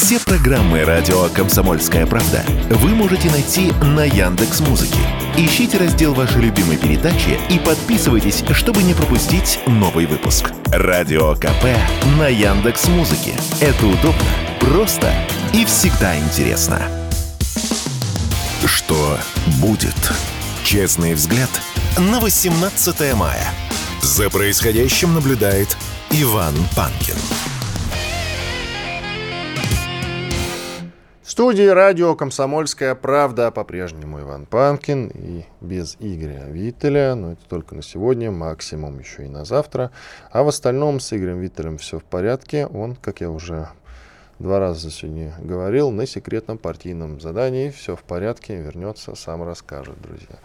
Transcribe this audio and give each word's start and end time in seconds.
Все 0.00 0.20
программы 0.20 0.84
радио 0.84 1.28
Комсомольская 1.28 2.06
правда 2.06 2.44
вы 2.70 2.90
можете 2.90 3.28
найти 3.32 3.72
на 3.82 4.04
Яндекс 4.04 4.60
Музыке. 4.60 5.00
Ищите 5.36 5.76
раздел 5.76 6.14
вашей 6.14 6.40
любимой 6.40 6.76
передачи 6.76 7.36
и 7.50 7.58
подписывайтесь, 7.58 8.44
чтобы 8.52 8.84
не 8.84 8.94
пропустить 8.94 9.58
новый 9.66 10.06
выпуск. 10.06 10.52
Радио 10.66 11.34
КП 11.34 11.64
на 12.16 12.28
Яндекс 12.28 12.86
Музыке. 12.86 13.34
Это 13.60 13.86
удобно, 13.86 14.22
просто 14.60 15.12
и 15.52 15.64
всегда 15.64 16.16
интересно. 16.16 16.80
Что 18.64 19.18
будет? 19.60 20.12
Честный 20.62 21.14
взгляд 21.14 21.50
на 21.98 22.20
18 22.20 23.14
мая. 23.16 23.52
За 24.00 24.30
происходящим 24.30 25.12
наблюдает 25.14 25.76
Иван 26.12 26.54
Панкин. 26.76 27.16
Студии 31.38 31.68
радио 31.68 32.16
«Комсомольская 32.16 32.96
правда» 32.96 33.52
по-прежнему 33.52 34.22
Иван 34.22 34.44
Панкин 34.44 35.06
и 35.06 35.44
без 35.60 35.96
Игоря 36.00 36.46
Виттеля, 36.48 37.14
но 37.14 37.34
это 37.34 37.42
только 37.48 37.76
на 37.76 37.82
сегодня, 37.82 38.32
максимум 38.32 38.98
еще 38.98 39.24
и 39.24 39.28
на 39.28 39.44
завтра. 39.44 39.92
А 40.32 40.42
в 40.42 40.48
остальном 40.48 40.98
с 40.98 41.12
Игорем 41.12 41.38
Виттелем 41.38 41.78
все 41.78 42.00
в 42.00 42.02
порядке. 42.02 42.66
Он, 42.66 42.96
как 42.96 43.20
я 43.20 43.30
уже 43.30 43.68
два 44.40 44.58
раза 44.58 44.90
сегодня 44.90 45.32
говорил, 45.40 45.92
на 45.92 46.06
секретном 46.06 46.58
партийном 46.58 47.20
задании 47.20 47.70
все 47.70 47.94
в 47.94 48.02
порядке, 48.02 48.56
вернется, 48.56 49.14
сам 49.14 49.44
расскажет, 49.44 50.02
друзья. 50.02 50.40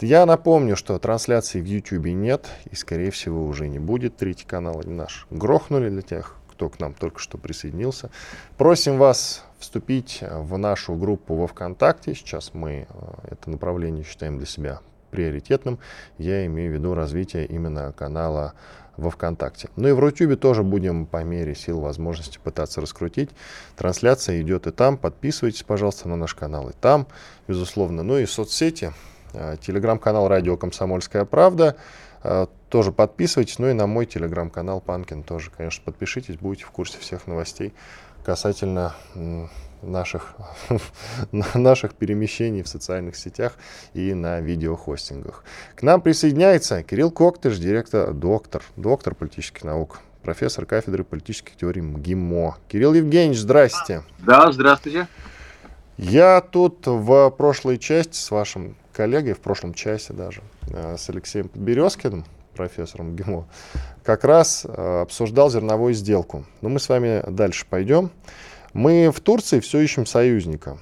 Я 0.00 0.24
напомню, 0.24 0.76
что 0.76 1.00
трансляции 1.00 1.60
в 1.60 1.64
YouTube 1.64 2.06
нет 2.14 2.46
и, 2.70 2.76
скорее 2.76 3.10
всего, 3.10 3.44
уже 3.44 3.66
не 3.66 3.80
будет. 3.80 4.18
Третий 4.18 4.46
канал 4.46 4.82
наш 4.84 5.26
грохнули 5.30 5.88
для 5.88 6.02
тех, 6.02 6.36
кто 6.48 6.68
к 6.68 6.78
нам 6.78 6.94
только 6.94 7.18
что 7.18 7.38
присоединился. 7.38 8.10
Просим 8.56 8.98
вас 8.98 9.44
вступить 9.62 10.22
в 10.22 10.58
нашу 10.58 10.94
группу 10.94 11.34
во 11.34 11.46
ВКонтакте. 11.46 12.14
Сейчас 12.14 12.52
мы 12.52 12.86
э, 12.88 13.04
это 13.30 13.50
направление 13.50 14.04
считаем 14.04 14.36
для 14.36 14.46
себя 14.46 14.80
приоритетным. 15.10 15.78
Я 16.18 16.44
имею 16.46 16.72
в 16.72 16.74
виду 16.74 16.94
развитие 16.94 17.46
именно 17.46 17.92
канала 17.92 18.54
во 18.96 19.10
ВКонтакте. 19.10 19.68
Ну 19.76 19.88
и 19.88 19.92
в 19.92 19.98
Рутюбе 19.98 20.36
тоже 20.36 20.62
будем 20.62 21.06
по 21.06 21.22
мере 21.24 21.54
сил 21.54 21.80
возможности 21.80 22.38
пытаться 22.42 22.80
раскрутить. 22.80 23.30
Трансляция 23.76 24.40
идет 24.42 24.66
и 24.66 24.70
там. 24.70 24.98
Подписывайтесь, 24.98 25.62
пожалуйста, 25.62 26.08
на 26.08 26.16
наш 26.16 26.34
канал 26.34 26.68
и 26.68 26.72
там, 26.72 27.06
безусловно. 27.48 28.02
Ну 28.02 28.18
и 28.18 28.26
соцсети. 28.26 28.92
Э, 29.32 29.56
телеграм-канал 29.60 30.28
«Радио 30.28 30.56
Комсомольская 30.56 31.24
правда». 31.24 31.76
Тоже 32.72 32.90
подписывайтесь. 32.90 33.58
Ну 33.58 33.68
и 33.68 33.74
на 33.74 33.86
мой 33.86 34.06
телеграм-канал 34.06 34.80
Панкин 34.80 35.24
тоже, 35.24 35.50
конечно, 35.50 35.84
подпишитесь. 35.84 36.36
Будете 36.36 36.64
в 36.64 36.70
курсе 36.70 36.96
всех 36.98 37.26
новостей 37.26 37.74
касательно 38.24 38.94
наших, 39.82 40.36
наших 41.54 41.92
перемещений 41.92 42.62
в 42.62 42.68
социальных 42.68 43.16
сетях 43.16 43.58
и 43.92 44.14
на 44.14 44.40
видеохостингах. 44.40 45.44
К 45.76 45.82
нам 45.82 46.00
присоединяется 46.00 46.82
Кирилл 46.82 47.10
Коктыш, 47.10 47.58
директор, 47.58 48.14
доктор, 48.14 48.62
доктор 48.76 49.14
политических 49.14 49.64
наук, 49.64 50.00
профессор 50.22 50.64
кафедры 50.64 51.04
политических 51.04 51.54
теорий 51.56 51.82
МГИМО. 51.82 52.56
Кирилл 52.68 52.94
Евгеньевич, 52.94 53.40
здрасте. 53.40 54.02
Да, 54.20 54.50
здравствуйте. 54.50 55.08
Я 55.98 56.40
тут 56.40 56.86
в 56.86 57.28
прошлой 57.32 57.76
части 57.76 58.16
с 58.16 58.30
вашим 58.30 58.76
коллегой, 58.94 59.34
в 59.34 59.40
прошлом 59.40 59.74
часе 59.74 60.14
даже, 60.14 60.40
э, 60.70 60.96
с 60.96 61.10
Алексеем 61.10 61.48
Подберезкиным, 61.48 62.24
профессором 62.52 63.16
ГИМО, 63.16 63.46
как 64.04 64.24
раз 64.24 64.64
э, 64.64 65.00
обсуждал 65.02 65.50
зерновую 65.50 65.94
сделку. 65.94 66.44
Но 66.60 66.68
мы 66.68 66.78
с 66.78 66.88
вами 66.88 67.22
дальше 67.28 67.66
пойдем. 67.68 68.10
Мы 68.72 69.10
в 69.10 69.20
Турции 69.20 69.60
все 69.60 69.80
ищем 69.80 70.06
союзника. 70.06 70.78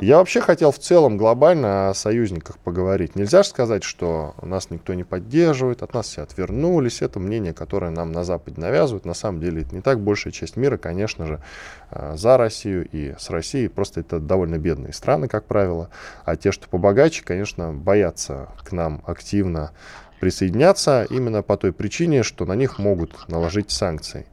Я 0.00 0.18
вообще 0.18 0.40
хотел 0.40 0.70
в 0.70 0.78
целом 0.78 1.16
глобально 1.16 1.88
о 1.88 1.94
союзниках 1.94 2.58
поговорить. 2.58 3.16
Нельзя 3.16 3.42
же 3.42 3.48
сказать, 3.48 3.82
что 3.82 4.36
нас 4.42 4.70
никто 4.70 4.94
не 4.94 5.02
поддерживает, 5.02 5.82
от 5.82 5.92
нас 5.92 6.06
все 6.06 6.22
отвернулись. 6.22 7.02
Это 7.02 7.18
мнение, 7.18 7.52
которое 7.52 7.90
нам 7.90 8.12
на 8.12 8.22
Западе 8.22 8.60
навязывают. 8.60 9.04
На 9.04 9.14
самом 9.14 9.40
деле 9.40 9.62
это 9.62 9.74
не 9.74 9.80
так. 9.80 9.98
Большая 9.98 10.32
часть 10.32 10.56
мира, 10.56 10.76
конечно 10.76 11.26
же, 11.26 11.42
э, 11.90 12.14
за 12.16 12.36
Россию 12.36 12.88
и 12.92 13.16
с 13.18 13.28
Россией. 13.28 13.66
Просто 13.66 13.98
это 13.98 14.20
довольно 14.20 14.56
бедные 14.56 14.92
страны, 14.92 15.26
как 15.26 15.46
правило. 15.46 15.90
А 16.24 16.36
те, 16.36 16.52
что 16.52 16.68
побогаче, 16.68 17.24
конечно, 17.24 17.72
боятся 17.72 18.50
к 18.62 18.70
нам 18.70 19.02
активно 19.04 19.72
присоединяться 20.18 21.06
именно 21.10 21.42
по 21.42 21.56
той 21.56 21.72
причине, 21.72 22.22
что 22.22 22.44
на 22.44 22.54
них 22.54 22.78
могут 22.78 23.28
наложить 23.28 23.70
санкции. 23.70 24.26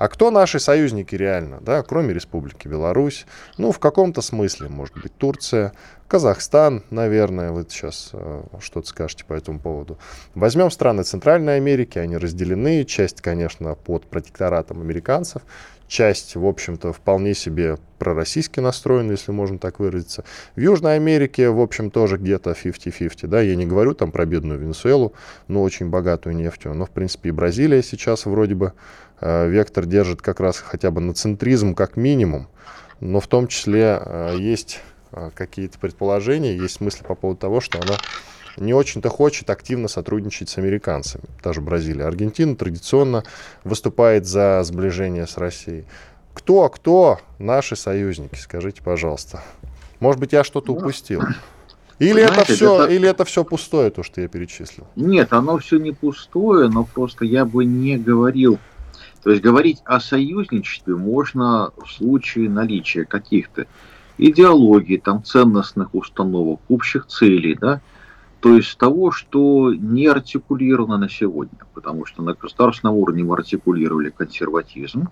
А 0.00 0.08
кто 0.08 0.30
наши 0.30 0.58
союзники 0.58 1.14
реально, 1.14 1.60
да, 1.60 1.82
кроме 1.82 2.14
Республики 2.14 2.66
Беларусь? 2.68 3.26
Ну, 3.58 3.70
в 3.70 3.78
каком-то 3.78 4.22
смысле, 4.22 4.68
может 4.68 4.94
быть, 4.94 5.14
Турция, 5.14 5.74
Казахстан, 6.08 6.82
наверное, 6.88 7.52
вы 7.52 7.66
сейчас 7.68 8.08
э, 8.14 8.42
что-то 8.60 8.88
скажете 8.88 9.26
по 9.26 9.34
этому 9.34 9.60
поводу. 9.60 9.98
Возьмем 10.34 10.70
страны 10.70 11.02
Центральной 11.02 11.56
Америки, 11.56 11.98
они 11.98 12.16
разделены, 12.16 12.84
часть, 12.84 13.20
конечно, 13.20 13.74
под 13.74 14.06
протекторатом 14.06 14.80
американцев, 14.80 15.42
часть, 15.90 16.36
в 16.36 16.46
общем-то, 16.46 16.92
вполне 16.92 17.34
себе 17.34 17.76
пророссийски 17.98 18.60
настроена, 18.60 19.10
если 19.10 19.32
можно 19.32 19.58
так 19.58 19.80
выразиться. 19.80 20.24
В 20.54 20.60
Южной 20.60 20.94
Америке, 20.94 21.50
в 21.50 21.60
общем, 21.60 21.90
тоже 21.90 22.16
где-то 22.16 22.52
50-50, 22.52 23.26
да, 23.26 23.42
я 23.42 23.56
не 23.56 23.66
говорю 23.66 23.92
там 23.94 24.12
про 24.12 24.24
бедную 24.24 24.58
Венесуэлу, 24.58 25.12
но 25.48 25.62
очень 25.62 25.90
богатую 25.90 26.36
нефтью, 26.36 26.72
но, 26.74 26.86
в 26.86 26.90
принципе, 26.90 27.30
и 27.30 27.32
Бразилия 27.32 27.82
сейчас 27.82 28.24
вроде 28.24 28.54
бы 28.54 28.72
э, 29.20 29.48
вектор 29.48 29.84
держит 29.84 30.22
как 30.22 30.38
раз 30.38 30.58
хотя 30.58 30.92
бы 30.92 31.00
на 31.00 31.12
центризм 31.12 31.74
как 31.74 31.96
минимум, 31.96 32.48
но 33.00 33.18
в 33.18 33.26
том 33.26 33.48
числе 33.48 34.00
э, 34.00 34.36
есть 34.38 34.80
э, 35.10 35.30
какие-то 35.34 35.78
предположения, 35.80 36.56
есть 36.56 36.80
мысли 36.80 37.02
по 37.02 37.16
поводу 37.16 37.40
того, 37.40 37.60
что 37.60 37.80
она 37.82 37.96
не 38.60 38.74
очень-то 38.74 39.08
хочет 39.08 39.50
активно 39.50 39.88
сотрудничать 39.88 40.48
с 40.48 40.58
американцами, 40.58 41.24
даже 41.42 41.60
Бразилия. 41.60 42.04
Аргентина 42.04 42.54
традиционно 42.54 43.24
выступает 43.64 44.26
за 44.26 44.62
сближение 44.62 45.26
с 45.26 45.38
Россией. 45.38 45.84
Кто, 46.34 46.68
кто 46.68 47.18
наши 47.38 47.74
союзники, 47.74 48.36
скажите, 48.36 48.82
пожалуйста. 48.82 49.42
Может 49.98 50.20
быть, 50.20 50.32
я 50.32 50.44
что-то 50.44 50.72
упустил. 50.72 51.22
Или 51.98 52.22
Знаете, 52.22 52.34
это 52.34 52.44
все, 52.54 52.84
это... 52.84 52.92
или 52.92 53.08
это 53.08 53.24
все 53.26 53.44
пустое, 53.44 53.90
то, 53.90 54.02
что 54.02 54.22
я 54.22 54.28
перечислил? 54.28 54.86
Нет, 54.96 55.34
оно 55.34 55.58
все 55.58 55.78
не 55.78 55.92
пустое, 55.92 56.68
но 56.68 56.84
просто 56.84 57.26
я 57.26 57.44
бы 57.44 57.66
не 57.66 57.98
говорил. 57.98 58.58
То 59.22 59.30
есть 59.30 59.42
говорить 59.42 59.82
о 59.84 60.00
союзничестве 60.00 60.96
можно 60.96 61.72
в 61.76 61.90
случае 61.90 62.48
наличия 62.48 63.04
каких-то 63.04 63.66
идеологий, 64.16 64.96
там, 64.96 65.22
ценностных 65.22 65.94
установок, 65.94 66.60
общих 66.68 67.06
целей, 67.06 67.54
да, 67.54 67.82
то 68.40 68.56
есть 68.56 68.78
того, 68.78 69.10
что 69.10 69.72
не 69.74 70.06
артикулировано 70.06 70.96
на 70.96 71.10
сегодня, 71.10 71.58
потому 71.74 72.06
что 72.06 72.22
на 72.22 72.34
государственном 72.34 72.96
уровне 72.96 73.22
мы 73.22 73.34
артикулировали 73.34 74.10
консерватизм 74.10 75.08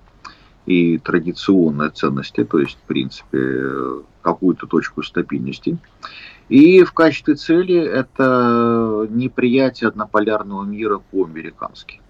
и 0.65 0.99
традиционные 0.99 1.91
ценности, 1.91 2.44
то 2.44 2.59
есть, 2.59 2.78
в 2.78 2.87
принципе, 2.87 4.03
какую-то 4.22 4.67
точку 4.67 5.03
стабильности. 5.03 5.78
И 6.49 6.83
в 6.84 6.93
качестве 6.93 7.34
цели 7.34 7.77
это 7.77 9.06
неприятие 9.11 9.88
однополярного 9.88 10.65
мира 10.65 10.99
по-американски. 11.11 12.00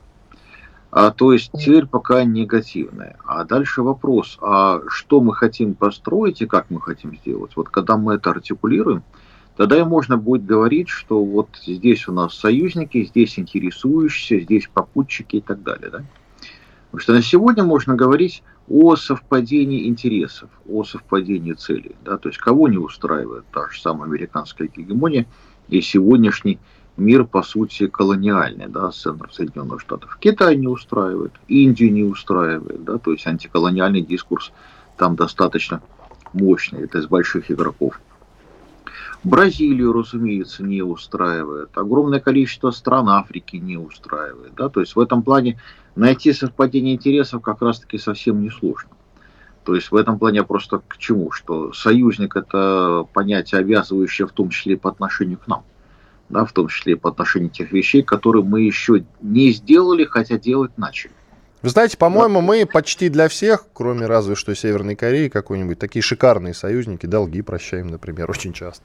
А, 0.90 1.10
то 1.10 1.32
есть 1.32 1.50
цель 1.52 1.86
пока 1.86 2.24
негативная. 2.24 3.16
А 3.26 3.44
дальше 3.44 3.82
вопрос, 3.82 4.38
а 4.40 4.80
что 4.88 5.20
мы 5.20 5.34
хотим 5.34 5.74
построить 5.74 6.40
и 6.40 6.46
как 6.46 6.70
мы 6.70 6.80
хотим 6.80 7.16
сделать? 7.16 7.52
Вот 7.56 7.68
когда 7.68 7.96
мы 7.96 8.14
это 8.14 8.30
артикулируем, 8.30 9.02
тогда 9.58 9.76
и 9.76 9.82
можно 9.82 10.16
будет 10.16 10.46
говорить, 10.46 10.88
что 10.88 11.22
вот 11.22 11.48
здесь 11.66 12.06
у 12.06 12.12
нас 12.12 12.32
союзники, 12.32 13.04
здесь 13.04 13.40
интересующиеся, 13.40 14.44
здесь 14.44 14.70
попутчики 14.72 15.36
и 15.36 15.40
так 15.40 15.64
далее. 15.64 15.90
Да? 15.90 16.04
Потому 16.86 17.00
что 17.00 17.12
на 17.12 17.22
сегодня 17.22 17.64
можно 17.64 17.96
говорить 17.96 18.44
о 18.68 18.94
совпадении 18.94 19.88
интересов, 19.88 20.48
о 20.68 20.84
совпадении 20.84 21.54
целей. 21.54 21.96
Да? 22.04 22.18
То 22.18 22.28
есть 22.28 22.38
кого 22.38 22.68
не 22.68 22.78
устраивает 22.78 23.46
та 23.52 23.68
же 23.68 23.80
самая 23.80 24.08
американская 24.08 24.68
гегемония 24.68 25.26
и 25.68 25.80
сегодняшний 25.80 26.60
мир, 26.96 27.24
по 27.24 27.42
сути, 27.42 27.88
колониальный, 27.88 28.68
да, 28.68 28.92
центр 28.92 29.28
Соединенных 29.32 29.80
Штатов. 29.80 30.18
Китай 30.20 30.56
не 30.56 30.68
устраивает, 30.68 31.32
Индию 31.48 31.92
не 31.92 32.04
устраивает, 32.04 32.84
да, 32.84 32.98
то 32.98 33.10
есть 33.10 33.26
антиколониальный 33.26 34.02
дискурс 34.02 34.52
там 34.96 35.16
достаточно 35.16 35.80
мощный, 36.32 36.84
это 36.84 36.98
из 36.98 37.06
больших 37.06 37.50
игроков. 37.50 38.00
Бразилию, 39.24 39.92
разумеется, 39.92 40.62
не 40.62 40.82
устраивает. 40.82 41.76
Огромное 41.76 42.20
количество 42.20 42.70
стран 42.70 43.08
Африки 43.08 43.56
не 43.56 43.76
устраивает. 43.76 44.54
Да? 44.56 44.68
То 44.68 44.80
есть 44.80 44.94
в 44.94 45.00
этом 45.00 45.22
плане 45.22 45.60
найти 45.96 46.32
совпадение 46.32 46.94
интересов 46.94 47.42
как 47.42 47.60
раз-таки 47.60 47.98
совсем 47.98 48.40
несложно. 48.40 48.90
То 49.64 49.74
есть 49.74 49.90
в 49.90 49.96
этом 49.96 50.18
плане 50.18 50.44
просто 50.44 50.80
к 50.86 50.96
чему? 50.98 51.30
Что 51.30 51.72
союзник 51.72 52.36
это 52.36 53.06
понятие, 53.12 53.60
обязывающее 53.60 54.26
в 54.26 54.32
том 54.32 54.50
числе 54.50 54.76
по 54.76 54.88
отношению 54.88 55.38
к 55.38 55.46
нам. 55.48 55.64
Да, 56.28 56.44
в 56.44 56.52
том 56.52 56.68
числе 56.68 56.96
по 56.96 57.10
отношению 57.10 57.50
тех 57.50 57.72
вещей, 57.72 58.02
которые 58.02 58.44
мы 58.44 58.60
еще 58.60 59.04
не 59.20 59.50
сделали, 59.50 60.04
хотя 60.04 60.38
делать 60.38 60.76
начали. 60.78 61.12
Вы 61.60 61.70
знаете, 61.70 61.96
по-моему, 61.96 62.40
мы 62.40 62.66
почти 62.66 63.08
для 63.08 63.28
всех, 63.28 63.64
кроме 63.72 64.06
разве 64.06 64.36
что 64.36 64.54
Северной 64.54 64.94
Кореи 64.94 65.28
какой-нибудь, 65.28 65.78
такие 65.78 66.02
шикарные 66.02 66.54
союзники, 66.54 67.06
долги 67.06 67.42
прощаем, 67.42 67.88
например, 67.88 68.30
очень 68.30 68.52
часто. 68.52 68.84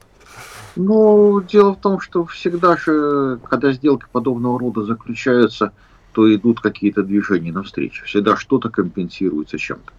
Ну, 0.74 1.40
дело 1.40 1.74
в 1.74 1.80
том, 1.80 2.00
что 2.00 2.24
всегда 2.26 2.76
же, 2.76 3.38
когда 3.48 3.72
сделки 3.72 4.06
подобного 4.10 4.58
рода 4.58 4.82
заключаются, 4.82 5.72
то 6.12 6.32
идут 6.34 6.60
какие-то 6.60 7.04
движения 7.04 7.52
навстречу. 7.52 8.04
Всегда 8.06 8.36
что-то 8.36 8.70
компенсируется 8.70 9.56
чем-то. 9.56 9.92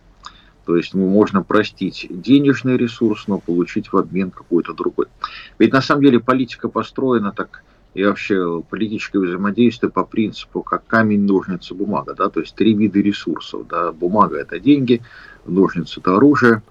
То 0.66 0.76
есть 0.76 0.94
ну, 0.94 1.08
можно 1.08 1.44
простить 1.44 2.08
денежный 2.10 2.76
ресурс, 2.76 3.28
но 3.28 3.38
получить 3.40 3.94
в 3.94 3.98
обмен 3.98 4.32
какой-то 4.32 4.74
другой. 4.74 5.06
Ведь 5.60 5.72
на 5.72 5.82
самом 5.82 6.02
деле 6.02 6.20
политика 6.20 6.68
построена 6.68 7.32
так, 7.32 7.64
и 7.96 8.04
вообще 8.04 8.62
политическое 8.70 9.20
взаимодействие 9.20 9.90
по 9.90 10.04
принципу, 10.04 10.62
как 10.62 10.86
камень, 10.86 11.22
ножницы, 11.22 11.74
бумага. 11.74 12.14
Да? 12.14 12.30
То 12.30 12.42
есть 12.42 12.54
три 12.54 12.74
вида 12.74 13.00
ресурсов. 13.00 13.68
Да? 13.68 13.94
Бумага– 13.94 14.38
это 14.40 14.60
деньги, 14.60 15.02
ножницы– 15.46 16.00
это 16.02 16.18
оружие, 16.18 16.62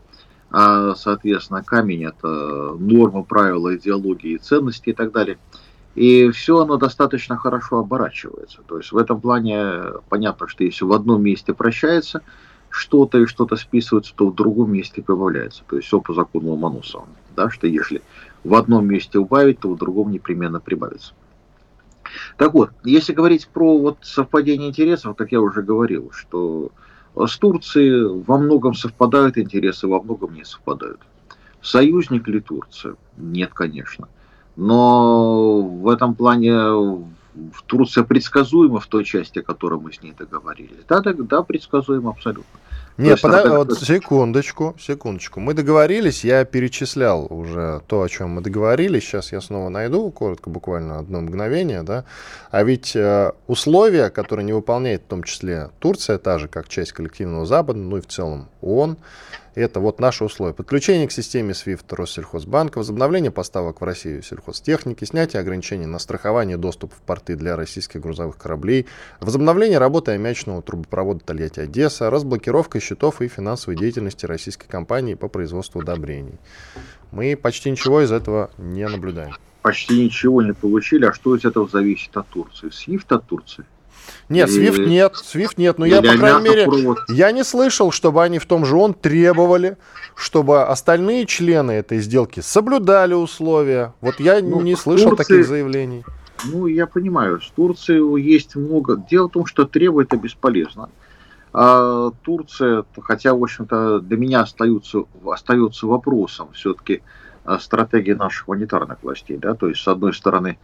а, 0.51 0.95
соответственно, 0.95 1.65
камень– 1.65 2.05
это 2.07 2.77
нормы, 2.79 3.25
правила, 3.25 3.75
идеологии, 3.75 4.37
ценности 4.37 4.91
и 4.91 4.93
так 4.93 5.13
далее. 5.13 5.39
И 5.95 6.31
все 6.31 6.61
оно 6.61 6.77
достаточно 6.77 7.39
хорошо 7.39 7.79
оборачивается. 7.79 8.59
То 8.67 8.77
есть 8.77 8.93
в 8.93 8.99
этом 8.99 9.21
плане 9.21 9.63
понятно, 10.11 10.47
что 10.47 10.63
если 10.63 10.85
в 10.85 10.93
одном 10.93 11.23
месте 11.23 11.55
прощается– 11.55 12.21
что-то 12.75 13.19
и 13.19 13.27
что-то 13.27 13.55
списывается, 13.55 14.13
то 14.17 14.27
в 14.27 14.35
другом 14.35 14.73
месте 14.73 15.01
прибавляется. 15.01 15.63
То 15.69 15.77
есть 15.77 15.87
все 15.87 16.01
по 16.01 16.13
закону 16.13 16.51
Ломоносова. 16.51 17.07
Да, 17.37 17.49
что 17.49 17.69
если 17.69 18.03
в 18.43 18.53
одном 18.55 18.87
месте 18.89 19.21
убавить, 19.21 19.61
то 19.61 19.73
в 19.73 19.79
другом 19.79 20.11
непременно 20.11 20.59
прибавится. 20.59 21.15
Так 22.37 22.53
вот, 22.53 22.71
если 22.83 23.13
говорить 23.13 23.47
про 23.47 23.79
вот 23.79 23.99
совпадение 24.03 24.69
интересов, 24.69 25.17
как 25.17 25.31
я 25.31 25.41
уже 25.41 25.63
говорил, 25.63 26.11
что 26.13 26.73
с 27.15 27.39
Турцией 27.39 28.23
во 28.25 28.39
многом 28.39 28.75
совпадают 28.75 29.39
интересы, 29.39 29.87
во 29.87 30.03
многом 30.03 30.35
не 30.35 30.45
совпадают. 30.45 31.01
Союзник 31.63 32.27
ли 32.27 32.41
Турция? 32.41 32.97
Нет, 33.17 33.55
конечно. 33.55 34.09
Но 34.57 35.61
в 35.63 35.89
этом 35.89 36.17
плане 36.17 37.05
Турция 37.67 38.05
предсказуема 38.05 38.81
в 38.81 38.87
той 38.87 39.05
части, 39.05 39.41
о 39.41 39.43
которой 39.43 39.81
мы 39.81 39.93
с 39.93 40.03
ней 40.03 40.15
договорились. 40.17 40.85
Да, 40.89 41.01
да, 41.01 41.13
да 41.13 41.43
предсказуема 41.43 42.11
абсолютно. 42.11 42.61
Нет, 42.97 43.21
подо... 43.21 43.59
вот 43.59 43.79
секундочку, 43.79 44.77
секундочку. 44.79 45.41
Мы 45.41 45.55
договорились, 45.55 46.25
я 46.25 46.45
перечислял 46.45 47.27
уже 47.29 47.83
то, 47.89 48.03
о 48.03 48.09
чем 48.09 48.31
мы 48.31 48.41
договорились. 48.41 49.03
Сейчас 49.03 49.33
я 49.33 49.41
снова 49.41 49.69
найду, 49.69 50.09
коротко, 50.13 50.49
буквально 50.49 51.01
одно 51.01 51.21
мгновение, 51.21 51.83
да. 51.83 52.05
А 52.53 52.63
ведь 52.63 52.95
э, 52.95 53.33
условия, 53.49 54.11
которые 54.11 54.47
не 54.47 54.53
выполняет 54.53 55.03
в 55.03 55.07
том 55.07 55.25
числе 55.25 55.71
Турция, 55.81 56.19
та 56.19 56.39
же, 56.39 56.47
как 56.47 56.69
часть 56.69 56.93
коллективного 56.93 57.47
Запада, 57.47 57.81
ну 57.81 57.97
и 57.97 58.01
в 58.01 58.07
целом 58.07 58.49
ООН, 58.61 58.97
это 59.61 59.81
вот 59.81 60.01
наши 60.01 60.25
условия. 60.25 60.53
Подключение 60.53 61.07
к 61.07 61.13
системе 61.13 61.53
SWIFT 61.53 61.95
Россельхозбанка, 61.95 62.79
возобновление 62.79 63.31
поставок 63.31 63.81
в 63.81 63.85
Россию 63.85 64.23
сельхозтехники, 64.23 65.05
снятие 65.05 65.41
ограничений 65.41 65.87
на 65.87 65.99
страхование 65.99 66.57
доступа 66.57 66.95
в 66.95 67.03
порты 67.03 67.37
для 67.37 67.57
российских 67.57 68.01
грузовых 68.01 68.37
кораблей, 68.37 68.87
возобновление 69.21 69.79
работы 69.79 70.13
аммиачного 70.13 70.63
трубопровода 70.63 71.25
Тольятти-Одесса, 71.25 72.11
разблокировка 72.11 72.81
счетов 72.81 73.23
и 73.23 73.29
финансовой 73.29 73.77
деятельности 73.77 74.27
российской 74.27 74.67
компании 74.67 75.15
по 75.15 75.29
производству 75.29 75.81
удобрений. 75.81 76.39
Мы 77.13 77.37
почти 77.37 77.71
ничего 77.71 78.03
из 78.03 78.13
этого 78.13 78.51
не 78.59 78.87
наблюдаем. 78.89 79.35
Почти 79.63 80.05
ничего 80.05 80.43
не 80.43 80.53
получили. 80.53 81.07
А 81.07 81.13
что 81.15 81.35
из 81.37 81.45
этого 81.45 81.69
зависит 81.69 82.15
от 82.17 82.27
Турции? 82.29 82.69
SWIFT 82.69 83.15
от 83.15 83.27
Турции? 83.27 83.65
Нет, 84.29 84.49
Swift 84.49 84.85
нет, 84.85 85.15
Swift 85.15 85.55
нет. 85.57 85.79
Но 85.79 85.85
я, 85.85 86.03
по 86.03 86.17
крайней 86.17 86.43
мере, 86.43 86.69
я 87.09 87.33
не 87.33 87.45
слышал, 87.45 87.91
чтобы 87.91 88.23
они 88.23 88.39
в 88.39 88.47
том 88.47 88.65
же 88.65 88.77
он 88.77 88.95
требовали, 88.95 89.77
чтобы 90.15 90.63
остальные 90.63 91.27
члены 91.27 91.73
этой 91.73 92.01
сделки 92.01 92.41
соблюдали 92.41 93.15
условия. 93.15 93.95
Вот 94.01 94.21
я 94.21 94.41
ну, 94.41 94.61
не 94.61 94.77
слышал 94.77 95.11
Турции, 95.11 95.25
таких 95.25 95.47
заявлений. 95.47 96.05
Ну, 96.45 96.67
я 96.67 96.87
понимаю, 96.87 97.41
с 97.41 97.51
Турцией 97.51 98.23
есть 98.23 98.57
много. 98.57 99.03
Дело 99.11 99.29
в 99.29 99.33
том, 99.33 99.47
что 99.47 99.65
требовать 99.65 100.09
это 100.09 100.17
бесполезно. 100.17 100.91
А 101.53 102.11
Турция, 102.23 102.85
хотя, 103.01 103.33
в 103.35 103.43
общем-то, 103.43 104.01
для 104.01 104.17
меня 104.17 104.41
остается, 104.41 105.05
остается 105.25 105.87
вопросом 105.87 106.49
все-таки 106.53 107.03
а, 107.45 107.61
стратегии 107.61 108.13
наших 108.13 108.49
монетарных 108.49 108.99
властей. 109.03 109.37
Да? 109.37 109.55
То 109.55 109.69
есть, 109.69 109.81
с 109.81 109.87
одной 109.87 110.15
стороны, 110.15 110.59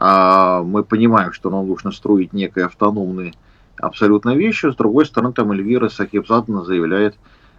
мы 0.00 0.82
понимаем, 0.82 1.32
что 1.32 1.50
нам 1.50 1.68
нужно 1.68 1.92
строить 1.92 2.32
некие 2.32 2.64
автономные 2.64 3.34
абсолютно 3.76 4.34
вещи. 4.34 4.70
С 4.70 4.76
другой 4.76 5.04
стороны, 5.06 5.34
там 5.34 5.52
Эльвира 5.52 5.88
Сахибзадна 5.88 6.64
заявляет, 6.64 7.16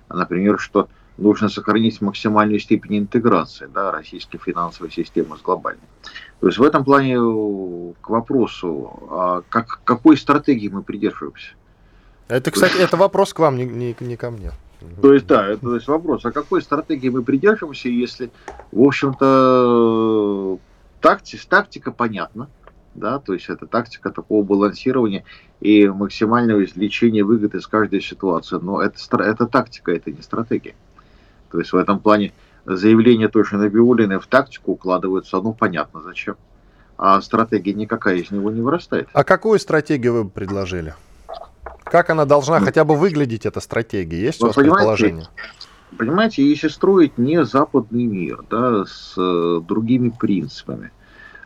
например, 0.09 0.59
что 0.59 0.87
нужно 1.17 1.49
сохранить 1.49 2.01
максимальную 2.01 2.59
степень 2.59 2.99
интеграции 2.99 3.69
да, 3.71 3.91
российской 3.91 4.37
финансовой 4.39 4.91
системы 4.91 5.37
с 5.37 5.41
глобальной. 5.41 5.83
То 6.39 6.47
есть 6.47 6.57
в 6.57 6.63
этом 6.63 6.83
плане 6.83 7.15
к 8.01 8.09
вопросу, 8.09 8.99
а 9.09 9.43
как, 9.47 9.81
какой 9.83 10.17
стратегии 10.17 10.69
мы 10.69 10.81
придерживаемся? 10.81 11.53
Это, 12.27 12.49
кстати, 12.49 12.77
это 12.77 12.97
вопрос 12.97 13.33
к 13.33 13.39
вам, 13.39 13.57
не, 13.57 13.65
не, 13.65 13.95
не 13.99 14.15
ко 14.15 14.31
мне. 14.31 14.51
То 15.01 15.13
есть, 15.13 15.27
да, 15.27 15.47
это 15.47 15.61
то 15.61 15.75
есть 15.75 15.87
вопрос, 15.87 16.25
а 16.25 16.31
какой 16.31 16.61
стратегии 16.63 17.09
мы 17.09 17.21
придерживаемся, 17.21 17.89
если, 17.89 18.31
в 18.71 18.81
общем-то, 18.81 20.57
такти, 21.01 21.39
тактика 21.49 21.91
понятна, 21.91 22.49
да, 22.93 23.19
то 23.19 23.33
есть 23.33 23.49
это 23.49 23.67
тактика 23.67 24.11
такого 24.11 24.43
балансирования 24.43 25.23
и 25.59 25.87
максимального 25.87 26.63
извлечения 26.63 27.23
выгод 27.23 27.55
из 27.55 27.67
каждой 27.67 28.01
ситуации. 28.01 28.59
Но 28.61 28.81
это, 28.81 28.97
это 29.23 29.47
тактика, 29.47 29.91
это 29.91 30.11
не 30.11 30.21
стратегия. 30.21 30.75
То 31.51 31.59
есть 31.59 31.71
в 31.73 31.77
этом 31.77 31.99
плане 31.99 32.33
заявления 32.65 33.27
той 33.27 33.43
же 33.43 33.57
Набиулиной 33.57 34.19
в 34.19 34.27
тактику 34.27 34.73
укладываются, 34.73 35.41
ну 35.41 35.53
понятно 35.53 36.01
зачем. 36.01 36.35
А 36.97 37.19
стратегия 37.21 37.73
никакая 37.73 38.17
из 38.17 38.29
него 38.31 38.51
не 38.51 38.61
вырастает. 38.61 39.09
А 39.13 39.23
какую 39.23 39.59
стратегию 39.59 40.13
вы 40.13 40.23
бы 40.25 40.29
предложили? 40.29 40.93
Как 41.83 42.09
она 42.09 42.25
должна 42.25 42.59
ну, 42.59 42.65
хотя 42.65 42.85
бы 42.85 42.95
выглядеть, 42.95 43.45
эта 43.45 43.59
стратегия? 43.59 44.21
Есть 44.21 44.41
у 44.41 44.47
вас 44.47 44.55
предположение? 44.55 45.27
Понимаете, 45.97 46.47
если 46.47 46.69
строить 46.69 47.17
не 47.17 47.43
западный 47.43 48.05
мир, 48.05 48.45
да, 48.49 48.85
с 48.85 49.13
э, 49.17 49.59
другими 49.67 50.07
принципами, 50.09 50.91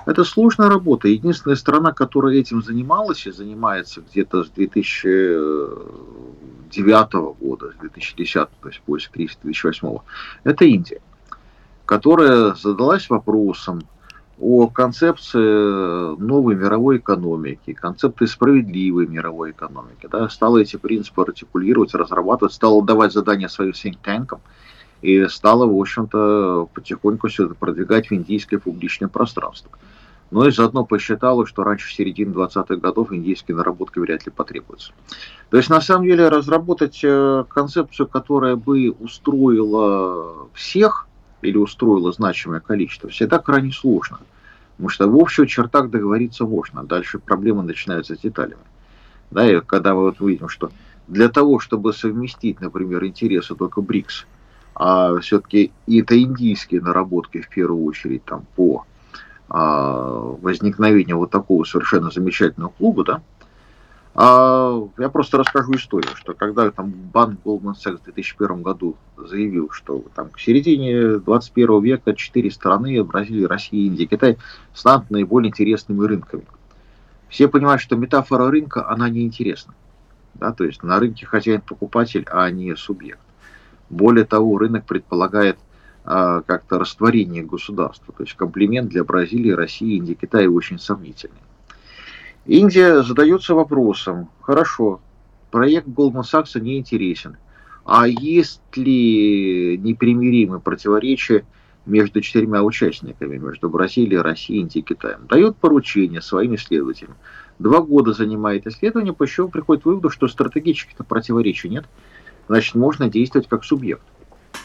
это 0.05 0.23
сложная 0.23 0.69
работа. 0.69 1.07
Единственная 1.07 1.55
страна, 1.55 1.91
которая 1.91 2.35
этим 2.35 2.61
занималась 2.61 3.25
и 3.25 3.31
занимается 3.31 4.01
где-то 4.01 4.43
с 4.43 4.51
2009 4.51 7.13
года, 7.39 7.71
с 7.71 7.75
2010, 7.79 8.47
то 8.61 8.69
есть 8.69 8.81
после 8.85 9.09
кризиса 9.11 9.39
2008, 9.41 9.97
это 10.43 10.65
Индия, 10.65 11.01
которая 11.85 12.53
задалась 12.53 13.09
вопросом, 13.09 13.81
о 14.39 14.67
концепции 14.67 16.19
новой 16.19 16.55
мировой 16.55 16.97
экономики, 16.97 17.73
концепции 17.73 18.25
справедливой 18.25 19.07
мировой 19.07 19.51
экономики. 19.51 20.07
Да, 20.11 20.27
стала 20.29 20.57
эти 20.57 20.75
принципы 20.75 21.21
артикулировать, 21.21 21.93
разрабатывать, 21.93 22.53
стала 22.53 22.83
давать 22.83 23.13
задания 23.13 23.47
своим 23.47 23.71
think 23.71 24.37
и 25.01 25.25
стала, 25.27 25.65
в 25.65 25.79
общем-то, 25.79 26.67
потихоньку 26.73 27.27
все 27.27 27.45
это 27.45 27.55
продвигать 27.55 28.09
в 28.09 28.13
индийское 28.13 28.59
публичное 28.59 29.07
пространство. 29.07 29.71
Но 30.31 30.47
и 30.47 30.51
заодно 30.51 30.83
посчитала, 30.83 31.45
что 31.45 31.63
раньше 31.63 31.93
середины 31.93 32.33
20-х 32.33 32.75
годов 32.77 33.13
индийские 33.13 33.55
наработки 33.55 33.99
вряд 33.99 34.25
ли 34.25 34.31
потребуются. 34.31 34.91
То 35.49 35.57
есть, 35.57 35.69
на 35.69 35.79
самом 35.79 36.05
деле, 36.05 36.27
разработать 36.27 36.99
э, 37.03 37.45
концепцию, 37.47 38.07
которая 38.07 38.55
бы 38.55 38.89
устроила 38.99 40.49
всех, 40.53 41.07
или 41.45 41.57
устроило 41.57 42.11
значимое 42.11 42.59
количество, 42.59 43.09
всегда 43.09 43.39
крайне 43.39 43.71
сложно. 43.71 44.19
Потому 44.75 44.89
что 44.89 45.07
в 45.07 45.17
общих 45.17 45.49
чертах 45.49 45.89
договориться 45.89 46.45
можно. 46.45 46.83
Дальше 46.83 47.19
проблемы 47.19 47.63
начинаются 47.63 48.15
с 48.15 48.19
деталями. 48.19 48.61
Да, 49.31 49.49
и 49.49 49.59
когда 49.61 49.93
мы 49.93 50.01
вот 50.01 50.19
увидим, 50.21 50.49
что 50.49 50.71
для 51.07 51.29
того, 51.29 51.59
чтобы 51.59 51.93
совместить, 51.93 52.61
например, 52.61 53.05
интересы 53.05 53.55
только 53.55 53.81
БРИКС, 53.81 54.25
а 54.75 55.17
все-таки 55.19 55.71
это 55.87 56.21
индийские 56.21 56.81
наработки 56.81 57.41
в 57.41 57.47
первую 57.47 57.85
очередь 57.85 58.25
там 58.25 58.45
по 58.55 58.85
а, 59.47 60.35
возникновению 60.41 61.17
вот 61.17 61.31
такого 61.31 61.63
совершенно 61.63 62.11
замечательного 62.11 62.71
клуба, 62.77 63.03
да, 63.05 63.21
а, 64.17 64.87
я 64.97 65.09
просто 65.09 65.37
расскажу 65.37 65.73
историю, 65.75 66.15
что 66.15 66.33
когда 66.33 66.71
там 66.71 66.89
банк 66.89 67.41
Goldman 67.43 67.73
Sachs 67.73 67.97
в 67.97 68.03
2001 68.05 68.61
году 68.61 68.95
заявил, 69.17 69.69
что 69.71 70.05
там 70.15 70.29
к 70.29 70.39
середине 70.39 71.17
21 71.17 71.81
века 71.81 72.15
четыре 72.15 72.49
страны, 72.49 73.03
Бразилия, 73.03 73.47
Россия, 73.47 73.87
Индия, 73.87 74.05
Китай, 74.05 74.37
станут 74.73 75.11
наиболее 75.11 75.49
интересными 75.49 76.05
рынками. 76.05 76.45
Все 77.27 77.49
понимают, 77.49 77.81
что 77.81 77.97
метафора 77.97 78.49
рынка, 78.49 78.87
она 78.89 79.09
неинтересна. 79.09 79.73
Да, 80.35 80.53
то 80.53 80.63
есть 80.63 80.81
на 80.81 80.97
рынке 80.97 81.25
хозяин-покупатель, 81.25 82.25
а 82.31 82.49
не 82.49 82.73
субъект. 82.77 83.19
Более 83.89 84.25
того, 84.25 84.57
рынок 84.57 84.85
предполагает 84.85 85.57
а, 86.05 86.41
как-то 86.41 86.79
растворение 86.79 87.43
государства. 87.43 88.13
То 88.15 88.23
есть 88.23 88.35
комплимент 88.35 88.89
для 88.89 89.03
Бразилии, 89.03 89.51
России, 89.51 89.97
Индии, 89.97 90.13
Китая 90.13 90.49
очень 90.49 90.79
сомнительный. 90.79 91.35
Индия 92.45 93.01
задается 93.01 93.55
вопросом, 93.55 94.29
хорошо, 94.41 95.01
проект 95.49 95.87
Goldman 95.87 96.21
Sachs 96.21 96.59
не 96.59 96.77
интересен. 96.77 97.37
А 97.85 98.07
есть 98.07 98.61
ли 98.75 99.77
непримиримые 99.77 100.59
противоречия 100.59 101.45
между 101.85 102.21
четырьмя 102.21 102.63
участниками, 102.63 103.37
между 103.37 103.69
Бразилией, 103.69 104.21
Россией, 104.21 104.61
Индией 104.61 104.83
и 104.83 104.85
Китаем? 104.85 105.27
Дает 105.27 105.55
поручение 105.57 106.21
своим 106.21 106.55
исследователям. 106.55 107.15
Два 107.57 107.81
года 107.81 108.13
занимает 108.13 108.67
исследование, 108.67 109.13
после 109.13 109.35
чего 109.35 109.47
приходит 109.47 109.83
к 109.83 109.85
выводу, 109.87 110.09
что 110.09 110.27
стратегических 110.27 110.97
противоречий 111.05 111.69
нет. 111.69 111.85
Значит, 112.47 112.75
можно 112.75 113.09
действовать 113.09 113.47
как 113.47 113.63
субъект. 113.63 114.03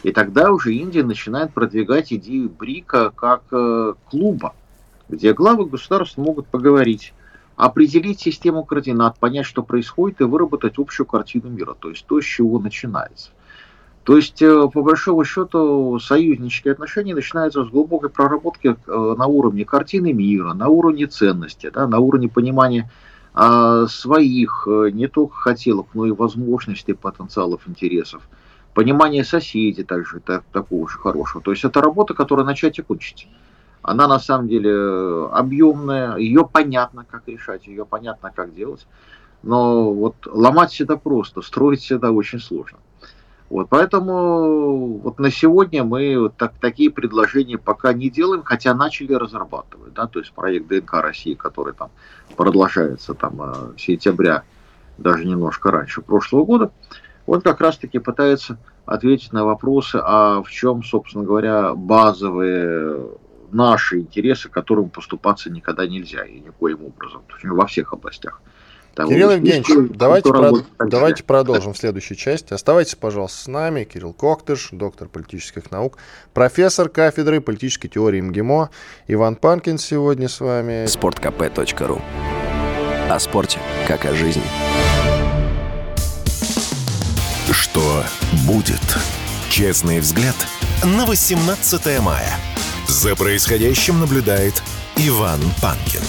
И 0.02 0.12
тогда 0.12 0.52
уже 0.52 0.74
Индия 0.74 1.02
начинает 1.02 1.52
продвигать 1.52 2.12
идею 2.12 2.50
БРИКа 2.50 3.12
как 3.14 3.42
э, 3.52 3.94
клуба, 4.10 4.54
где 5.08 5.34
главы 5.34 5.66
государств 5.66 6.16
могут 6.16 6.46
поговорить, 6.46 7.12
определить 7.60 8.20
систему 8.20 8.64
координат, 8.64 9.18
понять, 9.18 9.44
что 9.44 9.62
происходит, 9.62 10.22
и 10.22 10.24
выработать 10.24 10.78
общую 10.78 11.06
картину 11.06 11.50
мира, 11.50 11.74
то 11.78 11.90
есть 11.90 12.06
то, 12.06 12.20
с 12.20 12.24
чего 12.24 12.58
начинается. 12.58 13.30
То 14.04 14.16
есть, 14.16 14.40
э, 14.40 14.68
по 14.72 14.82
большому 14.82 15.24
счету, 15.24 15.98
союзнические 16.00 16.72
отношения 16.72 17.14
начинаются 17.14 17.64
с 17.64 17.68
глубокой 17.68 18.08
проработки 18.08 18.68
э, 18.86 19.14
на 19.18 19.26
уровне 19.26 19.66
картины 19.66 20.14
мира, 20.14 20.54
на 20.54 20.68
уровне 20.68 21.06
ценности, 21.06 21.70
да, 21.72 21.86
на 21.86 21.98
уровне 21.98 22.30
понимания 22.30 22.90
а, 23.34 23.86
своих 23.86 24.66
э, 24.66 24.90
не 24.90 25.06
только 25.06 25.34
хотелок, 25.34 25.88
но 25.92 26.06
и 26.06 26.12
возможностей, 26.12 26.94
потенциалов, 26.94 27.60
интересов. 27.66 28.22
Понимание 28.72 29.22
соседей 29.22 29.84
также 29.84 30.20
так, 30.20 30.44
такого 30.50 30.88
же 30.88 30.96
хорошего. 30.96 31.42
То 31.42 31.50
есть 31.50 31.64
это 31.64 31.82
работа, 31.82 32.14
которая 32.14 32.46
начать 32.46 32.78
и 32.78 32.82
кончить. 32.82 33.28
Она 33.82 34.08
на 34.08 34.18
самом 34.18 34.48
деле 34.48 35.26
объемная, 35.32 36.16
ее 36.16 36.48
понятно, 36.50 37.04
как 37.08 37.26
решать, 37.26 37.66
ее 37.66 37.86
понятно, 37.86 38.30
как 38.34 38.54
делать. 38.54 38.86
Но 39.42 39.92
вот 39.92 40.16
ломать 40.26 40.70
всегда 40.70 40.96
просто, 40.96 41.40
строить 41.40 41.80
всегда 41.80 42.10
очень 42.10 42.40
сложно. 42.40 42.78
Вот, 43.48 43.68
поэтому 43.68 44.98
вот 44.98 45.18
на 45.18 45.30
сегодня 45.30 45.82
мы 45.82 46.16
вот 46.16 46.36
так, 46.36 46.52
такие 46.60 46.88
предложения 46.88 47.58
пока 47.58 47.92
не 47.92 48.08
делаем, 48.08 48.44
хотя 48.44 48.74
начали 48.74 49.12
разрабатывать. 49.12 49.92
Да, 49.92 50.06
то 50.06 50.20
есть 50.20 50.32
проект 50.32 50.68
ДНК 50.68 50.94
России, 50.94 51.34
который 51.34 51.74
там 51.74 51.90
продолжается 52.36 53.14
там, 53.14 53.42
э, 53.42 53.52
сентября, 53.76 54.44
даже 54.98 55.24
немножко 55.24 55.72
раньше 55.72 56.00
прошлого 56.00 56.44
года, 56.44 56.70
он 57.26 57.40
как 57.40 57.60
раз-таки 57.60 57.98
пытается 57.98 58.56
ответить 58.86 59.32
на 59.32 59.44
вопросы, 59.44 60.00
а 60.02 60.42
в 60.42 60.50
чем, 60.50 60.84
собственно 60.84 61.24
говоря, 61.24 61.74
базовые 61.74 63.08
наши 63.52 63.98
интересы, 63.98 64.48
которым 64.48 64.90
поступаться 64.90 65.50
никогда 65.50 65.86
нельзя 65.86 66.24
и 66.24 66.40
никоим 66.40 66.84
образом, 66.84 67.22
во 67.42 67.66
всех 67.66 67.92
областях. 67.92 68.40
Того, 68.94 69.08
Кирилл 69.10 69.30
Евгеньевич, 69.30 69.66
давайте, 69.94 70.30
прод... 70.30 70.64
давайте 70.78 71.22
продолжим 71.22 71.74
в 71.74 71.78
следующей 71.78 72.16
части. 72.16 72.52
Оставайтесь, 72.52 72.96
пожалуйста, 72.96 73.44
с 73.44 73.46
нами. 73.46 73.84
Кирилл 73.84 74.12
Коктыш, 74.12 74.70
доктор 74.72 75.08
политических 75.08 75.70
наук, 75.70 75.96
профессор 76.34 76.88
кафедры 76.88 77.40
политической 77.40 77.88
теории 77.88 78.20
МГИМО. 78.20 78.70
Иван 79.06 79.36
Панкин 79.36 79.78
сегодня 79.78 80.28
с 80.28 80.40
вами. 80.40 80.86
Спорткп.ру 80.86 82.00
О 83.08 83.18
спорте, 83.20 83.60
как 83.86 84.04
о 84.06 84.14
жизни. 84.14 84.42
Что 87.52 88.02
будет? 88.46 88.80
Честный 89.50 90.00
взгляд 90.00 90.36
на 90.84 91.06
18 91.06 92.00
мая. 92.00 92.59
За 92.90 93.14
происходящим 93.14 94.00
наблюдает 94.00 94.60
Иван 94.96 95.38
Панкин. 95.62 96.00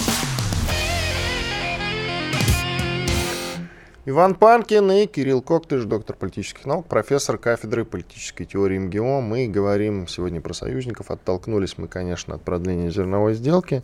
Иван 4.05 4.33
Панкин 4.33 4.91
и 4.91 5.05
Кирилл 5.05 5.43
Коктыш, 5.43 5.83
доктор 5.83 6.15
политических 6.15 6.65
наук, 6.65 6.87
профессор 6.87 7.37
кафедры 7.37 7.85
политической 7.85 8.45
теории 8.45 8.79
МГИМО. 8.79 9.21
Мы 9.21 9.47
говорим 9.47 10.07
сегодня 10.07 10.41
про 10.41 10.55
союзников. 10.55 11.11
Оттолкнулись 11.11 11.77
мы, 11.77 11.87
конечно, 11.87 12.33
от 12.33 12.41
продления 12.41 12.89
зерновой 12.89 13.35
сделки. 13.35 13.83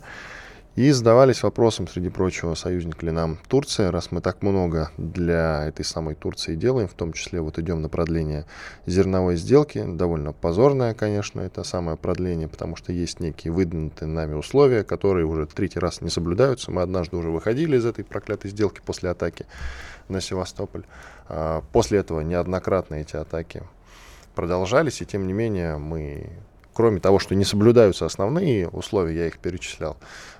И 0.78 0.92
задавались 0.92 1.42
вопросом, 1.42 1.88
среди 1.88 2.08
прочего, 2.08 2.54
союзник 2.54 3.02
ли 3.02 3.10
нам 3.10 3.36
Турция, 3.48 3.90
раз 3.90 4.12
мы 4.12 4.20
так 4.20 4.42
много 4.42 4.92
для 4.96 5.66
этой 5.66 5.84
самой 5.84 6.14
Турции 6.14 6.54
делаем, 6.54 6.86
в 6.86 6.94
том 6.94 7.12
числе 7.12 7.40
вот 7.40 7.58
идем 7.58 7.82
на 7.82 7.88
продление 7.88 8.46
зерновой 8.86 9.34
сделки, 9.34 9.84
довольно 9.84 10.32
позорное, 10.32 10.94
конечно, 10.94 11.40
это 11.40 11.64
самое 11.64 11.96
продление, 11.96 12.46
потому 12.46 12.76
что 12.76 12.92
есть 12.92 13.18
некие 13.18 13.52
выдвинутые 13.52 14.08
нами 14.08 14.34
условия, 14.34 14.84
которые 14.84 15.26
уже 15.26 15.46
третий 15.46 15.80
раз 15.80 16.00
не 16.00 16.10
соблюдаются. 16.10 16.70
Мы 16.70 16.82
однажды 16.82 17.16
уже 17.16 17.30
выходили 17.30 17.76
из 17.76 17.84
этой 17.84 18.04
проклятой 18.04 18.52
сделки 18.52 18.80
после 18.86 19.10
атаки 19.10 19.46
на 20.08 20.20
Севастополь. 20.20 20.84
А, 21.28 21.64
после 21.72 21.98
этого 21.98 22.20
неоднократно 22.20 22.94
эти 22.94 23.16
атаки 23.16 23.64
продолжались, 24.36 25.02
и 25.02 25.06
тем 25.06 25.26
не 25.26 25.32
менее 25.32 25.76
мы, 25.76 26.30
кроме 26.72 27.00
того, 27.00 27.18
что 27.18 27.34
не 27.34 27.44
соблюдаются 27.44 28.06
основные 28.06 28.68
условия, 28.68 29.16
я 29.16 29.26
их 29.26 29.40
перечислял, 29.40 29.96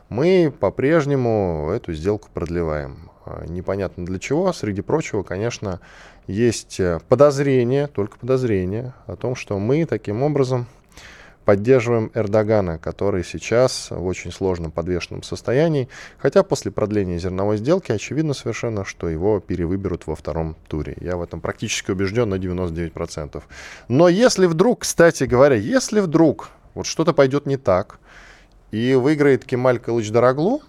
мы 0.09 0.53
по-прежнему 0.59 1.71
эту 1.71 1.93
сделку 1.93 2.29
продлеваем. 2.33 3.11
А, 3.25 3.45
непонятно 3.47 4.07
для 4.07 4.19
чего. 4.19 4.53
Среди 4.53 4.81
прочего, 4.81 5.23
конечно, 5.23 5.81
есть 6.27 6.81
э, 6.81 7.01
подозрение, 7.09 7.87
только 7.87 8.19
подозрение 8.19 8.95
о 9.07 9.17
том, 9.17 9.35
что 9.35 9.59
мы 9.59 9.85
таким 9.85 10.23
образом 10.23 10.67
поддерживаем 11.45 12.11
Эрдогана, 12.13 12.77
который 12.77 13.25
сейчас 13.25 13.89
в 13.91 14.05
очень 14.05 14.31
сложном 14.31 14.71
подвешенном 14.71 15.23
состоянии, 15.23 15.89
хотя 16.19 16.43
после 16.43 16.71
продления 16.71 17.19
зерновой 17.19 17.57
сделки 17.57 17.91
очевидно 17.91 18.35
совершенно, 18.35 18.85
что 18.85 19.09
его 19.09 19.41
перевыберут 19.41 20.07
во 20.07 20.15
втором 20.15 20.57
туре. 20.69 20.95
Я 21.01 21.17
в 21.17 21.23
этом 21.23 21.41
практически 21.41 21.91
убежден 21.91 22.29
на 22.29 22.35
99%. 22.35 23.43
Но 23.89 24.09
если 24.11 24.45
вдруг, 24.45 24.81
кстати 24.81 25.25
говоря, 25.25 25.57
если 25.57 26.01
вдруг 26.01 26.51
вот 26.75 26.85
что-то 26.85 27.15
пойдет 27.15 27.47
не 27.47 27.57
так, 27.57 27.99
и 28.71 28.95
выиграет 28.95 29.45
Кемаль 29.45 29.79
Кылыч 29.79 30.11
Дороглу, 30.11 30.63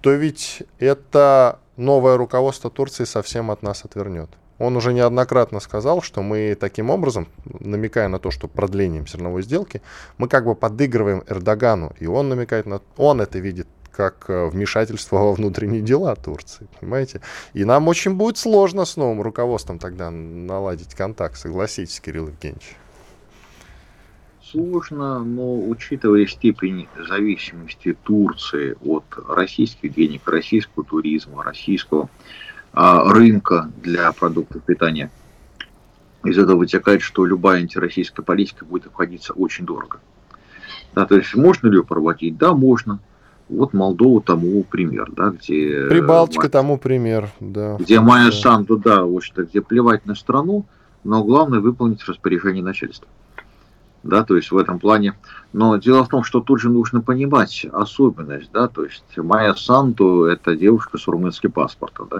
то 0.00 0.12
ведь 0.12 0.62
это 0.78 1.58
новое 1.76 2.16
руководство 2.16 2.70
Турции 2.70 3.04
совсем 3.04 3.50
от 3.50 3.62
нас 3.62 3.84
отвернет. 3.84 4.30
Он 4.58 4.76
уже 4.76 4.92
неоднократно 4.92 5.58
сказал, 5.60 6.02
что 6.02 6.22
мы 6.22 6.56
таким 6.58 6.90
образом, 6.90 7.28
намекая 7.44 8.08
на 8.08 8.18
то, 8.18 8.30
что 8.30 8.46
продлением 8.46 9.06
зерновой 9.06 9.42
сделки, 9.42 9.82
мы 10.18 10.28
как 10.28 10.44
бы 10.44 10.54
подыгрываем 10.54 11.24
Эрдогану, 11.26 11.92
и 11.98 12.06
он 12.06 12.28
намекает 12.28 12.66
на... 12.66 12.80
Он 12.96 13.20
это 13.20 13.38
видит 13.38 13.66
как 13.90 14.26
э, 14.28 14.46
вмешательство 14.46 15.16
во 15.16 15.32
внутренние 15.32 15.82
дела 15.82 16.14
Турции, 16.16 16.66
понимаете? 16.80 17.20
И 17.52 17.64
нам 17.64 17.88
очень 17.88 18.14
будет 18.14 18.38
сложно 18.38 18.84
с 18.84 18.96
новым 18.96 19.20
руководством 19.20 19.78
тогда 19.78 20.10
наладить 20.10 20.94
контакт, 20.94 21.36
согласитесь, 21.36 22.00
Кирилл 22.00 22.28
Евгеньевич 22.28 22.76
сложно, 24.52 25.24
но 25.24 25.66
учитывая 25.66 26.26
степень 26.26 26.86
зависимости 27.08 27.96
Турции 28.04 28.76
от 28.84 29.04
российских 29.28 29.94
денег, 29.94 30.28
российского 30.28 30.84
туризма, 30.84 31.42
российского 31.42 32.08
а, 32.72 33.10
рынка 33.12 33.70
для 33.82 34.12
продуктов 34.12 34.62
питания, 34.62 35.10
из 36.24 36.38
этого 36.38 36.58
вытекает, 36.58 37.02
что 37.02 37.26
любая 37.26 37.60
антироссийская 37.60 38.24
политика 38.24 38.64
будет 38.64 38.86
обходиться 38.86 39.32
очень 39.32 39.66
дорого. 39.66 39.98
Да, 40.94 41.06
то 41.06 41.16
есть 41.16 41.34
можно 41.34 41.68
ли 41.68 41.78
ее 41.78 41.84
проводить? 41.84 42.36
Да, 42.36 42.52
можно. 42.52 43.00
Вот 43.48 43.72
Молдова 43.72 44.22
тому 44.22 44.62
пример, 44.62 45.10
да, 45.10 45.30
где... 45.30 45.86
Прибалтика 45.88 46.48
тому 46.48 46.78
пример, 46.78 47.30
да. 47.40 47.76
Где 47.78 48.00
Майя 48.00 48.26
да. 48.26 48.32
Санду, 48.32 48.76
да, 48.76 49.02
вот 49.02 49.24
что, 49.24 49.42
где 49.42 49.60
плевать 49.60 50.06
на 50.06 50.14
страну, 50.14 50.64
но 51.02 51.24
главное 51.24 51.60
выполнить 51.60 52.04
распоряжение 52.04 52.62
начальства 52.62 53.08
да, 54.02 54.24
то 54.24 54.36
есть 54.36 54.50
в 54.50 54.56
этом 54.56 54.78
плане. 54.78 55.14
Но 55.52 55.76
дело 55.76 56.04
в 56.04 56.08
том, 56.08 56.24
что 56.24 56.40
тут 56.40 56.60
же 56.60 56.70
нужно 56.70 57.00
понимать 57.00 57.66
особенность, 57.72 58.50
да, 58.52 58.68
то 58.68 58.84
есть 58.84 59.04
Майя 59.16 59.54
Санту– 59.54 60.24
это 60.26 60.56
девушка 60.56 60.98
с 60.98 61.06
румынским 61.06 61.52
паспортом, 61.52 62.08
да, 62.10 62.18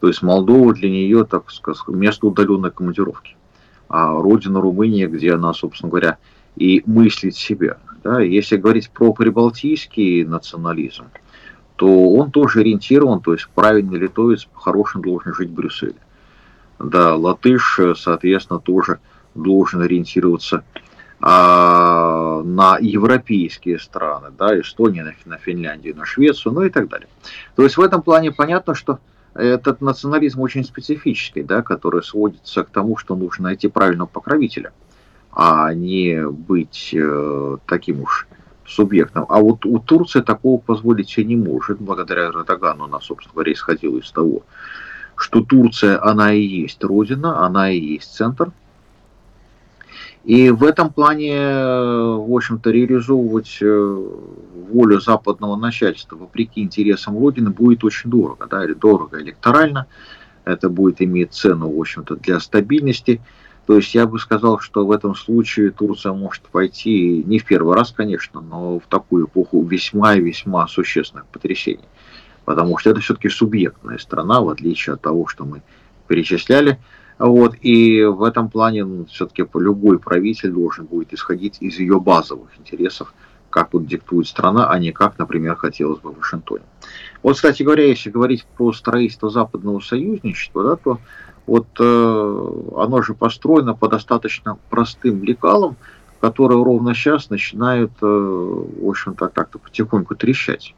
то 0.00 0.08
есть 0.08 0.22
Молдова 0.22 0.74
для 0.74 0.90
нее, 0.90 1.24
так 1.24 1.50
сказать, 1.50 1.82
место 1.88 2.26
удаленной 2.26 2.70
командировки, 2.70 3.36
а 3.88 4.12
родина 4.20 4.60
Румыния, 4.60 5.06
где 5.06 5.34
она, 5.34 5.52
собственно 5.54 5.90
говоря, 5.90 6.18
и 6.56 6.82
мыслит 6.86 7.36
себя, 7.36 7.78
да, 8.02 8.20
если 8.20 8.56
говорить 8.56 8.90
про 8.90 9.12
прибалтийский 9.12 10.24
национализм, 10.24 11.04
то 11.76 12.12
он 12.12 12.30
тоже 12.30 12.60
ориентирован, 12.60 13.20
то 13.20 13.32
есть 13.32 13.48
правильный 13.54 13.98
литовец 13.98 14.44
по-хорошему 14.44 15.02
должен 15.02 15.34
жить 15.34 15.50
в 15.50 15.54
Брюсселе. 15.54 15.96
Да, 16.78 17.16
латыш, 17.16 17.80
соответственно, 17.96 18.60
тоже 18.60 19.00
должен 19.34 19.80
ориентироваться 19.80 20.64
а, 21.24 22.42
на 22.42 22.78
европейские 22.80 23.78
страны, 23.78 24.32
да, 24.36 24.58
Эстонию, 24.60 25.04
на, 25.04 25.14
на 25.24 25.38
Финляндию, 25.38 25.96
на 25.96 26.04
Швецию, 26.04 26.52
ну 26.52 26.62
и 26.62 26.68
так 26.68 26.88
далее. 26.88 27.08
То 27.54 27.62
есть 27.62 27.76
в 27.76 27.80
этом 27.80 28.02
плане 28.02 28.32
понятно, 28.32 28.74
что 28.74 28.98
этот 29.34 29.80
национализм 29.80 30.40
очень 30.40 30.64
специфический, 30.64 31.44
да, 31.44 31.62
который 31.62 32.02
сводится 32.02 32.64
к 32.64 32.70
тому, 32.70 32.96
что 32.96 33.14
нужно 33.14 33.44
найти 33.44 33.68
правильного 33.68 34.08
покровителя, 34.08 34.72
а 35.30 35.72
не 35.72 36.26
быть 36.28 36.90
э, 36.92 37.56
таким 37.66 38.02
уж 38.02 38.26
субъектом. 38.66 39.24
А 39.28 39.38
вот 39.38 39.64
у 39.64 39.78
Турции 39.78 40.22
такого 40.22 40.60
позволить 40.60 41.08
себе 41.08 41.26
не 41.26 41.36
может, 41.36 41.80
благодаря 41.80 42.26
Эрдогану 42.26 42.84
она, 42.84 43.00
собственно 43.00 43.34
говоря, 43.34 43.52
исходила 43.52 43.98
из 43.98 44.10
того, 44.10 44.42
что 45.14 45.42
Турция, 45.42 46.02
она 46.02 46.32
и 46.32 46.42
есть 46.42 46.82
Родина, 46.82 47.46
она 47.46 47.70
и 47.70 47.78
есть 47.78 48.12
центр. 48.12 48.50
И 50.24 50.50
в 50.50 50.62
этом 50.62 50.92
плане, 50.92 51.34
в 51.36 52.32
общем-то, 52.32 52.70
реализовывать 52.70 53.58
э, 53.60 54.08
волю 54.70 55.00
западного 55.00 55.56
начальства 55.56 56.16
вопреки 56.16 56.60
интересам 56.60 57.18
Родины 57.18 57.50
будет 57.50 57.82
очень 57.82 58.08
дорого. 58.08 58.46
Да, 58.48 58.64
дорого 58.74 59.20
электорально, 59.20 59.86
это 60.44 60.68
будет 60.68 61.02
иметь 61.02 61.32
цену, 61.32 61.70
в 61.70 61.80
общем-то, 61.80 62.16
для 62.16 62.38
стабильности. 62.38 63.20
То 63.66 63.76
есть 63.76 63.94
я 63.94 64.06
бы 64.06 64.18
сказал, 64.20 64.60
что 64.60 64.86
в 64.86 64.92
этом 64.92 65.14
случае 65.16 65.70
Турция 65.70 66.12
может 66.12 66.42
пойти 66.42 67.22
не 67.24 67.38
в 67.38 67.44
первый 67.44 67.74
раз, 67.76 67.92
конечно, 67.92 68.40
но 68.40 68.78
в 68.78 68.86
такую 68.88 69.26
эпоху 69.26 69.64
весьма 69.64 70.14
и 70.14 70.20
весьма 70.20 70.66
существенных 70.68 71.26
потрясений. 71.26 71.84
Потому 72.44 72.78
что 72.78 72.90
это 72.90 73.00
все-таки 73.00 73.28
субъектная 73.28 73.98
страна, 73.98 74.40
в 74.40 74.48
отличие 74.48 74.94
от 74.94 75.00
того, 75.00 75.26
что 75.26 75.44
мы 75.44 75.62
перечисляли. 76.08 76.78
Вот, 77.18 77.54
и 77.60 78.04
в 78.04 78.22
этом 78.22 78.48
плане 78.48 78.84
ну, 78.84 79.04
все-таки 79.06 79.46
любой 79.54 79.98
правитель 79.98 80.50
должен 80.50 80.86
будет 80.86 81.12
исходить 81.12 81.58
из 81.60 81.78
ее 81.78 82.00
базовых 82.00 82.48
интересов, 82.58 83.14
как 83.50 83.72
вот 83.72 83.86
диктует 83.86 84.26
страна, 84.26 84.68
а 84.70 84.78
не 84.78 84.92
как, 84.92 85.18
например, 85.18 85.56
хотелось 85.56 86.00
бы 86.00 86.12
в 86.12 86.18
Вашингтоне. 86.18 86.64
Вот, 87.22 87.36
кстати 87.36 87.62
говоря, 87.62 87.86
если 87.86 88.10
говорить 88.10 88.44
про 88.56 88.72
строительство 88.72 89.30
западного 89.30 89.80
союзничества, 89.80 90.64
да, 90.64 90.76
то 90.76 90.98
вот 91.46 91.66
э, 91.78 92.52
оно 92.76 93.02
же 93.02 93.14
построено 93.14 93.74
по 93.74 93.88
достаточно 93.88 94.58
простым 94.70 95.22
лекалам, 95.22 95.76
которые 96.20 96.62
ровно 96.62 96.94
сейчас 96.94 97.30
начинают, 97.30 97.92
э, 98.00 98.06
в 98.06 98.88
общем-то, 98.88 99.28
как-то 99.28 99.58
потихоньку 99.58 100.14
трещать. 100.14 100.74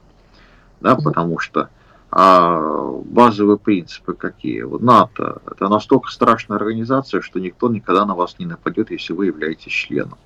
Да, 0.80 0.96
потому 0.96 1.38
что 1.38 1.70
а 2.16 2.92
базовые 3.04 3.58
принципы 3.58 4.14
какие? 4.14 4.62
Вот 4.62 4.82
НАТО– 4.82 5.42
это 5.50 5.68
настолько 5.68 6.10
страшная 6.10 6.58
организация, 6.58 7.20
что 7.20 7.40
никто 7.40 7.68
никогда 7.68 8.04
на 8.06 8.14
вас 8.14 8.38
не 8.38 8.46
нападет, 8.46 8.90
если 8.90 9.12
вы 9.12 9.26
являетесь 9.26 9.72
членом. 9.72 10.18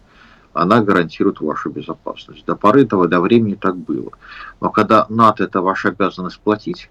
Она 0.53 0.83
гарантирует 0.83 1.41
вашу 1.41 1.71
безопасность. 1.71 2.45
До 2.45 2.57
поры 2.57 2.83
этого, 2.83 3.09
до 3.09 3.21
времени 3.21 3.55
так 3.55 3.77
было. 3.77 4.11
Но 4.61 4.71
когда 4.71 5.07
НАТО– 5.09 5.45
это 5.45 5.63
ваша 5.63 5.89
обязанность 5.89 6.41
платить, 6.41 6.91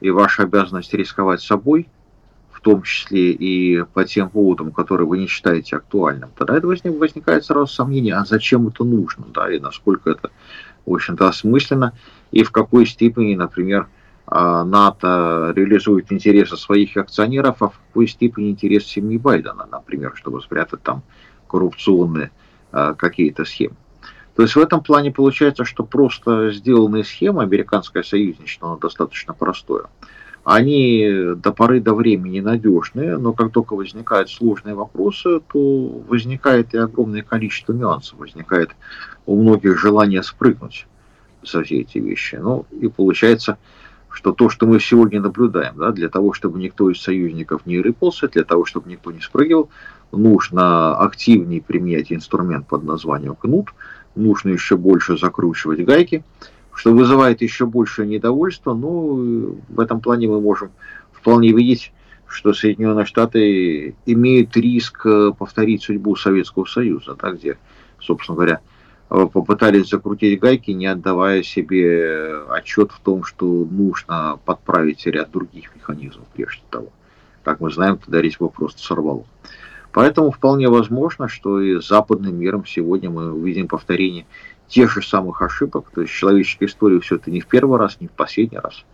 и 0.00 0.10
ваша 0.10 0.44
обязанность 0.44 0.94
рисковать 0.94 1.42
собой– 1.42 1.88
том 2.64 2.82
числе 2.82 3.30
и 3.30 3.84
по 3.92 4.04
тем 4.04 4.30
поводам, 4.30 4.72
которые 4.72 5.06
вы 5.06 5.18
не 5.18 5.26
считаете 5.26 5.76
актуальным, 5.76 6.30
тогда 6.36 6.56
это 6.56 6.66
возникает 6.66 7.44
сразу 7.44 7.66
сомнение, 7.66 8.14
а 8.14 8.24
зачем 8.24 8.66
это 8.66 8.84
нужно, 8.84 9.26
да, 9.32 9.52
и 9.52 9.60
насколько 9.60 10.10
это, 10.10 10.30
в 10.86 10.94
общем-то, 10.94 11.28
осмысленно, 11.28 11.92
и 12.32 12.42
в 12.42 12.50
какой 12.50 12.86
степени, 12.86 13.34
например, 13.34 13.86
НАТО 14.26 15.52
реализует 15.54 16.10
интересы 16.10 16.56
своих 16.56 16.96
акционеров, 16.96 17.62
а 17.62 17.68
в 17.68 17.80
какой 17.88 18.08
степени 18.08 18.50
интерес 18.50 18.84
семьи 18.84 19.18
Байдена, 19.18 19.66
например, 19.70 20.12
чтобы 20.16 20.40
спрятать 20.40 20.82
там 20.82 21.02
коррупционные 21.46 22.30
а, 22.72 22.94
какие-то 22.94 23.44
схемы. 23.44 23.76
То 24.34 24.42
есть 24.42 24.56
в 24.56 24.58
этом 24.58 24.82
плане 24.82 25.12
получается, 25.12 25.64
что 25.64 25.84
просто 25.84 26.50
сделанная 26.52 27.04
схема, 27.04 27.42
американское 27.42 28.02
союзничество, 28.02 28.78
достаточно 28.80 29.34
простое 29.34 29.84
они 30.44 31.34
до 31.36 31.52
поры 31.52 31.80
до 31.80 31.94
времени 31.94 32.40
надежные, 32.40 33.16
но 33.16 33.32
как 33.32 33.50
только 33.50 33.74
возникают 33.74 34.30
сложные 34.30 34.74
вопросы, 34.74 35.40
то 35.40 35.88
возникает 36.06 36.74
и 36.74 36.78
огромное 36.78 37.22
количество 37.22 37.72
нюансов, 37.72 38.18
возникает 38.18 38.70
у 39.24 39.40
многих 39.40 39.78
желание 39.78 40.22
спрыгнуть 40.22 40.86
со 41.42 41.62
все 41.62 41.80
эти 41.80 41.98
вещи. 41.98 42.36
Ну 42.36 42.66
и 42.70 42.88
получается, 42.88 43.56
что 44.14 44.32
то, 44.32 44.48
что 44.48 44.66
мы 44.66 44.78
сегодня 44.78 45.20
наблюдаем, 45.20 45.74
да, 45.76 45.90
для 45.90 46.08
того, 46.08 46.32
чтобы 46.32 46.60
никто 46.60 46.88
из 46.88 47.00
союзников 47.00 47.66
не 47.66 47.80
рыпался, 47.80 48.28
для 48.28 48.44
того, 48.44 48.64
чтобы 48.64 48.88
никто 48.88 49.10
не 49.10 49.20
спрыгивал, 49.20 49.70
нужно 50.12 50.96
активнее 50.98 51.60
применять 51.60 52.12
инструмент 52.12 52.68
под 52.68 52.84
названием 52.84 53.34
кнут, 53.34 53.74
нужно 54.14 54.50
еще 54.50 54.76
больше 54.76 55.18
закручивать 55.18 55.84
гайки, 55.84 56.22
что 56.72 56.94
вызывает 56.94 57.42
еще 57.42 57.66
большее 57.66 58.06
недовольство. 58.06 58.72
Ну, 58.72 59.58
в 59.68 59.80
этом 59.80 60.00
плане 60.00 60.28
мы 60.28 60.40
можем 60.40 60.70
вполне 61.12 61.52
видеть, 61.52 61.92
что 62.28 62.54
Соединенные 62.54 63.06
Штаты 63.06 63.96
имеют 64.06 64.56
риск 64.56 65.06
э, 65.06 65.32
повторить 65.36 65.82
судьбу 65.82 66.14
Советского 66.14 66.66
Союза, 66.66 67.16
да, 67.20 67.32
где, 67.32 67.58
собственно 68.00 68.36
говоря, 68.36 68.60
попытались 69.14 69.88
закрутить 69.88 70.40
гайки, 70.40 70.72
не 70.72 70.86
отдавая 70.86 71.42
себе 71.42 72.42
отчет 72.48 72.90
в 72.90 72.98
том, 73.00 73.22
что 73.22 73.46
нужно 73.46 74.40
подправить 74.44 75.06
ряд 75.06 75.30
других 75.30 75.74
механизмов 75.74 76.26
прежде 76.34 76.62
того. 76.70 76.88
Как 77.44 77.60
мы 77.60 77.70
знаем, 77.70 77.98
тогда 77.98 78.20
резьбу 78.20 78.48
просто 78.48 78.82
сорвало. 78.82 79.24
Поэтому 79.92 80.32
вполне 80.32 80.68
возможно, 80.68 81.28
что 81.28 81.60
и 81.60 81.80
с 81.80 81.86
западным 81.86 82.36
миром 82.36 82.66
сегодня 82.66 83.10
мы 83.10 83.32
увидим 83.32 83.68
повторение 83.68 84.26
тех 84.66 84.90
же 84.90 85.02
самых 85.02 85.40
ошибок. 85.42 85.90
То 85.94 86.00
есть 86.00 86.12
человеческая 86.12 86.66
история 86.66 86.98
все 86.98 87.16
это 87.16 87.30
не 87.30 87.40
в 87.40 87.46
первый 87.46 87.78
раз, 87.78 88.00
не 88.00 88.08
в 88.08 88.12
последний 88.12 88.58
раз. 88.58 88.84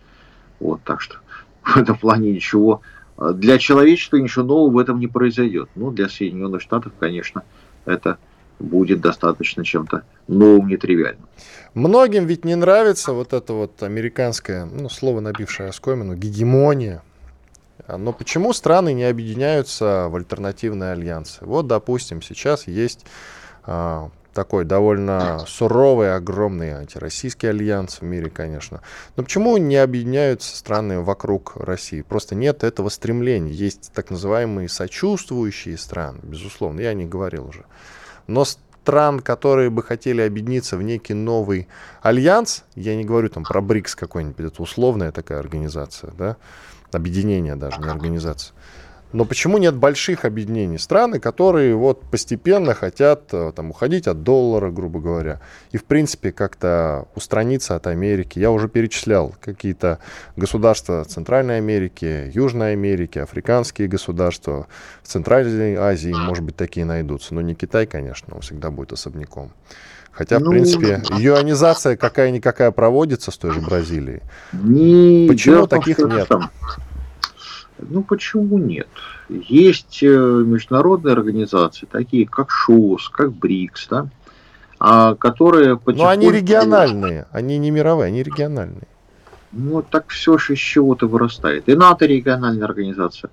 Вот, 0.59 0.81
так 0.83 1.01
что 1.01 1.15
в 1.63 1.77
этом 1.77 1.97
плане 1.97 2.31
ничего 2.31 2.81
э, 3.17 3.31
для 3.33 3.57
человечества 3.57 4.17
ничего 4.17 4.45
нового 4.45 4.73
в 4.73 4.77
этом 4.77 4.99
не 4.99 5.07
произойдет. 5.07 5.69
Ну, 5.73 5.89
для 5.89 6.07
Соединенных 6.07 6.61
Штатов, 6.61 6.93
конечно, 6.99 7.41
это 7.85 8.19
будет 8.61 9.01
достаточно 9.01 9.63
чем-то 9.63 10.03
новым, 10.27 10.67
нетривиальным. 10.67 11.27
Многим 11.73 12.25
ведь 12.25 12.45
не 12.45 12.55
нравится 12.55 13.13
вот 13.13 13.33
это 13.33 13.53
вот 13.53 13.81
американское, 13.81 14.65
ну, 14.65 14.89
слово 14.89 15.21
набившее 15.21 15.69
оскомину, 15.69 16.15
гегемония. 16.15 17.01
Но 17.87 18.13
почему 18.13 18.53
страны 18.53 18.93
не 18.93 19.05
объединяются 19.05 20.07
в 20.09 20.15
альтернативные 20.15 20.91
альянсы? 20.91 21.39
Вот, 21.41 21.67
допустим, 21.67 22.21
сейчас 22.21 22.67
есть 22.67 23.05
а, 23.63 24.09
такой 24.33 24.65
довольно 24.65 25.43
суровый, 25.47 26.15
огромный 26.15 26.73
антироссийский 26.73 27.49
альянс 27.49 28.01
в 28.01 28.03
мире, 28.03 28.29
конечно. 28.29 28.81
Но 29.15 29.23
почему 29.23 29.57
не 29.57 29.77
объединяются 29.77 30.55
страны 30.55 31.01
вокруг 31.01 31.53
России? 31.55 32.01
Просто 32.01 32.35
нет 32.35 32.63
этого 32.63 32.89
стремления. 32.89 33.51
Есть 33.51 33.91
так 33.93 34.09
называемые 34.09 34.69
сочувствующие 34.69 35.77
страны, 35.77 36.19
безусловно, 36.23 36.81
я 36.81 36.93
не 36.93 37.05
говорил 37.05 37.47
уже. 37.47 37.65
Но 38.27 38.45
стран, 38.45 39.19
которые 39.19 39.69
бы 39.69 39.83
хотели 39.83 40.21
объединиться 40.21 40.77
в 40.77 40.81
некий 40.81 41.13
новый 41.13 41.67
альянс, 42.01 42.63
я 42.75 42.95
не 42.95 43.05
говорю 43.05 43.29
там 43.29 43.43
про 43.43 43.61
БРИКС 43.61 43.95
какой-нибудь, 43.95 44.53
это 44.53 44.61
условная 44.61 45.11
такая 45.11 45.39
организация, 45.39 46.11
да, 46.17 46.37
объединение 46.91 47.55
даже, 47.55 47.79
не 47.79 47.89
организация. 47.89 48.53
Но 49.13 49.25
почему 49.25 49.57
нет 49.57 49.75
больших 49.75 50.25
объединений? 50.25 50.77
Страны, 50.77 51.19
которые 51.19 51.75
вот 51.75 52.01
постепенно 52.09 52.73
хотят 52.73 53.33
э, 53.33 53.51
там, 53.55 53.71
уходить 53.71 54.07
от 54.07 54.23
доллара, 54.23 54.71
грубо 54.71 54.99
говоря, 54.99 55.41
и 55.71 55.77
в 55.77 55.83
принципе 55.83 56.31
как-то 56.31 57.07
устраниться 57.15 57.75
от 57.75 57.87
Америки. 57.87 58.39
Я 58.39 58.51
уже 58.51 58.69
перечислял 58.69 59.35
какие-то 59.41 59.99
государства 60.37 61.03
Центральной 61.03 61.57
Америки, 61.57 62.31
Южной 62.33 62.73
Америки, 62.73 63.19
африканские 63.19 63.87
государства. 63.87 64.67
В 65.03 65.07
Центральной 65.07 65.75
Азии, 65.75 66.13
может 66.13 66.43
быть, 66.43 66.55
такие 66.55 66.85
найдутся. 66.85 67.35
Но 67.35 67.41
не 67.41 67.53
Китай, 67.53 67.85
конечно, 67.85 68.35
он 68.35 68.41
всегда 68.41 68.71
будет 68.71 68.93
особняком. 68.93 69.51
Хотя, 70.11 70.39
в 70.39 70.41
ну, 70.41 70.51
принципе, 70.51 71.01
юанизация 71.17 71.95
какая-никакая 71.95 72.71
проводится 72.71 73.31
с 73.31 73.37
той 73.37 73.51
же 73.51 73.61
Бразилией. 73.61 74.21
Не, 74.51 75.27
Почему 75.29 75.67
таких 75.67 75.99
нет? 75.99 76.27
Там 76.27 76.51
ну 77.89 78.03
почему 78.03 78.57
нет? 78.57 78.87
Есть 79.29 80.03
э, 80.03 80.07
международные 80.07 81.13
организации, 81.13 81.87
такие 81.91 82.27
как 82.27 82.51
ШОС, 82.51 83.09
как 83.09 83.33
БРИКС, 83.33 83.87
да, 83.89 84.07
а, 84.79 85.15
которые 85.15 85.77
потихоньку... 85.77 86.03
Но 86.03 86.09
они 86.09 86.31
региональные, 86.31 87.27
они 87.31 87.57
не 87.57 87.71
мировые, 87.71 88.07
они 88.07 88.23
региональные. 88.23 88.87
Ну, 89.51 89.81
так 89.81 90.07
все 90.09 90.37
же 90.37 90.53
из 90.53 90.59
чего-то 90.59 91.07
вырастает. 91.07 91.67
И 91.67 91.75
НАТО 91.75 92.05
региональная 92.05 92.65
организация, 92.65 93.29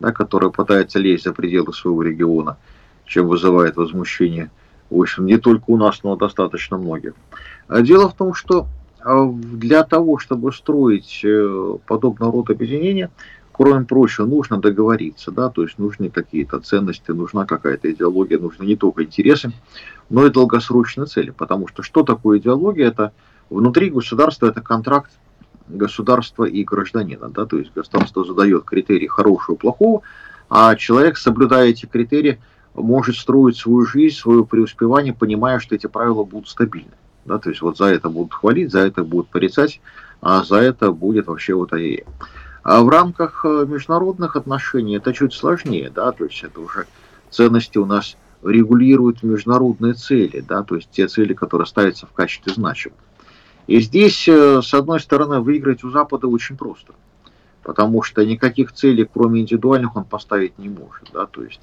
да, 0.00 0.12
которая 0.12 0.50
пытается 0.50 0.98
лезть 0.98 1.24
за 1.24 1.32
пределы 1.32 1.72
своего 1.72 2.02
региона, 2.02 2.56
чем 3.06 3.28
вызывает 3.28 3.76
возмущение, 3.76 4.50
в 4.90 5.00
общем, 5.00 5.26
не 5.26 5.38
только 5.38 5.64
у 5.68 5.76
нас, 5.76 6.02
но 6.02 6.16
достаточно 6.16 6.76
многих. 6.76 7.14
А 7.68 7.80
дело 7.80 8.08
в 8.08 8.14
том, 8.14 8.34
что 8.34 8.66
а, 9.00 9.26
для 9.26 9.84
того, 9.84 10.18
чтобы 10.18 10.52
строить 10.52 11.20
э, 11.24 11.76
подобного 11.86 12.32
рода 12.32 12.52
объединения, 12.52 13.10
кроме 13.54 13.84
прочего, 13.84 14.26
нужно 14.26 14.60
договориться, 14.60 15.30
да, 15.30 15.48
то 15.48 15.62
есть 15.62 15.78
нужны 15.78 16.10
какие-то 16.10 16.58
ценности, 16.58 17.12
нужна 17.12 17.46
какая-то 17.46 17.90
идеология, 17.92 18.36
нужны 18.36 18.64
не 18.64 18.74
только 18.74 19.04
интересы, 19.04 19.52
но 20.10 20.26
и 20.26 20.30
долгосрочные 20.30 21.06
цели. 21.06 21.30
Потому 21.30 21.68
что 21.68 21.84
что 21.84 22.02
такое 22.02 22.38
идеология? 22.40 22.88
Это 22.88 23.12
внутри 23.50 23.90
государства 23.90 24.48
это 24.48 24.60
контракт 24.60 25.12
государства 25.68 26.44
и 26.44 26.64
гражданина, 26.64 27.28
да, 27.28 27.46
то 27.46 27.56
есть 27.56 27.72
государство 27.72 28.24
задает 28.24 28.64
критерии 28.64 29.06
хорошего, 29.06 29.54
плохого, 29.54 30.02
а 30.50 30.74
человек, 30.74 31.16
соблюдая 31.16 31.68
эти 31.68 31.86
критерии, 31.86 32.40
может 32.74 33.16
строить 33.16 33.56
свою 33.56 33.86
жизнь, 33.86 34.16
свое 34.16 34.44
преуспевание, 34.44 35.14
понимая, 35.14 35.60
что 35.60 35.76
эти 35.76 35.86
правила 35.86 36.24
будут 36.24 36.48
стабильны. 36.48 36.90
Да, 37.24 37.38
то 37.38 37.50
есть 37.50 37.62
вот 37.62 37.78
за 37.78 37.86
это 37.86 38.10
будут 38.10 38.34
хвалить, 38.34 38.72
за 38.72 38.80
это 38.80 39.04
будут 39.04 39.28
порицать, 39.28 39.80
а 40.20 40.42
за 40.42 40.56
это 40.56 40.90
будет 40.90 41.28
вообще 41.28 41.54
вот 41.54 41.72
ай 41.72 42.04
А 42.64 42.82
в 42.82 42.88
рамках 42.88 43.44
э, 43.44 43.66
международных 43.68 44.36
отношений 44.36 44.96
это 44.96 45.12
чуть 45.12 45.34
сложнее, 45.34 45.92
да, 45.94 46.12
то 46.12 46.24
есть 46.24 46.42
это 46.42 46.60
уже 46.60 46.86
ценности 47.30 47.76
у 47.76 47.84
нас 47.84 48.16
регулируют 48.42 49.22
международные 49.22 49.92
цели, 49.92 50.40
да, 50.40 50.62
то 50.62 50.76
есть 50.76 50.88
те 50.90 51.06
цели, 51.06 51.34
которые 51.34 51.66
ставятся 51.66 52.06
в 52.06 52.12
качестве 52.12 52.54
значимых. 52.54 52.98
И 53.66 53.80
здесь, 53.80 54.26
э, 54.28 54.62
с 54.62 54.72
одной 54.72 54.98
стороны, 55.00 55.40
выиграть 55.40 55.84
у 55.84 55.90
Запада 55.90 56.26
очень 56.26 56.56
просто, 56.56 56.94
потому 57.62 58.02
что 58.02 58.24
никаких 58.24 58.72
целей, 58.72 59.06
кроме 59.12 59.42
индивидуальных, 59.42 59.94
он 59.94 60.04
поставить 60.04 60.58
не 60.58 60.70
может. 60.70 61.10
Да? 61.12 61.26
То 61.26 61.44
есть, 61.44 61.60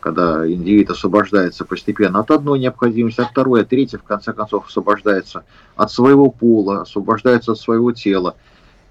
когда 0.00 0.46
индивид 0.46 0.90
освобождается 0.90 1.64
постепенно 1.64 2.20
от 2.20 2.30
одной 2.30 2.58
необходимости, 2.58 3.22
от 3.22 3.30
второй, 3.30 3.62
от 3.62 3.70
третьей, 3.70 3.98
в 3.98 4.02
конце 4.02 4.34
концов, 4.34 4.66
освобождается 4.66 5.44
от 5.76 5.90
своего 5.90 6.30
пола, 6.30 6.82
освобождается 6.82 7.52
от 7.52 7.58
своего 7.58 7.92
тела 7.92 8.36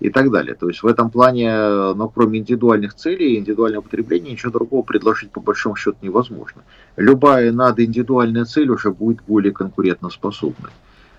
и 0.02 0.10
так 0.10 0.32
далее. 0.32 0.56
То 0.56 0.68
есть 0.68 0.82
в 0.82 0.88
этом 0.88 1.12
плане, 1.12 1.94
ну, 1.94 2.10
кроме 2.10 2.40
индивидуальных 2.40 2.96
целей 2.96 3.38
индивидуального 3.38 3.84
потребления, 3.84 4.32
ничего 4.32 4.52
другого 4.52 4.82
предложить 4.82 5.32
по 5.32 5.40
большому 5.40 5.76
счету 5.76 5.98
невозможно. 6.02 6.64
Любая 6.98 7.52
надоиндивидуальная 7.52 8.46
цель 8.46 8.70
уже 8.72 8.90
будет 8.92 9.22
более 9.28 9.54
конкурентоспособной. 9.54 10.72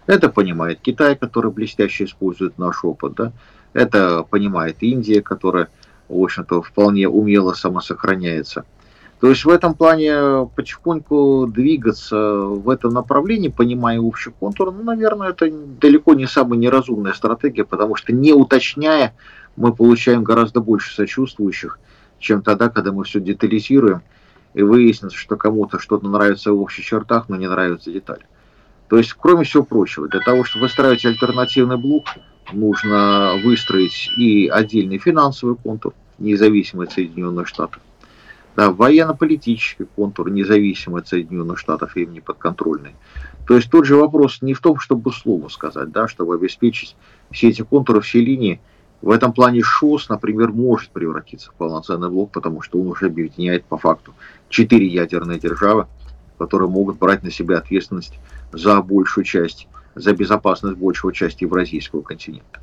Это 0.07 0.29
понимает 0.29 0.81
Китай, 0.83 1.15
который 1.15 1.53
блестяще 1.53 2.05
использует 2.05 2.59
наш 2.59 2.85
опыт. 2.85 3.15
Да? 3.15 3.33
Это 3.73 4.25
понимает 4.29 4.79
Индия, 4.81 5.23
которая, 5.23 5.69
в 6.09 6.21
общем-то, 6.21 6.61
вполне 6.61 7.09
умело 7.09 7.53
самосохраняется. 7.53 8.65
То 9.23 9.29
есть 9.29 9.45
в 9.45 9.51
этом 9.51 9.75
плане 9.75 10.49
потихоньку 10.57 11.47
двигаться 11.47 12.17
в 12.17 12.69
этом 12.69 12.93
направлении, 12.93 13.47
понимая 13.47 14.01
общий 14.01 14.33
контур, 14.33 14.73
ну, 14.73 14.83
наверное, 14.83 15.29
это 15.29 15.49
далеко 15.49 16.15
не 16.15 16.27
самая 16.27 16.59
неразумная 16.59 17.13
стратегия, 17.13 17.63
потому 17.63 17.95
что 17.95 18.13
не 18.13 18.33
уточняя, 18.33 19.15
мы 19.55 19.73
получаем 19.73 20.25
гораздо 20.25 20.61
больше 20.61 20.93
сочувствующих, 20.93 21.79
чем 22.19 22.43
тогда, 22.43 22.69
когда 22.69 22.91
мы 22.91 23.05
все 23.05 23.21
детализируем, 23.21 24.03
и 24.55 24.63
выяснится, 24.63 25.17
что 25.17 25.37
кому-то 25.37 25.79
что-то 25.79 26.09
нравится 26.09 26.53
в 26.53 26.61
общих 26.61 26.85
чертах, 26.85 27.29
но 27.29 27.37
не 27.37 27.49
нравятся 27.49 27.93
детали. 27.93 28.27
То 28.89 28.99
есть, 28.99 29.13
кроме 29.13 29.45
всего 29.45 29.63
прочего, 29.63 30.09
для 30.09 30.19
того, 30.19 30.43
чтобы 30.43 30.65
выстраивать 30.65 31.05
альтернативный 31.05 31.77
блок, 31.77 32.07
нужно 32.53 33.35
выстроить 33.45 34.11
и 34.17 34.49
отдельный 34.49 34.99
финансовый 34.99 35.55
контур, 35.55 35.95
независимый 36.19 36.89
от 36.89 36.93
Соединенных 36.93 37.47
Штатов, 37.47 37.81
военно-политический 38.57 39.85
контур, 39.85 40.31
независимый 40.31 41.03
от 41.03 41.09
Соединенных 41.09 41.59
Штатов 41.59 41.97
и 41.97 42.03
им 42.03 42.13
не 42.13 42.21
подконтрольный. 42.21 42.95
То 43.47 43.57
есть 43.57 43.71
тот 43.71 43.87
же 43.87 43.97
вопрос 43.97 44.39
не 44.43 44.55
в 44.55 44.61
том, 44.61 44.79
чтобы 44.79 45.13
слово 45.13 45.49
сказать, 45.49 45.91
да, 45.91 46.09
чтобы 46.09 46.35
обеспечить 46.35 46.97
все 47.31 47.49
эти 47.49 47.63
контуры, 47.63 48.01
все 48.01 48.21
линии. 48.21 48.61
В 49.01 49.11
этом 49.11 49.33
плане 49.33 49.63
ШОС, 49.63 50.09
например, 50.09 50.53
может 50.53 50.91
превратиться 50.91 51.51
в 51.51 51.55
полноценный 51.55 52.09
блок, 52.09 52.31
потому 52.31 52.63
что 52.63 52.81
он 52.81 52.87
уже 52.87 53.07
объединяет 53.07 53.65
по 53.65 53.77
факту 53.77 54.15
четыре 54.49 54.87
ядерные 54.87 55.41
державы, 55.41 55.87
которые 56.39 56.69
могут 56.69 56.99
брать 56.99 57.25
на 57.25 57.31
себя 57.31 57.59
ответственность 57.59 58.19
за 58.53 58.81
большую 58.81 59.25
часть, 59.25 59.67
за 59.97 60.13
безопасность 60.13 60.77
большего 60.77 61.13
части 61.13 61.45
Евразийского 61.45 62.03
континента. 62.03 62.61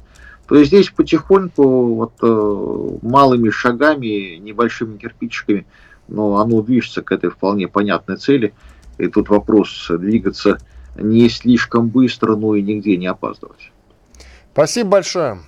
То 0.50 0.56
есть 0.56 0.70
здесь 0.70 0.90
потихоньку, 0.90 1.94
вот, 1.94 2.14
э, 2.24 2.98
малыми 3.04 3.52
шагами, 3.52 4.38
небольшими 4.38 4.98
кирпичиками, 4.98 5.68
но 6.08 6.38
оно 6.38 6.64
движется 6.64 7.04
к 7.04 7.12
этой 7.12 7.30
вполне 7.30 7.68
понятной 7.68 8.18
цели. 8.18 8.56
И 8.98 9.08
тут 9.08 9.30
вопрос 9.30 9.92
двигаться 9.92 10.58
не 10.96 11.30
слишком 11.30 11.90
быстро, 11.90 12.36
но 12.36 12.56
и 12.56 12.64
нигде 12.64 12.98
не 12.98 13.06
опаздывать. 13.06 13.72
Спасибо 14.52 14.90
большое. 14.90 15.40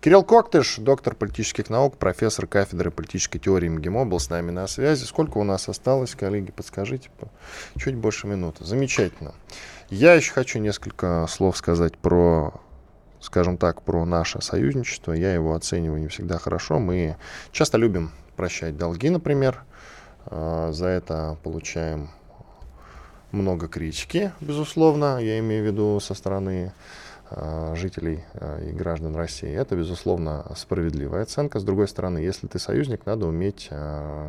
Кирилл 0.00 0.24
Коктыш, 0.24 0.78
доктор 0.78 1.14
политических 1.14 1.70
наук, 1.70 1.96
профессор 1.96 2.48
кафедры 2.48 2.90
политической 2.90 3.38
теории 3.38 3.68
МГИМО, 3.68 4.06
был 4.06 4.18
с 4.18 4.28
нами 4.28 4.50
на 4.50 4.66
связи. 4.66 5.04
Сколько 5.04 5.38
у 5.38 5.44
нас 5.44 5.68
осталось, 5.68 6.16
коллеги, 6.16 6.50
подскажите? 6.50 7.10
Чуть 7.78 7.94
больше 7.94 8.26
минуты. 8.26 8.64
Замечательно. 8.64 9.34
Я 9.88 10.14
еще 10.14 10.32
хочу 10.32 10.58
несколько 10.58 11.28
слов 11.28 11.56
сказать 11.56 11.96
про 11.96 12.54
скажем 13.22 13.56
так, 13.56 13.80
про 13.82 14.04
наше 14.04 14.42
союзничество. 14.42 15.12
Я 15.12 15.32
его 15.32 15.54
оцениваю 15.54 16.00
не 16.00 16.08
всегда 16.08 16.38
хорошо. 16.38 16.78
Мы 16.78 17.16
часто 17.52 17.78
любим 17.78 18.10
прощать 18.36 18.76
долги, 18.76 19.08
например. 19.08 19.62
А, 20.26 20.70
за 20.72 20.88
это 20.88 21.38
получаем 21.42 22.10
много 23.30 23.66
критики, 23.66 24.30
безусловно, 24.42 25.18
я 25.18 25.38
имею 25.38 25.64
в 25.64 25.66
виду 25.66 26.00
со 26.00 26.12
стороны 26.12 26.74
Э, 27.34 27.72
жителей 27.76 28.24
э, 28.34 28.68
и 28.68 28.72
граждан 28.72 29.16
России. 29.16 29.50
Это, 29.50 29.74
безусловно, 29.74 30.44
справедливая 30.54 31.22
оценка. 31.22 31.60
С 31.60 31.64
другой 31.64 31.88
стороны, 31.88 32.18
если 32.18 32.46
ты 32.46 32.58
союзник, 32.58 33.06
надо 33.06 33.26
уметь 33.26 33.70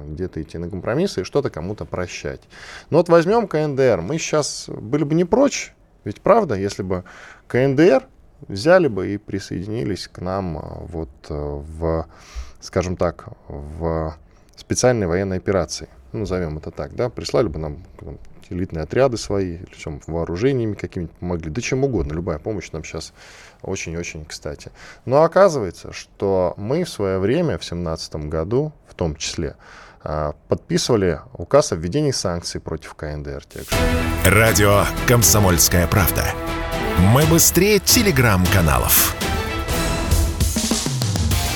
где-то 0.07 0.41
идти 0.41 0.57
на 0.57 0.69
компромиссы 0.69 1.21
и 1.21 1.23
что-то 1.23 1.49
кому-то 1.49 1.85
прощать. 1.85 2.41
Но 2.89 2.99
вот 2.99 3.09
возьмем 3.09 3.47
КНДР. 3.47 4.01
Мы 4.01 4.17
сейчас 4.19 4.69
были 4.69 5.03
бы 5.03 5.15
не 5.15 5.25
прочь, 5.25 5.73
ведь 6.05 6.21
правда, 6.21 6.55
если 6.55 6.83
бы 6.83 7.03
КНДР 7.47 8.07
взяли 8.47 8.87
бы 8.87 9.13
и 9.13 9.17
присоединились 9.17 10.07
к 10.07 10.19
нам 10.19 10.85
вот 10.87 11.09
в, 11.29 12.05
скажем 12.59 12.97
так, 12.97 13.29
в 13.47 14.15
специальной 14.55 15.07
военной 15.07 15.37
операции. 15.37 15.89
Ну, 16.11 16.21
назовем 16.21 16.57
это 16.57 16.71
так, 16.71 16.95
да, 16.95 17.09
прислали 17.09 17.47
бы 17.47 17.59
нам 17.59 17.83
элитные 18.49 18.83
отряды 18.83 19.17
свои, 19.17 19.55
или 19.55 19.75
чем 19.75 20.01
вооружениями 20.07 20.75
какими-то 20.75 21.13
помогли, 21.19 21.49
да 21.49 21.61
чем 21.61 21.83
угодно, 21.83 22.13
любая 22.13 22.39
помощь 22.39 22.71
нам 22.71 22.83
сейчас 22.83 23.13
очень-очень 23.61 24.25
кстати. 24.25 24.71
Но 25.05 25.23
оказывается, 25.23 25.91
что 25.91 26.53
мы 26.57 26.83
в 26.83 26.89
свое 26.89 27.19
время, 27.19 27.57
в 27.57 27.65
2017 27.65 28.15
году, 28.27 28.71
в 28.87 28.93
том 28.93 29.15
числе, 29.15 29.55
а, 29.55 29.55
подписывали 30.47 31.19
указ 31.33 31.71
о 31.71 31.75
введении 31.75 32.11
санкций 32.11 32.59
против 32.61 32.93
КНДР. 32.95 33.43
Радио 34.25 34.85
«Комсомольская 35.07 35.87
правда». 35.87 36.25
Мы 36.99 37.25
быстрее 37.25 37.79
телеграм-каналов. 37.79 39.15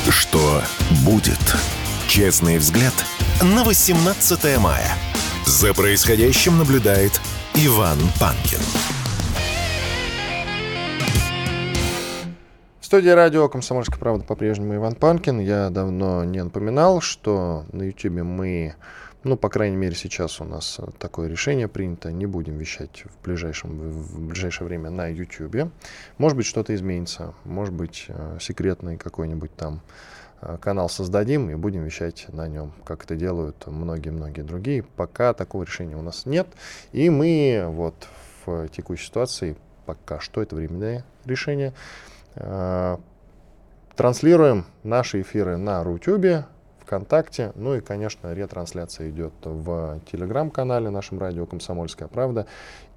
Что 0.10 0.62
будет? 1.06 1.40
Честный 2.08 2.58
взгляд 2.58 2.94
на 3.42 3.64
18 3.64 4.58
мая. 4.58 4.92
За 5.46 5.74
происходящим 5.74 6.58
наблюдает 6.58 7.22
Иван 7.54 8.00
Панкин. 8.20 8.60
Студии 12.88 13.10
радио 13.10 13.48
«Комсомольская 13.50 14.00
правда» 14.00 14.24
по-прежнему 14.24 14.76
Иван 14.76 14.96
Панкин. 14.96 15.40
Я 15.40 15.70
давно 15.70 16.24
не 16.24 16.44
напоминал, 16.44 17.02
что 17.02 17.66
на 17.72 17.84
YouTube 17.84 18.24
мы, 18.24 18.76
ну, 19.24 19.38
по 19.38 19.50
крайней 19.50 19.78
мере, 19.78 19.94
сейчас 19.94 20.42
у 20.42 20.46
нас 20.46 20.80
такое 20.98 21.28
решение 21.28 21.68
принято, 21.68 22.12
не 22.12 22.26
будем 22.26 22.58
вещать 22.58 23.04
в, 23.06 23.24
ближайшем, 23.26 23.78
в 23.78 24.28
ближайшее 24.28 24.68
время 24.68 24.90
на 24.90 25.08
YouTube. 25.08 25.70
Может 26.18 26.38
быть, 26.38 26.46
что-то 26.46 26.74
изменится, 26.74 27.34
может 27.44 27.74
быть, 27.74 28.06
э, 28.08 28.38
секретный 28.40 28.98
какой-нибудь 28.98 29.54
там 29.56 29.82
Э, 30.42 30.58
канал 30.60 30.90
создадим 30.90 31.50
и 31.50 31.56
будем 31.56 31.84
вещать 31.84 32.28
на 32.30 32.48
нем, 32.48 32.74
как 32.86 33.04
это 33.04 33.16
делают 33.16 33.66
многие-многие 33.66 34.42
другие. 34.42 34.84
Пока 34.84 35.34
такого 35.34 35.64
решения 35.64 35.96
у 35.96 36.02
нас 36.02 36.26
нет. 36.26 36.48
И 36.92 37.10
мы 37.10 37.66
вот 37.68 38.08
в 38.46 38.70
текущей 38.70 39.08
ситуации, 39.08 39.56
пока 39.86 40.20
что 40.20 40.42
это 40.42 40.56
временное 40.56 41.06
решение, 41.26 41.70
э, 41.70 42.17
транслируем 43.96 44.66
наши 44.84 45.22
эфиры 45.22 45.58
на 45.58 45.84
Рутюбе, 45.84 46.46
ВКонтакте. 46.88 47.52
Ну 47.56 47.76
и, 47.76 47.82
конечно, 47.82 48.34
ретрансляция 48.34 49.10
идет 49.10 49.34
в 49.44 50.00
телеграм-канале 50.10 50.90
нашем 50.90 51.20
радио 51.20 51.46
«Комсомольская 51.46 52.08
правда» 52.08 52.48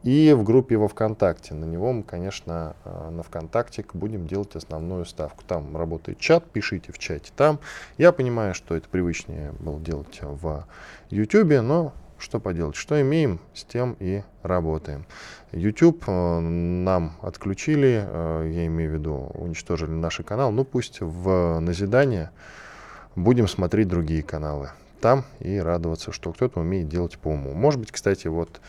и 0.05 0.33
в 0.33 0.44
группе 0.44 0.76
во 0.76 0.88
ВКонтакте. 0.88 1.55
На 1.55 1.64
него 1.64 1.92
мы, 1.92 2.05
конечно, 2.05 2.76
э, 2.85 3.11
на 3.11 3.22
ВКонтакте 3.22 3.85
будем 3.92 4.26
делать 4.26 4.55
основную 4.55 5.05
ставку. 5.05 5.42
Там 5.46 5.76
работает 5.76 6.18
чат, 6.18 6.44
пишите 6.44 6.92
в 6.92 6.98
чате 6.98 7.33
там. 7.37 7.59
Я 7.98 8.12
понимаю, 8.12 8.55
что 8.55 8.76
это 8.76 8.88
привычнее 8.88 9.53
было 9.59 9.81
делать 9.81 10.20
в 10.22 10.66
YouTube, 11.11 11.61
но 11.62 11.92
что 12.20 12.38
поделать, 12.38 12.76
что 12.76 13.00
имеем, 13.00 13.40
с 13.54 13.64
тем 13.64 13.96
и 13.98 14.22
работаем. 14.42 15.06
YouTube 15.52 16.04
э, 16.06 16.38
нам 16.40 17.16
отключили, 17.22 18.04
э, 18.06 18.50
я 18.52 18.66
имею 18.66 18.92
в 18.92 18.94
виду, 18.94 19.30
уничтожили 19.35 19.90
наш 19.90 20.18
канал, 20.18 20.52
ну 20.52 20.64
пусть 20.64 21.00
в 21.00 21.59
назидание 21.61 22.30
будем 23.16 23.48
смотреть 23.48 23.88
другие 23.88 24.22
каналы 24.22 24.70
там 25.00 25.24
и 25.40 25.59
радоваться, 25.59 26.12
что 26.12 26.33
кто-то 26.33 26.61
умеет 26.61 26.88
делать 26.88 27.18
по 27.18 27.28
уму. 27.28 27.54
Может 27.54 27.80
быть, 27.80 27.90
кстати, 27.90 28.28
вот 28.28 28.61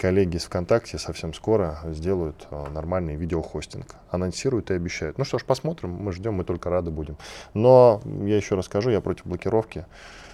коллеги 0.00 0.36
из 0.38 0.44
ВКонтакте 0.44 0.98
совсем 0.98 1.34
скоро 1.34 1.78
сделают 1.84 2.48
э, 2.50 2.70
нормальный 2.70 3.16
видеохостинг. 3.16 3.96
Анонсируют 4.10 4.70
и 4.70 4.74
обещают. 4.74 5.18
Ну 5.18 5.24
что 5.24 5.38
ж, 5.38 5.44
посмотрим, 5.44 5.90
мы 5.90 6.12
ждем, 6.12 6.34
мы 6.34 6.44
только 6.44 6.70
рады 6.70 6.90
будем. 6.90 7.18
Но 7.52 8.00
я 8.04 8.36
еще 8.36 8.54
расскажу, 8.54 8.88
я 8.88 9.02
против 9.02 9.26
блокировки, 9.26 9.84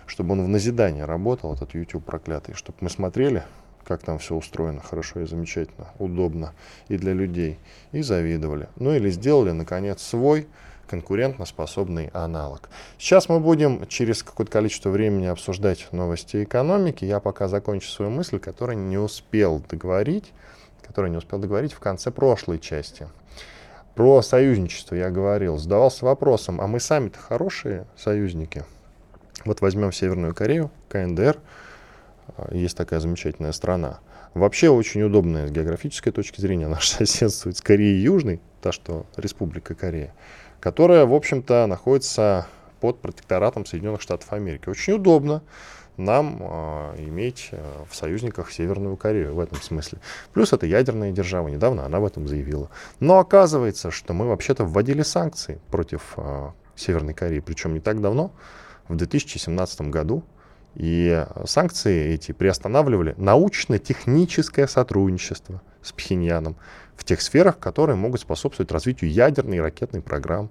чтобы 0.07 0.33
он 0.33 0.45
в 0.45 0.49
назидание 0.49 1.05
работал, 1.05 1.53
этот 1.53 1.75
YouTube 1.75 2.05
проклятый, 2.05 2.55
чтобы 2.55 2.79
мы 2.81 2.91
смотрели, 2.91 3.43
как 3.85 4.03
там 4.05 4.21
все 4.21 4.37
устроено 4.37 4.81
хорошо 4.81 5.21
и 5.21 5.27
замечательно, 5.27 5.89
удобно 5.99 6.53
и 6.87 6.97
для 6.97 7.13
людей, 7.13 7.59
и 7.91 8.03
завидовали. 8.03 8.69
Ну 8.77 8.93
или 8.93 9.11
сделали, 9.11 9.51
наконец, 9.51 10.01
свой, 10.01 10.47
конкурентоспособный 10.87 12.11
аналог. 12.13 12.69
Сейчас 12.99 13.29
мы 13.29 13.41
будем 13.41 13.87
через 13.87 14.23
какое-то 14.23 14.53
количество 14.53 14.91
времени 14.91 15.27
обсуждать 15.27 15.89
новости 15.93 16.45
экономики. 16.45 17.05
Я 17.05 17.21
пока 17.21 17.49
закончу 17.49 17.89
свою 17.89 18.11
мысль, 18.11 18.39
которую 18.39 18.79
не 18.79 18.99
успел 18.99 19.63
договорить, 19.69 20.33
которую 20.87 21.11
не 21.11 21.19
успел 21.19 21.39
договорить 21.39 21.73
в 21.73 21.81
конце 21.81 22.11
прошлой 22.11 22.59
части. 22.59 23.09
Про 23.95 24.21
союзничество 24.23 24.95
я 24.95 25.11
говорил, 25.11 25.57
задавался 25.57 26.05
вопросом, 26.05 26.61
а 26.61 26.67
мы 26.67 26.81
сами-то 26.81 27.19
хорошие 27.19 27.87
союзники? 27.97 28.65
Вот 29.45 29.61
возьмем 29.61 29.93
Северную 29.93 30.35
Корею, 30.35 30.71
КНДР, 30.89 31.39
а, 32.37 32.55
есть 32.55 32.77
такая 32.77 33.01
замечательная 33.01 33.53
страна. 33.53 34.01
Вообще 34.35 34.69
очень 34.69 35.03
удобная 35.03 35.47
с 35.47 35.51
географической 35.51 36.13
точки 36.13 36.43
зрения, 36.43 36.69
наш 36.69 36.89
соседствует 36.89 37.57
с 37.57 37.63
Кореей 37.63 38.03
Южной, 38.03 38.41
та, 38.61 38.71
что 38.71 39.07
Республика 39.17 39.75
Корея, 39.75 40.13
которая, 40.61 41.07
в 41.07 41.15
общем-то, 41.15 41.67
находится 41.67 42.47
под 42.81 43.01
протекторатом 43.01 43.67
Соединенных 43.67 44.01
Штатов 44.01 44.33
Америки. 44.33 44.69
Очень 44.69 44.95
удобно 44.95 45.43
нам 45.97 46.39
э, 46.41 47.05
иметь 47.09 47.49
э, 47.53 47.85
в 47.89 47.95
союзниках 47.95 48.51
Северную 48.51 48.97
Корею 48.97 49.35
в 49.35 49.41
этом 49.41 49.61
смысле. 49.61 49.99
Плюс 50.33 50.53
это 50.53 50.67
ядерная 50.67 51.11
держава, 51.11 51.49
недавно 51.49 51.87
она 51.87 51.99
об 51.99 52.05
этом 52.05 52.29
заявила. 52.29 52.71
Но 53.01 53.19
оказывается, 53.19 53.91
что 53.91 54.13
мы 54.13 54.29
вообще-то 54.29 54.65
вводили 54.65 55.03
санкции 55.03 55.59
против 55.71 56.15
э, 56.17 56.51
Северной 56.75 57.15
Кореи, 57.15 57.41
причем 57.41 57.75
не 57.75 57.81
так 57.81 58.01
давно, 58.01 58.33
в 58.89 58.97
2017 58.97 59.81
году. 59.83 60.23
И 60.75 61.25
санкции 61.47 62.13
эти 62.13 62.33
приостанавливали 62.33 63.15
научно-техническое 63.17 64.67
сотрудничество 64.67 65.63
с 65.81 65.93
Пхеньяном 65.93 66.57
в 66.97 67.05
тех 67.05 67.21
сферах, 67.21 67.59
которые 67.59 67.97
могут 67.97 68.21
способствовать 68.21 68.73
развитию 68.73 69.11
ядерной 69.11 69.59
и 69.59 69.61
ракетной 69.61 70.01
программ. 70.01 70.51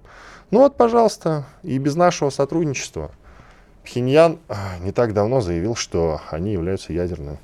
Ну 0.50 0.60
вот, 0.60 0.76
пожалуйста, 0.76 1.46
и 1.62 1.78
без 1.78 1.94
нашего 1.96 2.30
сотрудничества– 2.30 3.10
Пхеньян 3.86 4.40
а, 4.48 4.78
не 4.80 4.90
так 4.90 5.14
давно 5.14 5.40
заявил, 5.40 5.76
что 5.76 6.20
они 6.30 6.52
являются 6.52 6.92
ядерной 6.92 7.38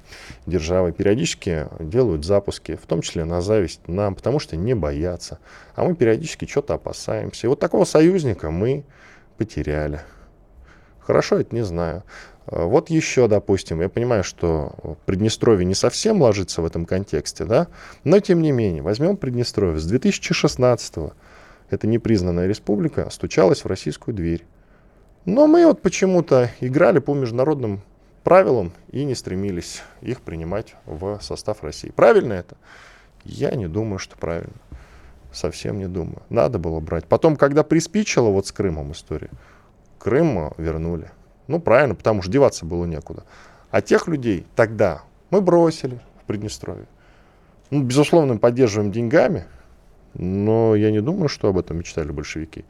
державой. 0.44 0.92
Периодически 0.92 1.68
делают 1.78 2.24
запуски, 2.24 2.74
в 2.74 2.84
том 2.84 3.00
числе 3.00 3.24
на 3.24 3.40
зависть 3.40 3.86
нам, 3.86 4.16
потому 4.16 4.40
что 4.40 4.56
не 4.56 4.74
боятся. 4.74 5.38
А 5.76 5.84
мы 5.84 5.94
периодически 5.94 6.46
что-то 6.46 6.74
опасаемся. 6.74 7.46
И 7.46 7.48
вот 7.48 7.60
такого 7.60 7.84
союзника 7.84 8.50
мы 8.50 8.82
потеряли. 9.38 10.00
Хорошо, 10.98 11.38
это 11.38 11.54
не 11.54 11.62
знаю. 11.62 12.02
А, 12.46 12.64
вот 12.64 12.90
еще, 12.90 13.28
допустим, 13.28 13.80
я 13.80 13.88
понимаю, 13.88 14.24
что 14.24 14.96
Приднестровье 15.06 15.64
не 15.64 15.74
совсем 15.74 16.22
ложится 16.22 16.62
в 16.62 16.66
этом 16.66 16.86
контексте, 16.86 17.44
да, 17.44 17.68
но 18.04 18.20
тем 18.20 18.42
не 18.42 18.52
менее, 18.52 18.82
возьмем 18.82 19.16
Приднестровье. 19.16 19.78
С 19.78 19.86
2016 19.86 20.96
го 20.96 21.12
эта 21.70 21.86
непризнанная 21.86 22.46
республика 22.46 23.08
стучалась 23.10 23.64
в 23.64 23.66
российскую 23.66 24.14
дверь. 24.14 24.44
Но 25.24 25.46
мы 25.46 25.64
вот 25.66 25.80
почему-то 25.80 26.50
играли 26.60 26.98
по 26.98 27.14
международным 27.14 27.80
правилам 28.24 28.72
и 28.90 29.04
не 29.04 29.14
стремились 29.14 29.82
их 30.00 30.20
принимать 30.20 30.74
в 30.84 31.18
состав 31.22 31.62
России. 31.62 31.90
Правильно 31.90 32.34
это? 32.34 32.56
Я 33.24 33.52
не 33.52 33.68
думаю, 33.68 33.98
что 33.98 34.16
правильно. 34.16 34.52
Совсем 35.32 35.78
не 35.78 35.86
думаю. 35.88 36.22
Надо 36.28 36.58
было 36.58 36.80
брать. 36.80 37.06
Потом, 37.06 37.36
когда 37.36 37.62
приспичило 37.62 38.28
вот 38.28 38.46
с 38.46 38.52
Крымом 38.52 38.92
история, 38.92 39.30
Крым 39.98 40.52
вернули. 40.58 41.10
Ну, 41.46 41.60
правильно, 41.60 41.94
потому 41.94 42.22
что 42.22 42.30
деваться 42.30 42.64
было 42.64 42.84
некуда. 42.84 43.24
А 43.70 43.80
тех 43.80 44.06
людей 44.08 44.46
тогда 44.54 45.02
мы 45.30 45.40
бросили 45.40 46.00
в 46.22 46.26
Приднестровье. 46.26 46.86
Ну, 47.70 47.82
безусловно, 47.82 48.36
поддерживаем 48.36 48.92
деньгами, 48.92 49.46
но 50.14 50.74
я 50.76 50.90
не 50.90 51.00
думаю, 51.00 51.28
что 51.28 51.48
об 51.48 51.58
этом 51.58 51.78
мечтали 51.78 52.12
большевики. 52.12 52.64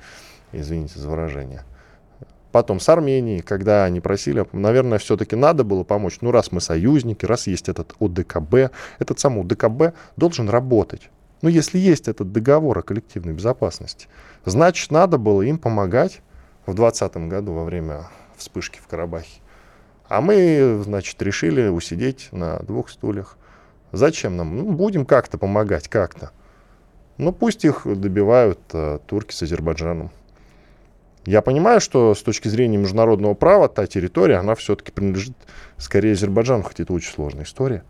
Извините 0.53 0.99
за 0.99 1.09
выражение. 1.09 1.65
Потом 2.53 2.81
с 2.81 2.89
Арменией, 2.89 3.41
когда 3.41 3.85
они 3.85 4.01
просили, 4.01 4.47
наверное, 4.53 4.99
все-таки 4.99 5.35
надо 5.35 5.65
было 5.65 5.85
помочь. 5.85 6.19
Ну, 6.21 6.31
раз 6.31 6.53
мы 6.53 6.61
союзники, 6.61 7.25
раз 7.25 7.47
есть 7.47 7.69
этот 7.69 7.95
ОДКБ, 7.99 8.71
этот 8.99 9.19
самый 9.19 9.43
ОДКБ 9.43 9.97
должен 10.17 10.51
работать. 10.51 11.11
Ну, 11.41 11.49
если 11.49 11.79
есть 11.79 12.09
этот 12.09 12.31
договор 12.31 12.79
о 12.79 12.83
коллективной 12.83 13.33
безопасности, 13.33 14.07
значит, 14.45 14.91
надо 14.91 15.19
было 15.19 15.43
им 15.43 15.59
помогать 15.59 16.21
в 16.67 16.75
2020 16.75 17.17
году 17.29 17.55
во 17.55 17.65
время 17.65 18.07
вспышки 18.43 18.79
в 18.79 18.87
Карабахе. 18.87 19.41
А 20.09 20.21
мы, 20.21 20.83
значит, 20.85 21.21
решили 21.23 21.69
усидеть 21.69 22.29
на 22.33 22.59
двух 22.59 22.91
стульях. 22.91 23.39
Зачем 23.93 24.37
нам? 24.37 24.57
Ну, 24.57 24.73
будем 24.73 25.07
как-то 25.07 25.39
помогать, 25.39 25.89
как-то. 25.89 26.33
Ну, 27.19 27.33
пусть 27.33 27.65
их 27.65 27.83
добивают 27.85 28.61
э, 28.73 28.99
турки 29.07 29.35
с 29.35 29.43
Азербайджаном. 29.43 30.11
Я 31.25 31.41
понимаю, 31.41 31.81
что 31.81 32.15
с 32.15 32.23
точки 32.23 32.49
зрения 32.49 32.79
международного 32.79 33.35
права 33.35 33.69
та 33.69 33.87
территория, 33.87 34.37
она 34.37 34.55
все-таки 34.55 34.91
принадлежит 34.91 35.37
скорее 35.77 36.13
Азербайджану, 36.13 36.63
хотя 36.63 36.83
это 36.83 36.93
очень 36.93 37.13
сложная 37.13 37.45
история. 37.45 37.85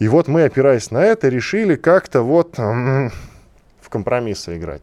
И 0.00 0.08
вот 0.08 0.26
мы, 0.26 0.44
опираясь 0.44 0.90
на 0.90 1.04
это, 1.04 1.28
решили 1.28 1.76
как-то 1.76 2.22
вот 2.22 2.58
в 2.58 3.88
компромиссы 3.88 4.56
играть. 4.56 4.82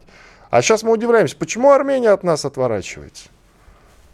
А 0.50 0.62
сейчас 0.62 0.82
мы 0.82 0.92
удивляемся, 0.92 1.36
почему 1.36 1.72
Армения 1.72 2.10
от 2.10 2.24
нас 2.24 2.44
отворачивается? 2.44 3.28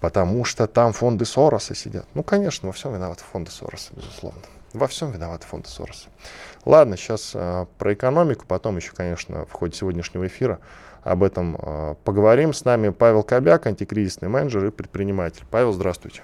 Потому 0.00 0.44
что 0.44 0.66
там 0.66 0.92
фонды 0.92 1.24
Сороса 1.24 1.74
сидят. 1.74 2.06
Ну, 2.14 2.22
конечно, 2.22 2.68
во 2.68 2.72
всем 2.72 2.94
виноваты 2.94 3.24
фонды 3.24 3.50
Сороса, 3.50 3.92
безусловно. 3.94 4.40
Во 4.72 4.86
всем 4.86 5.10
виноваты 5.10 5.46
фонды 5.46 5.68
Сороса. 5.68 6.08
Ладно, 6.64 6.96
сейчас 6.96 7.32
э, 7.34 7.66
про 7.78 7.94
экономику, 7.94 8.44
потом 8.46 8.76
еще, 8.76 8.92
конечно, 8.92 9.46
в 9.46 9.52
ходе 9.52 9.76
сегодняшнего 9.76 10.26
эфира 10.26 10.60
об 11.02 11.22
этом 11.22 11.56
э, 11.56 11.94
поговорим. 12.04 12.52
С 12.52 12.64
нами 12.64 12.90
Павел 12.90 13.22
Кобяк, 13.22 13.66
антикризисный 13.66 14.28
менеджер 14.28 14.66
и 14.66 14.70
предприниматель. 14.70 15.44
Павел, 15.50 15.72
здравствуйте. 15.72 16.22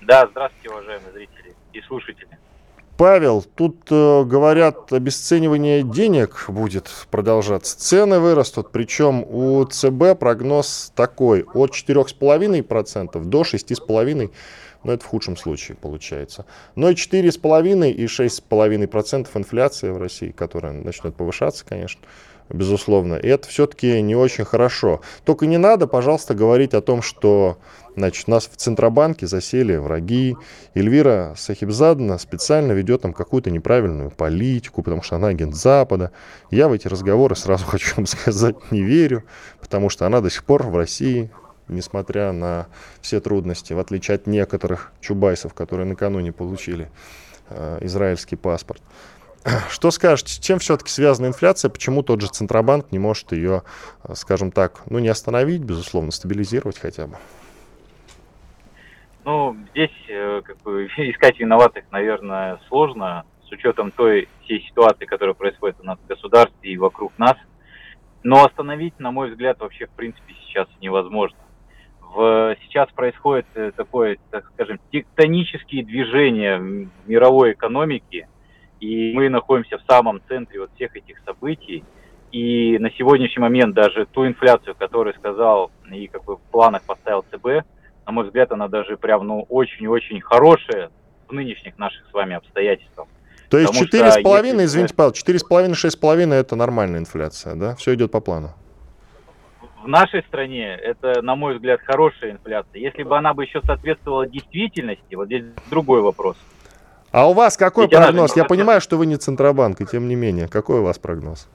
Да, 0.00 0.26
здравствуйте, 0.30 0.70
уважаемые 0.70 1.12
зрители 1.12 1.54
и 1.74 1.80
слушатели. 1.82 2.38
Павел, 2.98 3.44
тут 3.54 3.86
э, 3.92 4.24
говорят, 4.24 4.92
обесценивание 4.92 5.84
денег 5.84 6.46
будет 6.48 6.90
продолжаться. 7.12 7.78
Цены 7.78 8.18
вырастут, 8.18 8.72
причем 8.72 9.22
у 9.22 9.64
ЦБ 9.64 10.18
прогноз 10.18 10.92
такой, 10.96 11.44
от 11.54 11.70
4,5% 11.70 13.24
до 13.24 13.42
6,5%, 13.42 14.30
но 14.82 14.92
это 14.92 15.04
в 15.04 15.06
худшем 15.06 15.36
случае 15.36 15.76
получается. 15.76 16.44
Но 16.74 16.90
и 16.90 16.94
4,5% 16.94 17.88
и 17.88 18.04
6,5% 18.06 19.28
инфляция 19.32 19.92
в 19.92 19.98
России, 19.98 20.32
которая 20.32 20.72
начнет 20.72 21.14
повышаться, 21.14 21.64
конечно, 21.64 22.00
безусловно. 22.50 23.14
И 23.14 23.28
это 23.28 23.48
все-таки 23.48 24.00
не 24.02 24.16
очень 24.16 24.44
хорошо. 24.44 25.00
Только 25.24 25.46
не 25.46 25.58
надо, 25.58 25.86
пожалуйста, 25.86 26.34
говорить 26.34 26.74
о 26.74 26.80
том, 26.80 27.02
что 27.02 27.58
значит, 27.98 28.28
нас 28.28 28.48
в 28.50 28.56
Центробанке 28.56 29.26
засели 29.26 29.76
враги. 29.76 30.36
Эльвира 30.74 31.34
Сахибзадна 31.36 32.18
специально 32.18 32.72
ведет 32.72 33.02
там 33.02 33.12
какую-то 33.12 33.50
неправильную 33.50 34.10
политику, 34.10 34.82
потому 34.82 35.02
что 35.02 35.16
она 35.16 35.28
агент 35.28 35.54
Запада. 35.54 36.12
Я 36.50 36.68
в 36.68 36.72
эти 36.72 36.88
разговоры, 36.88 37.36
сразу 37.36 37.64
хочу 37.66 37.96
вам 37.96 38.06
сказать, 38.06 38.56
не 38.70 38.82
верю, 38.82 39.24
потому 39.60 39.90
что 39.90 40.06
она 40.06 40.20
до 40.20 40.30
сих 40.30 40.44
пор 40.44 40.62
в 40.62 40.76
России, 40.76 41.30
несмотря 41.68 42.32
на 42.32 42.66
все 43.02 43.20
трудности, 43.20 43.72
в 43.72 43.78
отличие 43.78 44.14
от 44.14 44.26
некоторых 44.26 44.92
чубайсов, 45.00 45.52
которые 45.52 45.86
накануне 45.86 46.32
получили 46.32 46.88
э, 47.50 47.78
израильский 47.82 48.36
паспорт. 48.36 48.82
Что 49.70 49.90
скажете, 49.90 50.32
с 50.32 50.38
чем 50.38 50.58
все-таки 50.58 50.90
связана 50.90 51.26
инфляция? 51.26 51.68
Почему 51.68 52.02
тот 52.02 52.20
же 52.20 52.28
Центробанк 52.28 52.90
не 52.92 52.98
может 52.98 53.32
ее, 53.32 53.62
э, 54.04 54.14
скажем 54.14 54.50
так, 54.50 54.82
ну 54.90 54.98
не 54.98 55.08
остановить, 55.08 55.62
безусловно, 55.62 56.10
стабилизировать 56.10 56.78
хотя 56.78 57.06
бы? 57.06 57.16
Ну, 59.24 59.56
здесь 59.70 59.90
э, 60.08 60.42
как 60.44 60.58
бы, 60.62 60.86
искать 60.96 61.38
виноватых, 61.38 61.84
наверное, 61.90 62.60
сложно, 62.68 63.24
с 63.48 63.52
учетом 63.52 63.90
той 63.90 64.28
всей 64.44 64.60
ситуации, 64.62 65.06
которая 65.06 65.34
происходит 65.34 65.76
у 65.80 65.84
нас 65.84 65.98
в 65.98 66.06
государстве 66.06 66.72
и 66.72 66.76
вокруг 66.76 67.12
нас. 67.18 67.36
Но 68.22 68.44
остановить, 68.44 68.98
на 68.98 69.10
мой 69.10 69.30
взгляд, 69.30 69.60
вообще 69.60 69.86
в 69.86 69.90
принципе 69.90 70.34
сейчас 70.46 70.66
невозможно. 70.80 71.38
В, 72.00 72.56
сейчас 72.64 72.90
происходит 72.90 73.46
э, 73.54 73.70
такое, 73.76 74.18
так 74.30 74.50
скажем, 74.54 74.80
тектонические 74.90 75.84
движения 75.84 76.88
мировой 77.06 77.52
экономике– 77.52 78.28
и 78.80 79.12
мы 79.12 79.28
находимся 79.28 79.78
в 79.78 79.82
самом 79.82 80.20
центре 80.28 80.60
вот 80.60 80.70
всех 80.74 80.96
этих 80.96 81.18
событий. 81.24 81.84
И 82.30 82.78
на 82.78 82.90
сегодняшний 82.90 83.40
момент 83.40 83.74
даже 83.74 84.06
ту 84.06 84.26
инфляцию, 84.26 84.74
которую 84.74 85.14
сказал 85.14 85.70
и 85.90 86.06
как 86.08 86.24
бы 86.24 86.36
в 86.36 86.40
планах 86.50 86.82
поставил 86.82 87.24
ЦБ, 87.30 87.66
на 88.06 88.12
мой 88.12 88.24
взгляд, 88.24 88.52
она 88.52 88.68
даже 88.68 88.96
прям 88.96 89.26
ну 89.26 89.46
очень-очень 89.48 90.20
хорошая 90.20 90.90
в 91.28 91.32
нынешних 91.32 91.78
наших 91.78 92.06
с 92.08 92.12
вами 92.12 92.36
обстоятельствах. 92.36 93.08
То 93.50 93.58
есть 93.58 93.74
четыре 93.74 94.10
с 94.10 94.20
половиной, 94.22 94.66
извините, 94.66 94.94
Павел, 94.94 95.12
четыре 95.12 95.38
с 95.38 95.44
половиной, 95.44 95.74
шесть 95.74 95.96
с 95.96 95.98
половиной 95.98 96.36
это 96.36 96.54
нормальная 96.54 97.00
инфляция, 97.00 97.54
да? 97.54 97.74
Все 97.76 97.94
идет 97.94 98.12
по 98.12 98.20
плану. 98.20 98.50
В 99.82 99.88
нашей 99.88 100.22
стране 100.24 100.74
это, 100.74 101.22
на 101.22 101.34
мой 101.34 101.54
взгляд, 101.54 101.80
хорошая 101.82 102.32
инфляция. 102.32 102.80
Если 102.80 103.04
бы 103.04 103.16
она 103.16 103.32
бы 103.32 103.44
еще 103.44 103.62
соответствовала 103.62 104.26
действительности, 104.26 105.14
вот 105.14 105.26
здесь 105.26 105.44
другой 105.70 106.02
вопрос. 106.02 106.36
А 107.10 107.28
у 107.28 107.32
вас 107.32 107.56
какой 107.56 107.84
Ведь 107.84 107.96
прогноз? 107.96 108.36
Я 108.36 108.44
понимаю, 108.44 108.80
что 108.80 108.98
вы 108.98 109.06
не 109.06 109.16
Центробанк, 109.16 109.80
и 109.80 109.86
тем 109.86 110.08
не 110.08 110.14
менее, 110.14 110.48
какой 110.48 110.80
у 110.80 110.82
вас 110.82 110.98
прогноз? 110.98 111.48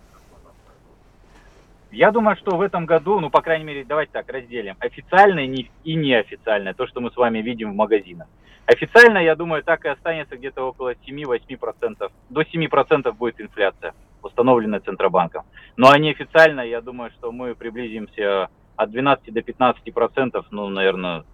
Я 1.92 2.12
думаю, 2.12 2.36
что 2.38 2.58
в 2.58 2.62
этом 2.62 2.88
году, 2.88 3.20
ну, 3.20 3.30
по 3.30 3.42
крайней 3.42 3.66
мере, 3.66 3.86
давайте 3.88 4.12
так 4.14 4.28
разделим. 4.32 4.76
Официальное 4.80 5.46
и 5.46 5.96
неофициальное, 5.96 6.74
то, 6.74 6.88
что 6.88 7.02
мы 7.02 7.12
с 7.12 7.16
вами 7.16 7.40
видим 7.40 7.72
в 7.72 7.76
магазинах. 7.76 8.28
Официально, 8.66 9.20
я 9.20 9.36
думаю, 9.36 9.62
так 9.62 9.86
и 9.86 9.90
останется 9.90 10.38
где-то 10.38 10.64
около 10.64 10.94
7-8%. 10.94 12.12
До 12.30 12.42
7% 12.42 13.12
будет 13.12 13.40
инфляция, 13.40 13.94
установленная 14.24 14.80
Центробанком. 14.80 15.44
Ну 15.78 15.88
а 15.88 16.00
неофициально, 16.00 16.62
я 16.62 16.82
думаю, 16.82 17.12
что 17.12 17.32
мы 17.32 17.54
приблизимся 17.54 18.50
от 18.76 18.90
12 18.90 19.32
до 19.32 19.42
15%, 19.42 20.46
ну, 20.50 20.70
наверное, 20.70 21.26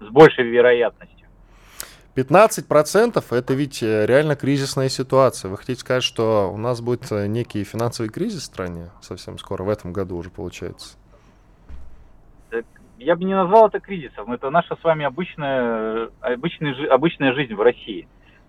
с 0.00 0.08
большей 0.08 0.44
вероятностью. 0.44 1.19
15% 2.16 3.24
это 3.30 3.54
ведь 3.54 3.82
э, 3.82 4.04
реально 4.06 4.34
кризисная 4.34 4.88
ситуация. 4.88 5.48
Вы 5.48 5.56
хотите 5.58 5.80
сказать, 5.80 6.02
что 6.02 6.50
у 6.52 6.56
нас 6.56 6.80
будет 6.80 7.10
э, 7.12 7.26
некий 7.28 7.62
финансовый 7.62 8.08
кризис 8.08 8.42
в 8.42 8.44
стране 8.46 8.90
совсем 9.00 9.38
скоро, 9.38 9.62
в 9.62 9.68
этом 9.68 9.92
году 9.92 10.16
уже 10.16 10.30
получается? 10.30 10.96
Я 12.98 13.16
бы 13.16 13.24
не 13.24 13.34
назвал 13.34 13.68
это 13.68 13.80
кризисом. 13.80 14.32
Это 14.32 14.50
наша 14.50 14.76
с 14.76 14.84
вами 14.84 15.06
обычная, 15.06 16.10
обычная, 16.20 16.92
обычная 16.92 17.32
жизнь 17.32 17.54
в 17.54 17.60
России. 17.60 18.08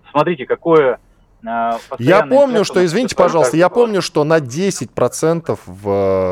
Смотрите, 0.10 0.46
какое 0.46 1.00
э, 1.46 1.72
я 2.00 2.26
помню, 2.26 2.66
что, 2.66 2.84
извините, 2.84 3.16
пожалуйста, 3.16 3.58
я 3.58 3.70
помню, 3.70 4.02
что 4.02 4.24
на 4.24 4.40
10% 4.40 5.60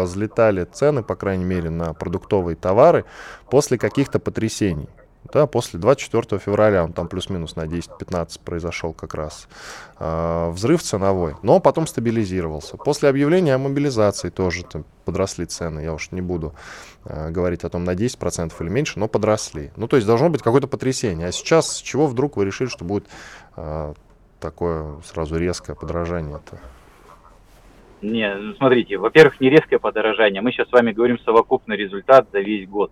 взлетали 0.03 0.63
цены, 0.65 1.03
по 1.03 1.15
крайней 1.15 1.45
мере, 1.45 1.69
на 1.69 1.93
продуктовые 1.93 2.55
товары 2.55 3.05
после 3.51 3.77
каких-то 3.77 4.19
потрясений. 4.19 4.89
Да, 5.25 5.45
после 5.47 5.79
24 5.79 6.39
февраля 6.39 6.83
он 6.83 6.93
там 6.93 7.07
плюс-минус 7.07 7.55
на 7.55 7.65
10-15 7.65 8.39
произошел 8.43 8.93
как 8.93 9.13
раз 9.13 9.47
э, 9.99 10.49
взрыв 10.49 10.81
ценовой, 10.81 11.35
но 11.43 11.59
потом 11.59 11.87
стабилизировался. 11.87 12.77
После 12.77 13.09
объявления 13.09 13.53
о 13.53 13.57
мобилизации 13.57 14.29
тоже 14.29 14.63
там 14.63 14.85
подросли 15.05 15.45
цены, 15.45 15.81
я 15.81 15.93
уж 15.93 16.11
не 16.11 16.21
буду 16.21 16.55
э, 17.05 17.29
говорить 17.29 17.63
о 17.63 17.69
том 17.69 17.83
на 17.83 17.95
10% 17.95 18.53
или 18.59 18.69
меньше, 18.69 18.97
но 18.97 19.07
подросли. 19.07 19.71
Ну, 19.75 19.87
то 19.87 19.97
есть 19.97 20.07
должно 20.07 20.29
быть 20.29 20.41
какое-то 20.41 20.67
потрясение. 20.67 21.27
А 21.27 21.31
сейчас 21.31 21.77
с 21.77 21.81
чего 21.81 22.07
вдруг 22.07 22.37
вы 22.37 22.45
решили, 22.45 22.69
что 22.69 22.85
будет 22.85 23.05
э, 23.55 23.93
такое 24.39 25.01
сразу 25.03 25.37
резкое 25.37 25.75
подорожание-то? 25.75 26.59
Не, 28.01 28.33
ну, 28.33 28.53
смотрите, 28.55 28.97
во-первых, 28.97 29.41
не 29.41 29.49
резкое 29.49 29.77
подорожание. 29.77 30.41
Мы 30.41 30.53
сейчас 30.53 30.69
с 30.69 30.71
вами 30.71 30.93
говорим 30.93 31.19
совокупный 31.19 31.75
результат 31.75 32.27
за 32.31 32.39
весь 32.39 32.67
год. 32.67 32.91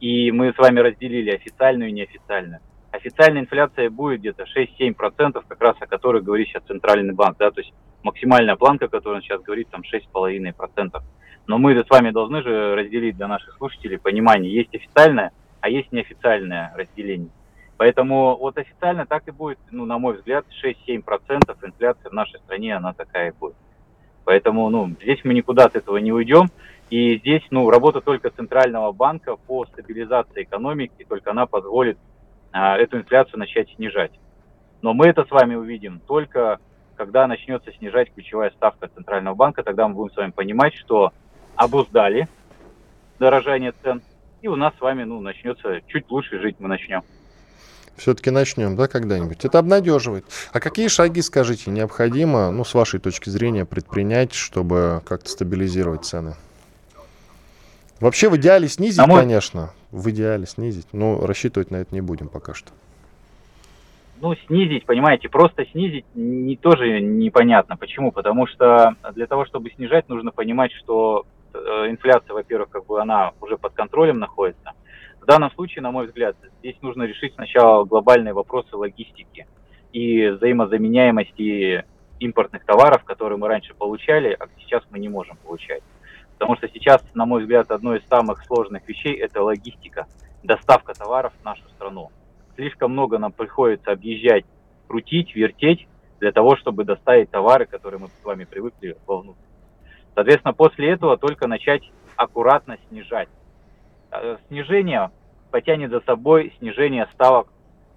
И 0.00 0.30
мы 0.30 0.52
с 0.52 0.58
вами 0.58 0.80
разделили 0.80 1.30
официальную 1.30 1.90
и 1.90 1.92
неофициальную. 1.92 2.60
Официальная 2.90 3.42
инфляция 3.42 3.90
будет 3.90 4.20
где-то 4.20 4.44
6-7%, 4.44 5.44
как 5.46 5.60
раз 5.60 5.76
о 5.80 5.86
которых 5.86 6.24
говорит 6.24 6.48
сейчас 6.48 6.62
Центральный 6.64 7.14
банк. 7.14 7.36
Да? 7.38 7.50
То 7.50 7.60
есть 7.60 7.72
максимальная 8.02 8.56
планка, 8.56 8.88
которую 8.88 9.16
он 9.16 9.22
сейчас 9.22 9.42
говорит, 9.42 9.68
там 9.68 9.82
6,5%. 9.82 11.02
Но 11.46 11.58
мы 11.58 11.74
с 11.76 11.88
вами 11.88 12.10
должны 12.10 12.42
же 12.42 12.74
разделить 12.74 13.16
для 13.16 13.28
наших 13.28 13.54
слушателей 13.56 13.98
понимание. 13.98 14.52
Есть 14.52 14.74
официальное, 14.74 15.32
а 15.60 15.68
есть 15.68 15.92
неофициальное 15.92 16.72
разделение. 16.76 17.30
Поэтому 17.76 18.36
вот 18.36 18.56
официально 18.58 19.06
так 19.06 19.28
и 19.28 19.30
будет, 19.30 19.58
ну, 19.70 19.84
на 19.84 19.98
мой 19.98 20.16
взгляд, 20.16 20.46
6-7% 20.64 21.56
инфляция 21.62 22.10
в 22.10 22.14
нашей 22.14 22.40
стране, 22.40 22.74
она 22.74 22.94
такая 22.94 23.30
и 23.30 23.34
будет. 23.34 23.56
Поэтому, 24.24 24.68
ну, 24.70 24.90
здесь 25.02 25.20
мы 25.24 25.34
никуда 25.34 25.66
от 25.66 25.76
этого 25.76 25.98
не 25.98 26.12
уйдем. 26.12 26.48
И 26.90 27.18
здесь, 27.18 27.42
ну, 27.50 27.68
работа 27.70 28.00
только 28.00 28.30
Центрального 28.30 28.92
банка 28.92 29.36
по 29.36 29.66
стабилизации 29.66 30.44
экономики, 30.44 31.04
только 31.08 31.32
она 31.32 31.46
позволит 31.46 31.98
а, 32.52 32.78
эту 32.78 32.98
инфляцию 32.98 33.40
начать 33.40 33.68
снижать. 33.74 34.12
Но 34.82 34.94
мы 34.94 35.08
это 35.08 35.24
с 35.24 35.30
вами 35.30 35.56
увидим 35.56 36.00
только 36.06 36.60
когда 36.96 37.26
начнется 37.26 37.72
снижать 37.72 38.12
ключевая 38.14 38.50
ставка 38.50 38.88
Центрального 38.88 39.34
банка, 39.34 39.62
тогда 39.62 39.86
мы 39.86 39.94
будем 39.94 40.12
с 40.12 40.16
вами 40.16 40.30
понимать, 40.30 40.74
что 40.74 41.12
обуздали 41.54 42.28
дорожание 43.18 43.72
цен, 43.82 44.02
и 44.42 44.48
у 44.48 44.56
нас 44.56 44.74
с 44.76 44.80
вами 44.80 45.04
ну, 45.04 45.20
начнется 45.20 45.80
чуть 45.86 46.10
лучше 46.10 46.40
жить 46.40 46.56
мы 46.58 46.68
начнем. 46.68 47.02
Все-таки 47.96 48.30
начнем, 48.30 48.76
да, 48.76 48.88
когда-нибудь? 48.88 49.44
Это 49.44 49.58
обнадеживает. 49.58 50.26
А 50.52 50.60
какие 50.60 50.88
шаги, 50.88 51.22
скажите, 51.22 51.70
необходимо, 51.70 52.50
ну, 52.50 52.62
с 52.62 52.74
вашей 52.74 53.00
точки 53.00 53.30
зрения, 53.30 53.64
предпринять, 53.64 54.34
чтобы 54.34 55.02
как-то 55.06 55.30
стабилизировать 55.30 56.04
цены? 56.04 56.34
Вообще 58.00 58.28
в 58.28 58.36
идеале 58.36 58.68
снизить, 58.68 58.98
а 58.98 59.06
конечно. 59.06 59.70
В 59.90 60.10
идеале 60.10 60.46
снизить. 60.46 60.86
Но 60.92 61.26
рассчитывать 61.26 61.70
на 61.70 61.76
это 61.76 61.94
не 61.94 62.00
будем 62.00 62.28
пока 62.28 62.54
что. 62.54 62.70
Ну, 64.20 64.34
снизить, 64.46 64.86
понимаете, 64.86 65.28
просто 65.28 65.66
снизить 65.66 66.06
не, 66.14 66.56
тоже 66.56 67.00
непонятно. 67.00 67.76
Почему? 67.76 68.12
Потому 68.12 68.46
что 68.46 68.96
для 69.14 69.26
того, 69.26 69.44
чтобы 69.44 69.70
снижать, 69.70 70.08
нужно 70.08 70.30
понимать, 70.30 70.72
что 70.72 71.26
э, 71.52 71.58
инфляция, 71.90 72.32
во-первых, 72.32 72.70
как 72.70 72.86
бы 72.86 73.00
она 73.00 73.32
уже 73.42 73.58
под 73.58 73.74
контролем 73.74 74.18
находится. 74.18 74.72
В 75.20 75.26
данном 75.26 75.50
случае, 75.52 75.82
на 75.82 75.90
мой 75.90 76.06
взгляд, 76.06 76.34
здесь 76.60 76.76
нужно 76.80 77.02
решить 77.02 77.34
сначала 77.34 77.84
глобальные 77.84 78.32
вопросы 78.32 78.74
логистики 78.76 79.46
и 79.92 80.28
взаимозаменяемости 80.28 81.84
импортных 82.20 82.64
товаров, 82.64 83.04
которые 83.04 83.38
мы 83.38 83.48
раньше 83.48 83.74
получали, 83.74 84.34
а 84.38 84.46
сейчас 84.60 84.82
мы 84.90 84.98
не 84.98 85.08
можем 85.08 85.36
получать. 85.44 85.82
Потому 86.38 86.56
что 86.56 86.68
сейчас, 86.68 87.02
на 87.14 87.24
мой 87.24 87.42
взгляд, 87.42 87.70
одно 87.70 87.96
из 87.96 88.06
самых 88.08 88.44
сложных 88.44 88.86
вещей– 88.88 89.14
это 89.20 89.42
логистика, 89.42 90.06
доставка 90.42 90.92
товаров 90.92 91.32
в 91.40 91.44
нашу 91.44 91.62
страну. 91.70 92.10
Слишком 92.56 92.92
много 92.92 93.18
нам 93.18 93.32
приходится 93.32 93.92
объезжать, 93.92 94.44
крутить, 94.86 95.34
вертеть 95.34 95.86
для 96.20 96.32
того, 96.32 96.56
чтобы 96.56 96.84
доставить 96.84 97.30
товары, 97.30 97.66
которые 97.66 98.00
мы 98.00 98.08
с 98.08 98.24
вами 98.24 98.44
привыкли 98.44 98.96
вовнутрь. 99.06 99.38
Соответственно, 100.14 100.54
после 100.54 100.90
этого 100.90 101.16
только 101.16 101.46
начать 101.46 101.82
аккуратно 102.16 102.78
снижать. 102.88 103.28
Э, 104.10 104.36
снижение 104.48 105.10
потянет 105.50 105.90
за 105.90 106.00
собой 106.00 106.54
снижение 106.58 107.08
ставок 107.12 107.48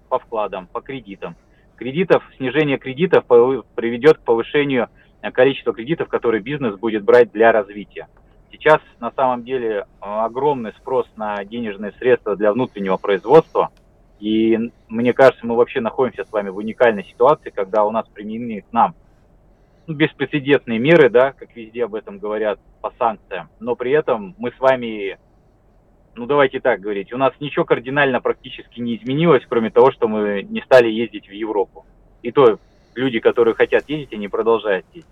по 0.08 0.18
вкладам, 0.18 0.66
по 0.66 0.80
кредитам. 0.80 1.36
Кредитов, 1.76 2.22
снижение 2.36 2.78
кредитов 2.78 3.24
приведет 3.26 4.18
к 4.18 4.22
повышению 4.22 4.88
количества 5.32 5.72
кредитов, 5.72 6.08
которые 6.08 6.42
бизнес 6.42 6.76
будет 6.76 7.04
брать 7.04 7.32
для 7.32 7.52
развития. 7.52 8.08
Сейчас 8.50 8.80
на 8.98 9.10
самом 9.12 9.44
деле 9.44 9.86
огромный 10.00 10.72
спрос 10.72 11.06
на 11.16 11.44
денежные 11.44 11.92
средства 11.92 12.36
для 12.36 12.52
внутреннего 12.52 12.96
производства. 12.96 13.70
И 14.18 14.58
мне 14.88 15.12
кажется, 15.12 15.46
мы 15.46 15.56
вообще 15.56 15.80
находимся 15.80 16.24
с 16.24 16.32
вами 16.32 16.50
в 16.50 16.56
уникальной 16.56 17.04
ситуации, 17.04 17.50
когда 17.50 17.84
у 17.84 17.90
нас 17.90 18.06
применены 18.08 18.62
к 18.62 18.72
нам 18.72 18.94
ну, 19.86 19.94
беспрецедентные 19.94 20.78
меры, 20.78 21.08
да, 21.10 21.32
как 21.32 21.56
везде 21.56 21.84
об 21.84 21.94
этом 21.94 22.18
говорят, 22.18 22.60
по 22.80 22.92
санкциям. 22.98 23.48
Но 23.58 23.74
при 23.74 23.92
этом 23.92 24.34
мы 24.38 24.52
с 24.52 24.60
вами, 24.60 25.18
ну 26.14 26.26
давайте 26.26 26.60
так 26.60 26.80
говорить, 26.80 27.12
у 27.12 27.16
нас 27.16 27.32
ничего 27.40 27.64
кардинально 27.64 28.20
практически 28.20 28.80
не 28.80 28.96
изменилось, 28.96 29.44
кроме 29.48 29.70
того, 29.70 29.90
что 29.90 30.06
мы 30.06 30.42
не 30.42 30.60
стали 30.60 30.88
ездить 30.88 31.28
в 31.28 31.32
Европу. 31.32 31.86
И 32.22 32.30
то 32.30 32.58
люди, 32.94 33.20
которые 33.20 33.54
хотят 33.54 33.88
ездить, 33.88 34.12
они 34.12 34.28
продолжают 34.28 34.86
ездить. 34.92 35.10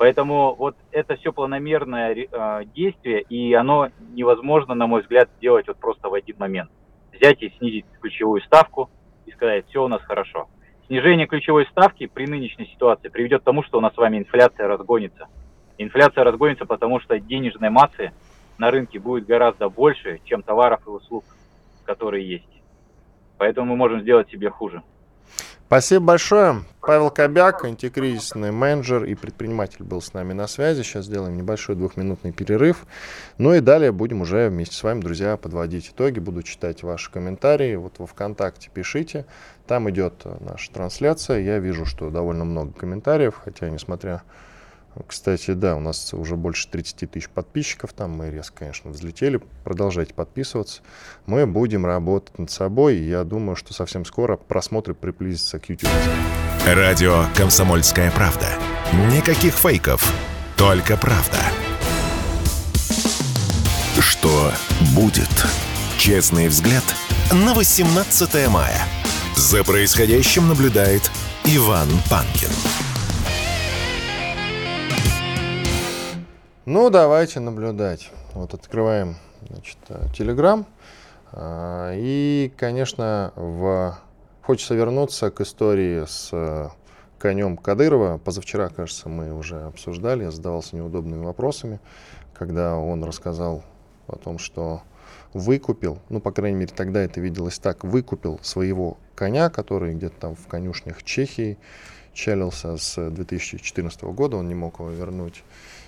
Поэтому 0.00 0.54
вот 0.54 0.76
это 0.92 1.16
все 1.16 1.30
планомерное 1.30 2.14
э, 2.14 2.64
действие, 2.74 3.20
и 3.20 3.52
оно 3.52 3.90
невозможно, 4.14 4.74
на 4.74 4.86
мой 4.86 5.02
взгляд, 5.02 5.28
сделать 5.36 5.68
вот 5.68 5.76
просто 5.76 6.08
в 6.08 6.14
один 6.14 6.36
момент. 6.38 6.70
Взять 7.12 7.42
и 7.42 7.50
снизить 7.58 7.84
ключевую 8.00 8.40
ставку 8.40 8.88
и 9.26 9.30
сказать, 9.32 9.66
все 9.68 9.84
у 9.84 9.88
нас 9.88 10.00
хорошо. 10.00 10.48
Снижение 10.86 11.26
ключевой 11.26 11.66
ставки 11.66 12.06
при 12.06 12.26
нынешней 12.26 12.64
ситуации 12.64 13.08
приведет 13.08 13.42
к 13.42 13.44
тому, 13.44 13.62
что 13.62 13.76
у 13.76 13.82
нас 13.82 13.92
с 13.92 13.98
вами 13.98 14.16
инфляция 14.16 14.68
разгонится. 14.68 15.28
Инфляция 15.76 16.24
разгонится, 16.24 16.64
потому 16.64 16.98
что 17.00 17.20
денежной 17.20 17.68
массы 17.68 18.12
на 18.56 18.70
рынке 18.70 18.98
будет 18.98 19.26
гораздо 19.26 19.68
больше, 19.68 20.20
чем 20.24 20.42
товаров 20.42 20.80
и 20.86 20.88
услуг, 20.88 21.26
которые 21.84 22.26
есть. 22.26 22.62
Поэтому 23.36 23.66
мы 23.66 23.76
можем 23.76 24.00
сделать 24.00 24.30
себе 24.30 24.48
хуже. 24.48 24.82
Спасибо 25.70 26.04
большое. 26.04 26.64
Павел 26.80 27.10
Кобяк, 27.10 27.64
антикризисный 27.64 28.50
менеджер 28.50 29.04
и 29.04 29.14
предприниматель 29.14 29.84
был 29.84 30.02
с 30.02 30.12
нами 30.14 30.32
на 30.32 30.48
связи. 30.48 30.82
Сейчас 30.82 31.04
сделаем 31.04 31.36
небольшой 31.36 31.76
двухминутный 31.76 32.32
перерыв. 32.32 32.86
Ну 33.38 33.54
и 33.54 33.60
далее 33.60 33.92
будем 33.92 34.22
уже 34.22 34.48
вместе 34.48 34.74
с 34.74 34.82
вами, 34.82 35.00
друзья, 35.00 35.36
подводить 35.36 35.90
итоги. 35.90 36.18
Буду 36.18 36.42
читать 36.42 36.82
ваши 36.82 37.08
комментарии. 37.12 37.76
Вот 37.76 38.00
во 38.00 38.08
ВКонтакте 38.08 38.68
пишите. 38.74 39.26
Там 39.68 39.88
идет 39.90 40.24
наша 40.40 40.72
трансляция. 40.72 41.38
Я 41.38 41.60
вижу, 41.60 41.86
что 41.86 42.10
довольно 42.10 42.44
много 42.44 42.72
комментариев, 42.72 43.40
хотя 43.44 43.70
несмотря 43.70 44.22
кстати, 45.06 45.52
да, 45.52 45.76
у 45.76 45.80
нас 45.80 46.12
уже 46.14 46.36
больше 46.36 46.68
30 46.68 47.10
тысяч 47.10 47.28
подписчиков 47.28 47.92
там. 47.92 48.10
Мы 48.12 48.30
резко, 48.30 48.60
конечно, 48.60 48.90
взлетели. 48.90 49.40
Продолжайте 49.64 50.14
подписываться. 50.14 50.82
Мы 51.26 51.46
будем 51.46 51.86
работать 51.86 52.38
над 52.38 52.50
собой. 52.50 52.98
Я 52.98 53.24
думаю, 53.24 53.56
что 53.56 53.72
совсем 53.72 54.04
скоро 54.04 54.36
просмотры 54.36 54.94
приблизятся 54.94 55.58
к 55.58 55.68
YouTube. 55.68 55.90
Радио 56.66 57.24
«Комсомольская 57.36 58.10
правда». 58.10 58.48
Никаких 59.12 59.54
фейков, 59.54 60.12
только 60.56 60.96
правда. 60.96 61.38
Что 64.00 64.52
будет? 64.94 65.30
Честный 65.98 66.48
взгляд 66.48 66.84
на 67.30 67.54
18 67.54 68.48
мая. 68.48 68.80
За 69.36 69.62
происходящим 69.62 70.48
наблюдает 70.48 71.10
Иван 71.44 71.88
Панкин. 72.10 72.50
Ну, 76.72 76.88
давайте 76.88 77.40
наблюдать. 77.40 78.12
Вот 78.32 78.54
открываем, 78.54 79.16
значит, 79.48 79.76
Telegram. 80.16 80.64
А, 81.32 81.92
и, 81.96 82.52
конечно, 82.56 83.32
в... 83.34 83.98
хочется 84.42 84.76
вернуться 84.76 85.32
к 85.32 85.40
истории 85.40 86.04
с 86.06 86.28
э, 86.30 86.68
конем 87.18 87.56
Кадырова. 87.56 88.18
Позавчера, 88.18 88.68
кажется, 88.68 89.08
мы 89.08 89.34
уже 89.34 89.62
обсуждали, 89.62 90.22
я 90.22 90.30
задавался 90.30 90.76
неудобными 90.76 91.24
вопросами, 91.24 91.80
когда 92.34 92.76
он 92.76 93.02
рассказал 93.02 93.64
о 94.06 94.14
том, 94.14 94.38
что 94.38 94.82
выкупил, 95.34 95.98
ну, 96.08 96.20
по 96.20 96.30
крайней 96.30 96.58
мере, 96.58 96.72
тогда 96.72 97.00
это 97.00 97.20
виделось 97.20 97.58
так, 97.58 97.82
выкупил 97.82 98.38
своего 98.42 98.96
коня, 99.16 99.50
который 99.50 99.92
где-то 99.94 100.20
там 100.20 100.36
в 100.36 100.46
конюшнях 100.46 101.02
Чехии 101.02 101.58
чалился 102.12 102.76
с 102.76 103.10
2014 103.10 104.02
года, 104.04 104.36
он 104.36 104.46
не 104.46 104.54
мог 104.54 104.78
его 104.78 104.90
вернуть 104.90 105.42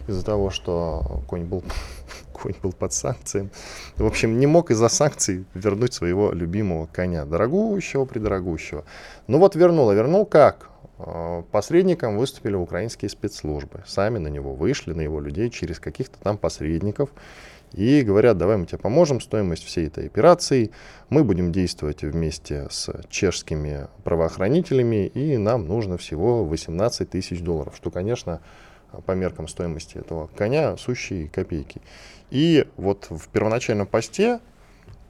из-за 0.07 0.25
того, 0.25 0.51
что 0.51 1.23
конь 1.27 1.45
был, 1.45 1.63
конь 2.33 2.55
был 2.63 2.73
под 2.73 2.93
санкциями. 2.93 3.51
В 3.97 4.07
общем, 4.07 4.39
не 4.39 4.47
мог 4.47 4.71
из-за 4.71 4.89
санкций 4.89 5.45
вернуть 5.55 5.95
своего 5.95 6.33
любимого 6.33 6.87
коня, 6.87 7.25
дорогущего, 7.25 8.05
придорогущего. 8.05 8.85
Ну 9.27 9.39
вот 9.39 9.57
вернул, 9.57 9.91
а 9.91 9.95
вернул 9.95 10.27
как? 10.27 10.71
А, 10.99 11.43
посредником 11.51 12.17
выступили 12.17 12.55
украинские 12.55 13.09
спецслужбы. 13.09 13.83
Сами 13.87 14.19
на 14.19 14.29
него 14.29 14.55
вышли, 14.55 14.93
на 14.93 15.01
его 15.01 15.21
людей, 15.21 15.51
через 15.51 15.79
каких-то 15.79 16.19
там 16.21 16.39
посредников. 16.39 17.11
И 17.73 18.03
говорят, 18.03 18.37
давай 18.37 18.59
мы 18.59 18.67
тебе 18.67 18.79
поможем, 18.79 19.21
стоимость 19.21 19.65
всей 19.65 19.87
этой 19.87 20.07
операции. 20.07 20.71
Мы 21.09 21.25
будем 21.25 21.53
действовать 21.53 22.03
вместе 22.03 22.69
с 22.71 22.91
чешскими 23.09 23.89
правоохранителями, 24.05 25.07
и 25.07 25.39
нам 25.39 25.67
нужно 25.67 25.97
всего 25.97 26.45
18 26.45 27.09
тысяч 27.09 27.41
долларов, 27.41 27.75
что, 27.77 27.91
конечно, 27.91 28.41
по 29.07 29.13
меркам 29.13 29.49
стоимости 29.49 29.99
этого 29.99 30.29
коня 30.29 30.77
сущие 30.77 31.29
копейки. 31.29 31.81
И 32.31 32.67
вот 32.77 33.07
в 33.11 33.29
первоначальном 33.29 33.87
посте 33.87 34.41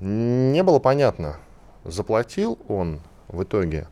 не 0.00 0.62
было 0.62 0.78
понятно, 0.78 1.36
заплатил 1.84 2.58
он 2.68 3.00
в 3.28 3.42
итоге 3.42 3.86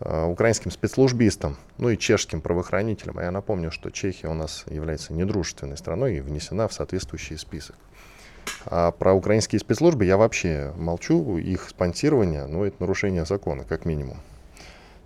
э, 0.00 0.24
украинским 0.24 0.70
спецслужбистам, 0.70 1.56
ну 1.76 1.90
и 1.90 1.98
чешским 1.98 2.40
правоохранителям. 2.40 3.18
А 3.18 3.24
я 3.24 3.30
напомню, 3.30 3.70
что 3.70 3.90
Чехия 3.90 4.28
у 4.28 4.34
нас 4.34 4.64
является 4.68 5.12
недружественной 5.12 5.76
страной 5.76 6.16
и 6.16 6.20
внесена 6.20 6.68
в 6.68 6.72
соответствующий 6.72 7.38
список. 7.38 7.76
А 8.66 8.92
про 8.92 9.12
украинские 9.12 9.58
спецслужбы 9.58 10.04
я 10.04 10.16
вообще 10.16 10.72
молчу. 10.76 11.38
Их 11.38 11.68
спонсирование, 11.68 12.46
ну, 12.46 12.64
это 12.64 12.76
нарушение 12.80 13.24
закона, 13.24 13.64
как 13.64 13.84
минимум. 13.84 14.18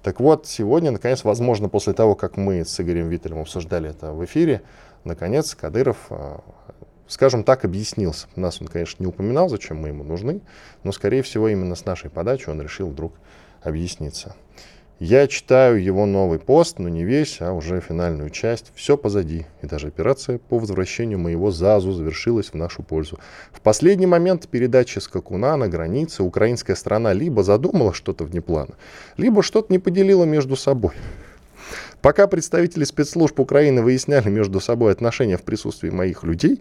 Так 0.02 0.18
вот, 0.18 0.46
сегодня, 0.46 0.90
наконец, 0.90 1.22
возможно, 1.22 1.68
после 1.68 1.92
того, 1.92 2.16
как 2.16 2.36
мы 2.36 2.64
с 2.64 2.80
Игорем 2.80 3.08
Виттелем 3.08 3.38
обсуждали 3.38 3.90
это 3.90 4.12
в 4.12 4.24
эфире, 4.24 4.62
наконец, 5.04 5.54
Кадыров, 5.54 5.96
а, 6.10 6.40
скажем 7.06 7.44
так, 7.44 7.64
объяснился. 7.64 8.26
Нас 8.34 8.60
он, 8.60 8.66
конечно, 8.66 9.02
не 9.02 9.06
упоминал, 9.06 9.48
зачем 9.48 9.76
мы 9.76 9.88
ему 9.88 10.02
нужны, 10.02 10.40
но, 10.82 10.90
скорее 10.90 11.22
всего, 11.22 11.48
именно 11.48 11.76
с 11.76 11.84
нашей 11.84 12.10
подачи 12.10 12.48
он 12.48 12.60
решил 12.60 12.88
вдруг 12.88 13.12
объясниться. 13.62 14.34
Я 14.98 15.26
читаю 15.26 15.82
его 15.82 16.06
новый 16.06 16.38
пост, 16.38 16.78
но 16.78 16.88
не 16.88 17.04
весь, 17.04 17.40
а 17.40 17.52
уже 17.52 17.80
финальную 17.80 18.30
часть. 18.30 18.72
Все 18.74 18.96
позади. 18.96 19.46
И 19.60 19.66
даже 19.66 19.88
операция 19.88 20.38
по 20.38 20.58
возвращению 20.58 21.18
моего 21.18 21.50
ЗАЗу 21.50 21.92
завершилась 21.92 22.50
в 22.50 22.54
нашу 22.54 22.82
пользу. 22.82 23.18
В 23.52 23.60
последний 23.60 24.06
момент 24.06 24.46
передачи 24.48 25.00
скакуна 25.00 25.56
на 25.56 25.68
границе 25.68 26.22
украинская 26.22 26.76
страна 26.76 27.12
либо 27.12 27.42
задумала 27.42 27.92
что-то 27.92 28.24
вне 28.24 28.40
плана, 28.40 28.74
либо 29.16 29.42
что-то 29.42 29.72
не 29.72 29.80
поделила 29.80 30.24
между 30.24 30.54
собой. 30.54 30.92
Пока 32.00 32.26
представители 32.26 32.84
спецслужб 32.84 33.38
Украины 33.38 33.82
выясняли 33.82 34.28
между 34.28 34.60
собой 34.60 34.92
отношения 34.92 35.36
в 35.36 35.42
присутствии 35.42 35.90
моих 35.90 36.24
людей, 36.24 36.60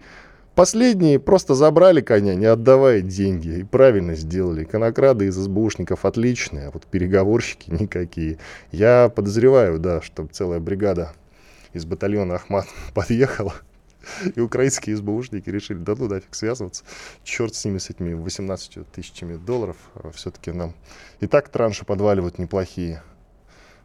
Последние 0.55 1.17
просто 1.17 1.55
забрали 1.55 2.01
коня, 2.01 2.35
не 2.35 2.45
отдавая 2.45 3.01
деньги. 3.01 3.59
И 3.59 3.63
правильно 3.63 4.15
сделали. 4.15 4.65
Конокрады 4.65 5.27
из 5.27 5.35
СБУшников 5.35 6.03
отличные, 6.03 6.67
а 6.67 6.71
вот 6.71 6.85
переговорщики 6.85 7.69
никакие. 7.81 8.37
Я 8.71 9.09
подозреваю, 9.15 9.79
да, 9.79 10.01
что 10.01 10.27
целая 10.27 10.59
бригада 10.59 11.13
из 11.71 11.85
батальона 11.85 12.35
Ахмат 12.35 12.67
подъехала. 12.93 13.53
И 14.35 14.39
украинские 14.41 14.97
СБУшники 14.97 15.49
решили, 15.49 15.77
да 15.77 15.95
ну 15.97 16.07
нафиг 16.07 16.35
связываться. 16.35 16.83
Черт 17.23 17.55
с 17.55 17.63
ними, 17.63 17.77
с 17.77 17.89
этими 17.89 18.13
18 18.13 18.91
тысячами 18.91 19.37
долларов. 19.37 19.77
Все-таки 20.13 20.51
нам 20.51 20.73
и 21.19 21.27
так 21.27 21.49
транши 21.49 21.85
подваливают 21.85 22.39
неплохие, 22.39 23.03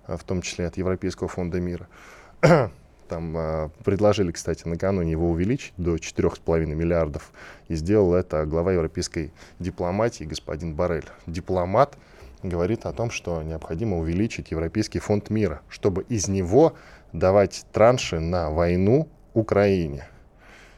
в 0.08 0.24
том 0.24 0.42
числе 0.42 0.66
от 0.66 0.78
Европейского 0.78 1.28
фонда 1.28 1.60
мира. 1.60 1.86
Там 3.08 3.36
э, 3.36 3.68
предложили, 3.84 4.32
кстати, 4.32 4.66
накануне 4.66 5.12
его 5.12 5.30
увеличить 5.30 5.72
до 5.76 5.96
4,5 5.96 6.66
миллиардов. 6.66 7.30
И 7.68 7.74
сделал 7.74 8.14
это 8.14 8.44
глава 8.46 8.72
европейской 8.72 9.32
дипломатии 9.58 10.24
господин 10.24 10.74
Барель. 10.74 11.06
Дипломат 11.26 11.96
говорит 12.42 12.86
о 12.86 12.92
том, 12.92 13.10
что 13.10 13.42
необходимо 13.42 13.98
увеличить 13.98 14.50
Европейский 14.50 14.98
фонд 14.98 15.30
мира, 15.30 15.60
чтобы 15.68 16.04
из 16.08 16.28
него 16.28 16.74
давать 17.12 17.64
транши 17.72 18.20
на 18.20 18.50
войну 18.50 19.08
Украине. 19.34 20.06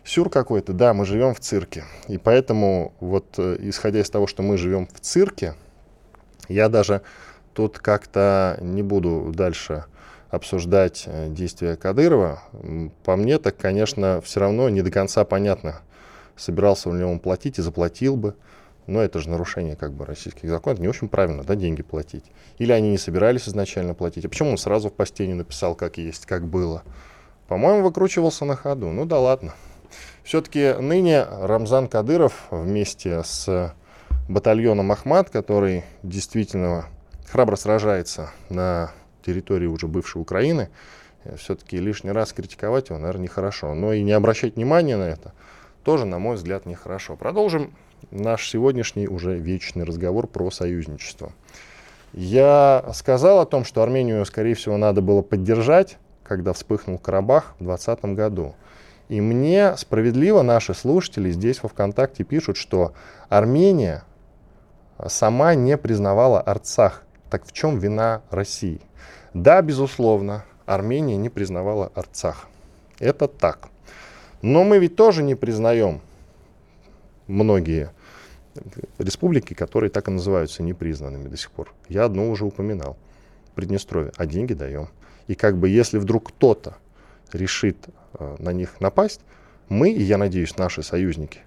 Сюр 0.05 0.31
какой-то, 0.31 0.73
да, 0.73 0.95
мы 0.95 1.05
живем 1.05 1.35
в 1.35 1.41
цирке. 1.41 1.85
И 2.07 2.17
поэтому, 2.17 2.95
вот 3.01 3.27
э, 3.37 3.57
исходя 3.61 4.01
из 4.01 4.09
того, 4.09 4.27
что 4.27 4.43
мы 4.43 4.57
живем 4.57 4.87
в 4.87 5.01
цирке, 5.01 5.55
я 6.49 6.69
даже 6.69 7.03
тут 7.53 7.79
как-то 7.79 8.59
не 8.63 8.83
буду 8.83 9.33
дальше 9.35 9.85
обсуждать 10.31 11.05
э, 11.07 11.29
действия 11.29 11.77
Кадырова, 11.77 12.43
по 13.05 13.17
мне, 13.17 13.39
так, 13.39 13.57
конечно, 13.57 14.21
все 14.21 14.41
равно 14.41 14.69
не 14.69 14.83
до 14.83 14.91
конца 14.91 15.25
понятно, 15.25 15.81
собирался 16.37 16.91
ли 16.93 17.05
он 17.05 17.19
платить 17.19 17.59
и 17.59 17.63
заплатил 17.63 18.17
бы. 18.17 18.35
Но 18.87 19.03
это 19.03 19.19
же 19.19 19.29
нарушение 19.29 19.77
как 19.77 19.93
бы 19.93 20.07
российских 20.07 20.49
законов. 20.49 20.79
Не 20.79 20.89
очень 20.89 21.11
правильно, 21.11 21.45
да, 21.45 21.57
деньги 21.57 21.83
платить. 21.83 22.25
Или 22.57 22.73
они 22.73 22.91
не 22.91 22.97
собирались 22.97 23.47
изначально 23.47 23.93
платить. 23.93 24.25
А 24.25 24.31
почему 24.31 24.51
он 24.51 24.57
сразу 24.57 24.89
в 24.89 24.95
посте 24.95 25.27
не 25.27 25.35
написал, 25.35 25.75
как 25.75 25.99
есть, 25.99 26.25
как 26.25 26.47
было? 26.47 26.83
По-моему, 27.49 27.83
выкручивался 27.83 28.47
на 28.47 28.57
ходу. 28.57 28.89
Ну 28.89 29.05
да 29.05 29.19
ладно. 29.19 29.53
Все-таки 30.23 30.73
ныне 30.81 31.23
Рамзан 31.23 31.87
Кадыров 31.87 32.47
вместе 32.51 33.23
с 33.25 33.75
батальоном 34.27 34.91
Ахмат, 34.91 35.29
который 35.29 35.85
действительно 36.03 36.87
храбро 37.31 37.57
сражается 37.57 38.31
на 38.49 38.93
территории 39.29 39.67
уже 39.67 39.87
бывшей 39.87 40.23
Украины, 40.23 40.71
э, 41.25 41.37
все-таки 41.37 41.79
лишний 41.79 42.13
раз 42.13 42.33
критиковать 42.33 42.89
его, 42.89 42.99
наверное, 42.99 43.25
нехорошо. 43.25 43.75
Но 43.75 43.93
и 43.93 44.03
не 44.03 44.13
обращать 44.13 44.57
внимания 44.57 44.97
на 44.97 45.05
это 45.05 45.33
тоже, 45.85 46.07
на 46.07 46.19
мой 46.19 46.37
взгляд, 46.37 46.67
нехорошо. 46.67 47.17
Продолжим 47.17 47.75
наш 48.11 48.49
сегодняшний 48.49 49.07
уже 49.07 49.39
вечный 49.39 49.85
разговор 49.85 50.27
про 50.27 50.51
союзничество. 50.51 51.33
Я 52.13 52.91
сказал 52.95 53.41
о 53.41 53.47
том, 53.47 53.65
что 53.65 53.83
Армению, 53.83 54.25
скорее 54.25 54.55
всего, 54.55 54.77
надо 54.77 55.03
было 55.03 55.21
поддержать, 55.21 55.99
когда 56.25 56.53
вспыхнул 56.53 56.99
Карабах 56.99 57.55
в 57.59 57.65
2020 57.65 58.05
году. 58.17 58.55
И 59.09 59.21
мне 59.21 59.77
справедливо 59.77 60.43
наши 60.43 60.75
слушатели 60.75 61.31
здесь 61.31 61.63
во 61.63 61.69
ВКонтакте 61.69 62.25
пишут, 62.25 62.57
что 62.57 62.93
Армения 63.29 64.05
сама 65.07 65.55
не 65.55 65.77
признавала 65.77 66.41
Арцах. 66.41 67.05
Так 67.31 67.47
в 67.47 67.53
чем 67.53 67.79
вина 67.79 68.23
России? 68.31 68.81
Да, 69.35 69.63
безусловно, 69.63 70.45
Армения 70.67 71.17
не 71.17 71.29
признавала 71.29 71.91
Арцах. 71.95 72.47
Это 72.99 73.29
так. 73.29 73.69
Но 74.43 74.65
мы 74.65 74.79
ведь 74.79 74.97
тоже 74.97 75.23
не 75.23 75.35
признаем 75.35 76.01
многие 77.27 77.91
республики, 78.99 79.55
которые 79.55 79.91
так 79.91 80.09
и 80.09 80.11
называются 80.11 80.63
непризнанными 80.63 81.29
до 81.29 81.37
сих 81.37 81.51
пор. 81.51 81.73
Я 81.89 82.05
одну 82.05 82.31
уже 82.31 82.45
упоминал. 82.45 82.97
Приднестровье. 83.55 84.13
А 84.17 84.27
деньги 84.27 84.53
даем. 84.53 84.89
И 85.27 85.35
как 85.35 85.57
бы 85.57 85.69
если 85.69 85.99
вдруг 85.99 86.29
кто-то 86.29 86.77
решит 87.33 87.77
э, 88.15 88.37
на 88.39 88.53
них 88.53 88.81
напасть, 88.81 89.21
мы, 89.69 89.91
и 89.91 90.03
я 90.03 90.17
надеюсь, 90.17 90.57
наши 90.57 90.83
союзники, 90.83 91.41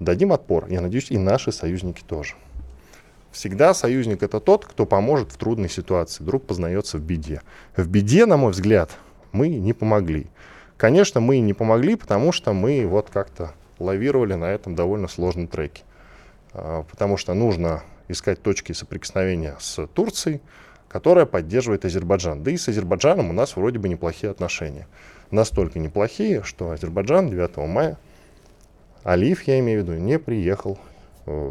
дадим 0.00 0.32
отпор. 0.32 0.66
Я 0.68 0.80
надеюсь, 0.80 1.10
и 1.10 1.18
наши 1.18 1.52
союзники 1.52 2.02
тоже. 2.06 2.34
Всегда 3.32 3.72
союзник 3.72 4.22
это 4.22 4.40
тот, 4.40 4.66
кто 4.66 4.84
поможет 4.84 5.32
в 5.32 5.38
трудной 5.38 5.70
ситуации, 5.70 6.22
вдруг 6.22 6.46
познается 6.46 6.98
в 6.98 7.00
беде. 7.00 7.40
В 7.76 7.88
беде, 7.88 8.26
на 8.26 8.36
мой 8.36 8.52
взгляд, 8.52 8.90
мы 9.32 9.48
не 9.48 9.72
помогли. 9.72 10.26
Конечно, 10.76 11.20
мы 11.20 11.38
не 11.38 11.54
помогли, 11.54 11.96
потому 11.96 12.32
что 12.32 12.52
мы 12.52 12.86
вот 12.86 13.08
как-то 13.10 13.54
лавировали 13.78 14.34
на 14.34 14.44
этом 14.46 14.74
довольно 14.74 15.08
сложном 15.08 15.48
треке. 15.48 15.82
А, 16.52 16.82
потому 16.82 17.16
что 17.16 17.32
нужно 17.32 17.82
искать 18.08 18.42
точки 18.42 18.72
соприкосновения 18.72 19.56
с 19.58 19.86
Турцией, 19.86 20.42
которая 20.88 21.24
поддерживает 21.24 21.86
Азербайджан. 21.86 22.42
Да 22.42 22.50
и 22.50 22.58
с 22.58 22.68
Азербайджаном 22.68 23.30
у 23.30 23.32
нас 23.32 23.56
вроде 23.56 23.78
бы 23.78 23.88
неплохие 23.88 24.30
отношения. 24.30 24.86
Настолько 25.30 25.78
неплохие, 25.78 26.42
что 26.42 26.70
Азербайджан 26.70 27.30
9 27.30 27.56
мая, 27.68 27.98
Алиев, 29.02 29.42
я 29.44 29.58
имею 29.60 29.80
в 29.80 29.88
виду, 29.88 29.98
не 29.98 30.18
приехал 30.18 30.78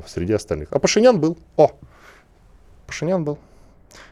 среди 0.08 0.34
остальных. 0.34 0.70
А 0.72 0.80
Пашинян 0.80 1.20
был. 1.20 1.38
О, 1.58 1.72
Пашинян 2.88 3.24
был. 3.24 3.38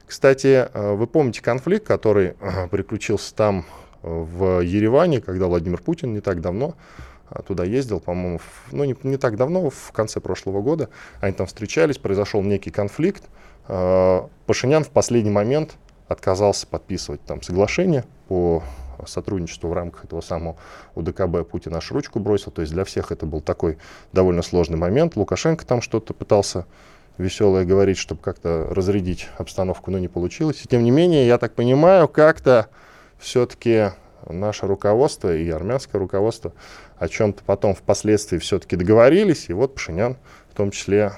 Кстати, 0.06 0.68
э, 0.74 0.94
вы 0.94 1.06
помните 1.06 1.42
конфликт, 1.42 1.86
который 1.86 2.36
э, 2.40 2.68
приключился 2.68 3.36
там 3.36 3.66
в 4.02 4.62
Ереване, 4.62 5.22
когда 5.22 5.48
Владимир 5.48 5.82
Путин 5.82 6.14
не 6.14 6.22
так 6.22 6.42
давно 6.42 6.76
туда 7.46 7.64
ездил, 7.64 8.00
по-моему, 8.00 8.40
ну 8.72 8.86
не, 8.86 8.96
не 9.04 9.18
так 9.18 9.36
давно, 9.36 9.70
в 9.70 9.92
конце 9.92 10.20
прошлого 10.20 10.62
года. 10.62 10.90
Они 11.22 11.32
там 11.32 11.46
встречались, 11.46 12.00
произошел 12.00 12.42
некий 12.42 12.72
конфликт. 12.72 13.24
Пашинян 13.68 14.84
в 14.84 14.90
последний 14.90 15.30
момент 15.30 15.76
отказался 16.08 16.66
подписывать 16.66 17.22
там 17.22 17.44
соглашение 17.44 18.04
по 18.28 18.64
сотрудничеству 19.06 19.70
в 19.70 19.74
рамках 19.74 20.06
этого 20.06 20.22
самого 20.22 20.58
УДКБ. 20.96 21.50
Путин 21.50 21.76
аж 21.76 21.92
ручку 21.92 22.20
бросил. 22.20 22.52
То 22.52 22.62
есть 22.62 22.74
для 22.74 22.84
всех 22.84 23.12
это 23.12 23.26
был 23.26 23.42
такой 23.42 23.78
довольно 24.14 24.42
сложный 24.42 24.78
момент. 24.78 25.16
Лукашенко 25.16 25.66
там 25.66 25.82
что-то 25.82 26.14
пытался 26.14 26.66
веселое 27.18 27.66
говорить, 27.66 27.98
чтобы 27.98 28.22
как-то 28.22 28.68
разрядить 28.72 29.28
обстановку, 29.38 29.92
но 29.92 30.00
не 30.00 30.08
получилось. 30.08 30.62
И 30.64 30.68
тем 30.68 30.84
не 30.84 30.92
менее, 30.92 31.28
я 31.28 31.38
так 31.38 31.54
понимаю, 31.54 32.08
как-то 32.08 32.68
все-таки 33.20 33.92
наше 34.28 34.68
руководство 34.68 35.36
и 35.36 35.50
армянское 35.50 36.00
руководство 36.00 36.54
о 36.98 37.08
чем-то 37.08 37.44
потом 37.44 37.76
впоследствии 37.76 38.38
все-таки 38.38 38.76
договорились, 38.76 39.50
и 39.50 39.54
вот 39.54 39.76
Пашинян 39.76 40.18
в 40.50 40.56
том 40.56 40.72
числе 40.72 41.14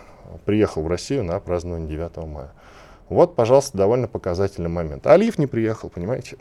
приехал 0.45 0.83
в 0.83 0.87
Россию 0.87 1.23
на 1.23 1.39
празднование 1.39 1.89
9 1.89 2.17
мая. 2.27 2.51
Вот, 3.09 3.35
пожалуйста, 3.35 3.77
довольно 3.77 4.07
показательный 4.07 4.69
момент. 4.69 5.05
Алиев 5.05 5.37
не 5.37 5.47
приехал, 5.47 5.89
понимаете? 5.89 6.37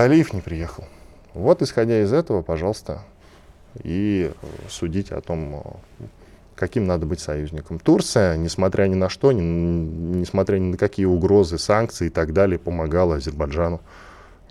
Алиев 0.00 0.32
не 0.32 0.40
приехал. 0.40 0.84
Вот, 1.34 1.60
исходя 1.60 2.02
из 2.02 2.12
этого, 2.14 2.40
пожалуйста, 2.40 3.02
и 3.82 4.32
судить 4.68 5.10
о 5.12 5.20
том, 5.20 5.80
каким 6.54 6.86
надо 6.86 7.04
быть 7.04 7.20
союзником. 7.20 7.78
Турция, 7.78 8.36
несмотря 8.36 8.86
ни 8.86 8.94
на 8.94 9.10
что, 9.10 9.32
ни, 9.32 9.42
несмотря 9.42 10.58
ни 10.58 10.70
на 10.72 10.76
какие 10.78 11.04
угрозы, 11.04 11.58
санкции 11.58 12.06
и 12.06 12.10
так 12.10 12.32
далее, 12.32 12.58
помогала 12.58 13.16
Азербайджану. 13.16 13.80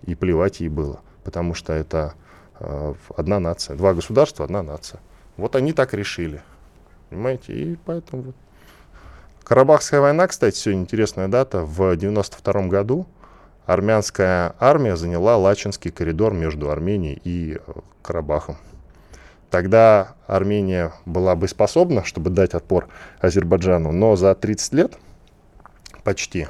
И 0.03 0.13
плевать 0.13 0.59
ей 0.59 0.69
было, 0.69 1.01
потому 1.23 1.53
что 1.55 1.73
это 1.73 2.13
э, 2.59 2.93
одна 3.15 3.39
нация, 3.39 3.75
два 3.75 3.93
государства, 3.93 4.45
одна 4.45 4.61
нация. 4.61 4.99
Вот 5.37 5.55
они 5.55 5.73
так 5.73 5.93
решили, 5.93 6.41
понимаете, 7.09 7.53
и 7.53 7.77
поэтому. 7.85 8.33
Карабахская 9.43 10.01
война, 10.01 10.27
кстати, 10.27 10.55
сегодня 10.55 10.83
интересная 10.83 11.27
дата, 11.27 11.63
в 11.63 11.95
92 11.95 12.67
году 12.67 13.07
армянская 13.73 14.55
армия 14.59 14.95
заняла 14.95 15.37
Лачинский 15.37 15.91
коридор 15.91 16.33
между 16.33 16.69
Арменией 16.69 17.21
и 17.23 17.55
э, 17.55 17.71
Карабахом. 18.01 18.57
Тогда 19.49 20.15
Армения 20.27 20.93
была 21.05 21.35
бы 21.35 21.47
способна, 21.47 22.03
чтобы 22.03 22.29
дать 22.29 22.53
отпор 22.53 22.87
Азербайджану, 23.19 23.91
но 23.91 24.15
за 24.15 24.33
30 24.33 24.73
лет 24.73 24.97
почти 26.03 26.47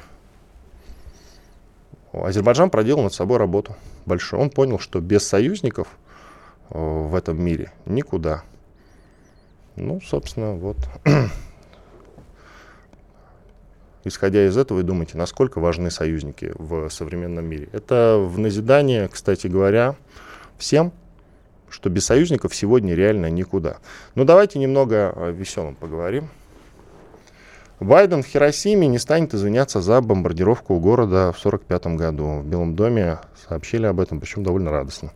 Азербайджан 2.12 2.70
проделал 2.70 3.02
над 3.02 3.14
собой 3.14 3.38
работу 3.38 3.74
большую. 4.06 4.40
Он 4.40 4.50
понял, 4.50 4.78
что 4.78 5.00
без 5.00 5.26
союзников 5.26 5.88
э, 6.70 6.78
в 6.78 7.14
этом 7.14 7.42
мире 7.42 7.72
никуда. 7.86 8.42
Ну, 9.76 10.00
собственно, 10.00 10.54
вот. 10.54 10.76
Исходя 14.04 14.46
из 14.46 14.56
этого, 14.56 14.78
вы 14.78 14.82
думаете, 14.82 15.16
насколько 15.16 15.60
важны 15.60 15.90
союзники 15.90 16.52
в 16.56 16.88
современном 16.90 17.44
мире. 17.44 17.68
Это 17.72 18.18
в 18.18 18.38
назидание, 18.38 19.08
кстати 19.08 19.46
говоря, 19.46 19.96
всем, 20.58 20.92
что 21.68 21.88
без 21.88 22.04
союзников 22.04 22.54
сегодня 22.54 22.94
реально 22.94 23.30
никуда. 23.30 23.78
Ну 24.14 24.24
давайте 24.24 24.58
немного 24.58 25.10
о 25.10 25.30
веселом 25.30 25.76
поговорим. 25.76 26.28
Байден 27.80 28.22
в 28.22 28.26
Хиросиме 28.26 28.86
не 28.86 28.98
станет 28.98 29.34
извиняться 29.34 29.80
за 29.80 30.00
бомбардировку 30.00 30.78
города 30.78 31.32
в 31.32 31.38
1945 31.44 31.86
году. 31.96 32.40
В 32.40 32.46
Белом 32.46 32.76
доме 32.76 33.18
сообщили 33.48 33.86
об 33.86 34.00
этом, 34.00 34.20
причем 34.20 34.42
довольно 34.44 34.70
радостно. 34.70 35.12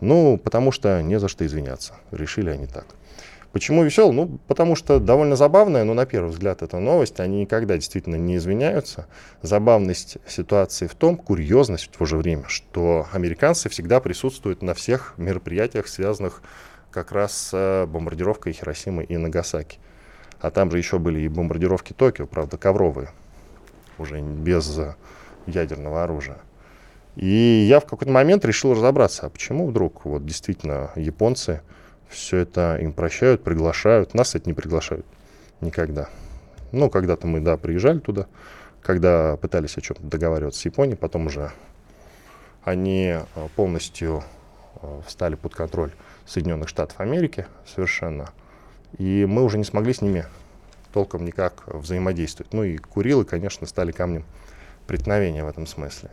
Ну, 0.00 0.38
потому 0.42 0.72
что 0.72 1.02
не 1.02 1.18
за 1.18 1.28
что 1.28 1.46
извиняться. 1.46 1.94
Решили 2.10 2.50
они 2.50 2.66
так. 2.66 2.86
Почему 3.52 3.84
весел? 3.84 4.12
Ну, 4.12 4.38
потому 4.48 4.76
что 4.76 4.98
довольно 4.98 5.36
забавная, 5.36 5.84
но 5.84 5.92
на 5.92 6.06
первый 6.06 6.30
взгляд 6.30 6.62
это 6.62 6.78
новость. 6.78 7.20
Они 7.20 7.42
никогда 7.42 7.76
действительно 7.76 8.16
не 8.16 8.36
извиняются. 8.36 9.06
Забавность 9.42 10.16
ситуации 10.26 10.86
в 10.86 10.94
том, 10.94 11.16
курьезность 11.16 11.84
в 11.84 11.96
то 11.96 12.06
же 12.06 12.16
время, 12.16 12.44
что 12.48 13.06
американцы 13.12 13.68
всегда 13.68 14.00
присутствуют 14.00 14.62
на 14.62 14.72
всех 14.72 15.14
мероприятиях, 15.18 15.86
связанных 15.88 16.42
как 16.90 17.12
раз 17.12 17.50
с 17.50 17.86
бомбардировкой 17.86 18.54
Хиросимы 18.54 19.04
и 19.04 19.18
Нагасаки. 19.18 19.78
А 20.40 20.50
там 20.50 20.70
же 20.70 20.78
еще 20.78 20.98
были 20.98 21.20
и 21.20 21.28
бомбардировки 21.28 21.92
Токио, 21.92 22.26
правда, 22.26 22.56
ковровые, 22.56 23.10
уже 23.98 24.20
без 24.20 24.80
ядерного 25.46 26.04
оружия. 26.04 26.38
И 27.16 27.66
я 27.68 27.80
в 27.80 27.84
какой-то 27.84 28.10
момент 28.10 28.44
решил 28.46 28.72
разобраться, 28.72 29.26
а 29.26 29.30
почему 29.30 29.66
вдруг 29.66 30.06
вот 30.06 30.24
действительно 30.24 30.90
японцы 30.96 31.60
все 32.12 32.38
это 32.38 32.76
им 32.80 32.92
прощают, 32.92 33.42
приглашают. 33.42 34.14
Нас 34.14 34.34
это 34.34 34.48
не 34.48 34.54
приглашают 34.54 35.06
никогда. 35.60 36.08
Ну, 36.70 36.90
когда-то 36.90 37.26
мы, 37.26 37.40
да, 37.40 37.56
приезжали 37.56 37.98
туда, 37.98 38.26
когда 38.82 39.36
пытались 39.36 39.76
о 39.76 39.80
чем-то 39.80 40.02
договариваться 40.02 40.60
с 40.60 40.64
Японией, 40.64 40.96
потом 40.96 41.26
уже 41.26 41.52
они 42.64 43.14
э, 43.14 43.48
полностью 43.56 44.22
э, 44.80 45.00
встали 45.06 45.34
под 45.34 45.54
контроль 45.54 45.92
Соединенных 46.26 46.68
Штатов 46.68 47.00
Америки 47.00 47.46
совершенно. 47.66 48.30
И 48.98 49.26
мы 49.26 49.42
уже 49.42 49.58
не 49.58 49.64
смогли 49.64 49.92
с 49.92 50.00
ними 50.00 50.26
толком 50.92 51.24
никак 51.24 51.62
взаимодействовать. 51.66 52.52
Ну 52.52 52.64
и 52.64 52.76
Курилы, 52.76 53.24
конечно, 53.24 53.66
стали 53.66 53.92
камнем 53.92 54.24
преткновения 54.86 55.44
в 55.44 55.48
этом 55.48 55.66
смысле. 55.66 56.10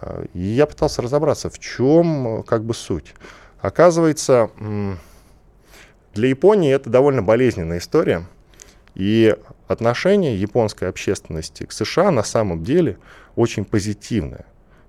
Э, 0.00 0.26
и 0.34 0.40
я 0.40 0.66
пытался 0.66 1.02
разобраться, 1.02 1.50
в 1.50 1.58
чем 1.58 2.42
как 2.44 2.64
бы 2.64 2.74
суть. 2.74 3.14
Оказывается, 3.64 4.50
для 6.12 6.28
Японии 6.28 6.70
это 6.70 6.90
довольно 6.90 7.22
болезненная 7.22 7.78
история. 7.78 8.26
И 8.94 9.34
отношение 9.68 10.38
японской 10.38 10.90
общественности 10.90 11.64
к 11.64 11.72
США 11.72 12.10
на 12.10 12.24
самом 12.24 12.62
деле 12.62 12.98
очень 13.36 13.64
позитивное. 13.64 14.44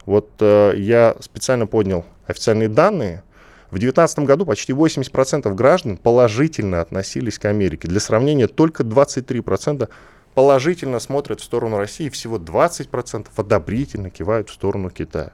Вот 0.05 0.29
э, 0.41 0.73
я 0.75 1.15
специально 1.21 1.67
поднял 1.67 2.03
официальные 2.27 2.67
данные. 2.67 3.23
В 3.67 3.79
2019 3.79 4.19
году 4.19 4.45
почти 4.45 4.73
80% 4.73 5.53
граждан 5.53 5.95
положительно 5.95 6.81
относились 6.81 7.39
к 7.39 7.45
Америке. 7.45 7.87
Для 7.87 8.01
сравнения, 8.01 8.47
только 8.49 8.83
23% 8.83 9.87
положительно 10.33 10.99
смотрят 10.99 11.39
в 11.39 11.45
сторону 11.45 11.77
России, 11.77 12.09
всего 12.09 12.39
20% 12.39 13.27
одобрительно 13.37 14.09
кивают 14.09 14.49
в 14.49 14.53
сторону 14.53 14.89
Китая. 14.89 15.31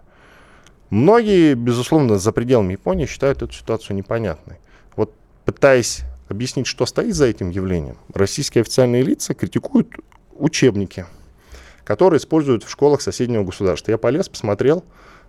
Многие, 0.91 1.53
безусловно, 1.53 2.19
за 2.19 2.33
пределами 2.33 2.73
Японии 2.73 3.05
считают 3.05 3.41
эту 3.41 3.53
ситуацию 3.53 3.95
непонятной. 3.95 4.57
Вот 4.97 5.13
пытаясь 5.45 6.01
объяснить, 6.27 6.67
что 6.67 6.85
стоит 6.85 7.15
за 7.15 7.27
этим 7.27 7.49
явлением, 7.49 7.95
российские 8.13 8.61
официальные 8.61 9.01
лица 9.01 9.33
критикуют 9.33 9.87
учебники, 10.33 11.05
которые 11.85 12.17
используют 12.17 12.65
в 12.65 12.69
школах 12.69 13.01
соседнего 13.01 13.45
государства. 13.45 13.91
Я 13.91 13.97
полез, 13.97 14.27
посмотрел, 14.27 14.83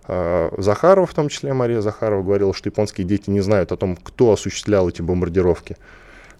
э, 0.09 0.49
Захарова, 0.57 1.07
в 1.07 1.13
том 1.13 1.29
числе 1.29 1.53
Мария 1.53 1.79
Захарова, 1.79 2.23
говорила, 2.23 2.53
что 2.53 2.67
японские 2.67 3.07
дети 3.07 3.29
не 3.29 3.39
знают 3.39 3.71
о 3.71 3.77
том, 3.77 3.95
кто 3.95 4.33
осуществлял 4.33 4.89
эти 4.89 5.01
бомбардировки. 5.01 5.77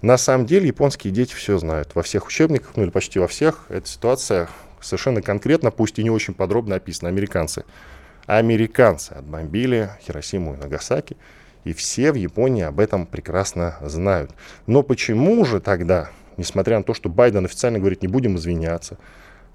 На 0.01 0.17
самом 0.17 0.45
деле 0.45 0.67
японские 0.67 1.13
дети 1.13 1.33
все 1.33 1.57
знают. 1.57 1.95
Во 1.95 2.03
всех 2.03 2.27
учебниках, 2.27 2.71
ну 2.75 2.83
или 2.83 2.89
почти 2.89 3.19
во 3.19 3.29
всех, 3.29 3.67
эта 3.69 3.87
ситуация 3.87 4.49
совершенно 4.81 5.21
конкретно, 5.21 5.71
пусть 5.71 5.97
и 5.97 6.03
не 6.03 6.09
очень 6.09 6.33
подробно 6.33 6.75
описана. 6.75 7.07
Американцы 7.07 7.63
американцы 8.25 9.13
отбомбили 9.13 9.91
Хиросиму 10.01 10.53
и 10.53 10.57
Нагасаки, 10.57 11.17
и 11.63 11.73
все 11.73 12.11
в 12.11 12.15
Японии 12.15 12.63
об 12.63 12.79
этом 12.79 13.05
прекрасно 13.05 13.77
знают. 13.81 14.31
Но 14.67 14.83
почему 14.83 15.43
же 15.45 15.59
тогда, 15.59 16.09
несмотря 16.37 16.77
на 16.77 16.83
то, 16.83 16.93
что 16.93 17.09
Байден 17.09 17.45
официально 17.45 17.79
говорит, 17.79 18.01
не 18.01 18.07
будем 18.07 18.35
извиняться, 18.35 18.97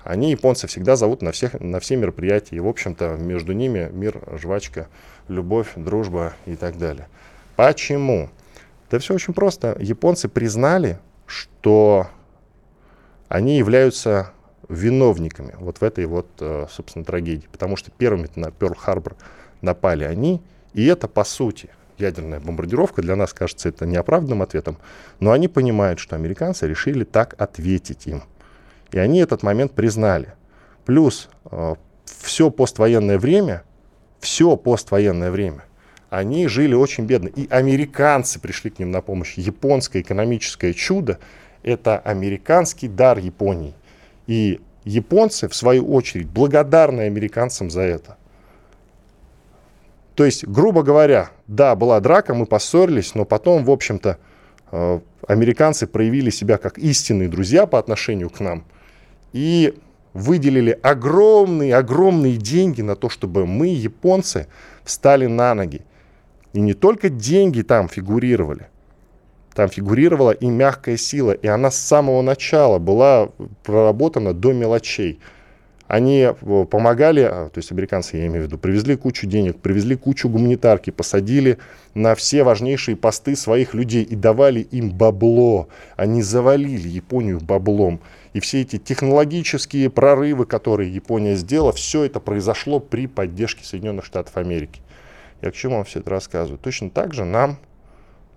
они, 0.04 0.30
японцы, 0.30 0.66
всегда 0.68 0.96
зовут 0.96 1.22
на, 1.22 1.32
всех, 1.32 1.60
на 1.60 1.80
все 1.80 1.96
мероприятия, 1.96 2.56
и, 2.56 2.60
в 2.60 2.68
общем-то, 2.68 3.16
между 3.18 3.52
ними 3.52 3.90
мир, 3.92 4.22
жвачка, 4.40 4.88
любовь, 5.28 5.72
дружба 5.76 6.34
и 6.46 6.56
так 6.56 6.78
далее. 6.78 7.08
Почему? 7.56 8.30
Да 8.90 8.98
все 8.98 9.14
очень 9.14 9.34
просто. 9.34 9.76
Японцы 9.78 10.28
признали, 10.28 10.98
что 11.26 12.08
они 13.28 13.58
являются 13.58 14.32
виновниками 14.68 15.54
вот 15.58 15.78
в 15.78 15.82
этой 15.84 16.06
вот, 16.06 16.28
э, 16.40 16.66
собственно, 16.70 17.04
трагедии. 17.04 17.48
Потому 17.50 17.76
что 17.76 17.90
первыми 17.90 18.28
на 18.34 18.50
Перл-Харбор 18.50 19.16
напали 19.60 20.04
они, 20.04 20.42
и 20.74 20.84
это, 20.86 21.08
по 21.08 21.24
сути, 21.24 21.70
ядерная 21.98 22.40
бомбардировка. 22.40 23.02
Для 23.02 23.16
нас 23.16 23.32
кажется 23.32 23.68
это 23.68 23.86
неоправданным 23.86 24.42
ответом, 24.42 24.78
но 25.20 25.32
они 25.32 25.48
понимают, 25.48 25.98
что 25.98 26.16
американцы 26.16 26.66
решили 26.66 27.04
так 27.04 27.34
ответить 27.38 28.06
им. 28.06 28.22
И 28.92 28.98
они 28.98 29.20
этот 29.20 29.42
момент 29.42 29.72
признали. 29.72 30.34
Плюс 30.84 31.28
э, 31.50 31.74
все 32.04 32.50
поствоенное 32.50 33.18
время, 33.18 33.64
все 34.20 34.56
поствоенное 34.56 35.30
время, 35.30 35.64
они 36.10 36.46
жили 36.48 36.74
очень 36.74 37.04
бедно. 37.04 37.28
И 37.28 37.46
американцы 37.50 38.40
пришли 38.40 38.70
к 38.70 38.78
ним 38.78 38.90
на 38.90 39.02
помощь. 39.02 39.34
Японское 39.36 40.00
экономическое 40.00 40.72
чудо– 40.72 41.18
это 41.62 41.98
американский 41.98 42.88
дар 42.88 43.18
Японии. 43.18 43.74
И 44.28 44.60
японцы, 44.84 45.48
в 45.48 45.54
свою 45.54 45.92
очередь, 45.92 46.28
благодарны 46.28 47.00
американцам 47.00 47.70
за 47.70 47.80
это. 47.80 48.16
То 50.14 50.24
есть, 50.24 50.46
грубо 50.46 50.82
говоря, 50.82 51.30
да, 51.46 51.74
была 51.74 51.98
драка, 52.00 52.34
мы 52.34 52.46
поссорились, 52.46 53.14
но 53.14 53.24
потом, 53.24 53.64
в 53.64 53.70
общем-то, 53.70 54.18
э, 54.70 55.00
американцы 55.26 55.86
проявили 55.86 56.30
себя 56.30 56.58
как 56.58 56.78
истинные 56.78 57.28
друзья 57.28 57.66
по 57.66 57.78
отношению 57.78 58.28
к 58.28 58.40
нам 58.40 58.64
и 59.32 59.74
выделили 60.12 60.78
огромные-огромные 60.82 62.36
деньги 62.36 62.82
на 62.82 62.96
то, 62.96 63.08
чтобы 63.08 63.46
мы, 63.46 63.68
японцы, 63.68 64.48
встали 64.84 65.26
на 65.26 65.54
ноги. 65.54 65.82
И 66.52 66.60
не 66.60 66.74
только 66.74 67.08
деньги 67.08 67.62
там 67.62 67.88
фигурировали, 67.88 68.68
там 69.58 69.68
фигурировала 69.68 70.30
и 70.30 70.46
мягкая 70.46 70.96
сила, 70.96 71.32
и 71.32 71.46
она 71.46 71.70
с 71.70 71.78
самого 71.78 72.22
начала 72.22 72.78
была 72.78 73.28
проработана 73.62 74.32
до 74.32 74.52
мелочей– 74.52 75.20
они 75.88 76.18
э, 76.20 76.64
помогали, 76.66 77.22
а, 77.22 77.48
то 77.48 77.58
есть 77.58 77.72
американцы, 77.72 78.18
я 78.18 78.26
имею 78.26 78.44
в 78.44 78.46
виду, 78.46 78.58
привезли 78.58 78.94
кучу 78.94 79.26
денег, 79.26 79.58
привезли 79.58 79.96
кучу 79.96 80.28
гуманитарки, 80.28 80.90
посадили 80.90 81.56
на 81.94 82.14
все 82.14 82.44
важнейшие 82.44 82.94
посты 82.94 83.34
своих 83.34 83.72
людей 83.72 84.04
и 84.04 84.14
давали 84.14 84.60
им 84.60 84.90
бабло. 84.90 85.68
Они 85.96 86.20
завалили 86.20 86.86
Японию 86.86 87.40
баблом. 87.40 88.00
И 88.34 88.40
все 88.40 88.60
эти 88.60 88.76
технологические 88.76 89.88
прорывы, 89.88 90.44
которые 90.44 90.94
Япония 90.94 91.36
сделала, 91.36 91.72
все 91.72 92.04
это 92.04 92.20
произошло 92.20 92.80
при 92.80 93.06
поддержке 93.06 93.64
Соединенных 93.64 94.04
Штатов 94.04 94.36
Америки. 94.36 94.82
Я 95.40 95.50
к 95.50 95.54
чему 95.54 95.76
вам 95.76 95.84
все 95.84 96.00
это 96.00 96.10
рассказываю? 96.10 96.58
Точно 96.58 96.90
так 96.90 97.14
же 97.14 97.24
нам 97.24 97.58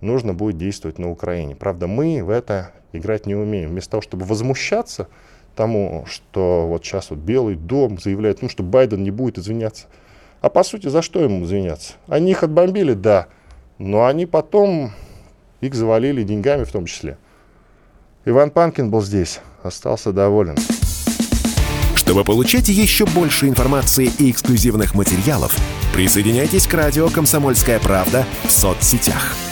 нужно 0.02 0.34
будет 0.34 0.58
действовать 0.58 0.98
на 0.98 1.10
Украине. 1.10 1.56
Правда, 1.56 1.86
мы 1.86 2.22
в 2.22 2.28
это 2.28 2.72
играть 2.92 3.24
не 3.24 3.34
умеем. 3.34 3.70
Вместо 3.70 3.92
того, 3.92 4.02
чтобы 4.02 4.26
возмущаться, 4.26 5.08
тому, 5.56 6.04
что 6.06 6.66
вот 6.68 6.84
сейчас 6.84 7.10
вот 7.10 7.20
Белый 7.20 7.54
дом 7.54 7.98
заявляет, 7.98 8.42
ну, 8.42 8.48
что 8.48 8.62
Байден 8.62 9.02
не 9.02 9.10
будет 9.10 9.38
извиняться. 9.38 9.86
А 10.40 10.48
по 10.48 10.64
сути, 10.64 10.88
за 10.88 11.02
что 11.02 11.22
ему 11.22 11.44
извиняться? 11.44 11.94
Они 12.08 12.32
их 12.32 12.42
отбомбили, 12.42 12.94
да, 12.94 13.28
но 13.78 14.06
они 14.06 14.26
потом 14.26 14.90
их 15.60 15.74
завалили 15.74 16.22
деньгами 16.24 16.64
в 16.64 16.72
том 16.72 16.86
числе. 16.86 17.16
Иван 18.24 18.50
Панкин 18.50 18.90
был 18.90 19.02
здесь, 19.02 19.40
остался 19.62 20.12
доволен. 20.12 20.56
Чтобы 21.94 22.24
получать 22.24 22.68
еще 22.68 23.06
больше 23.06 23.48
информации 23.48 24.10
и 24.18 24.30
эксклюзивных 24.30 24.94
материалов, 24.94 25.56
присоединяйтесь 25.94 26.66
к 26.66 26.74
радио 26.74 27.08
«Комсомольская 27.08 27.78
правда» 27.78 28.24
в 28.44 28.50
соцсетях– 28.50 29.36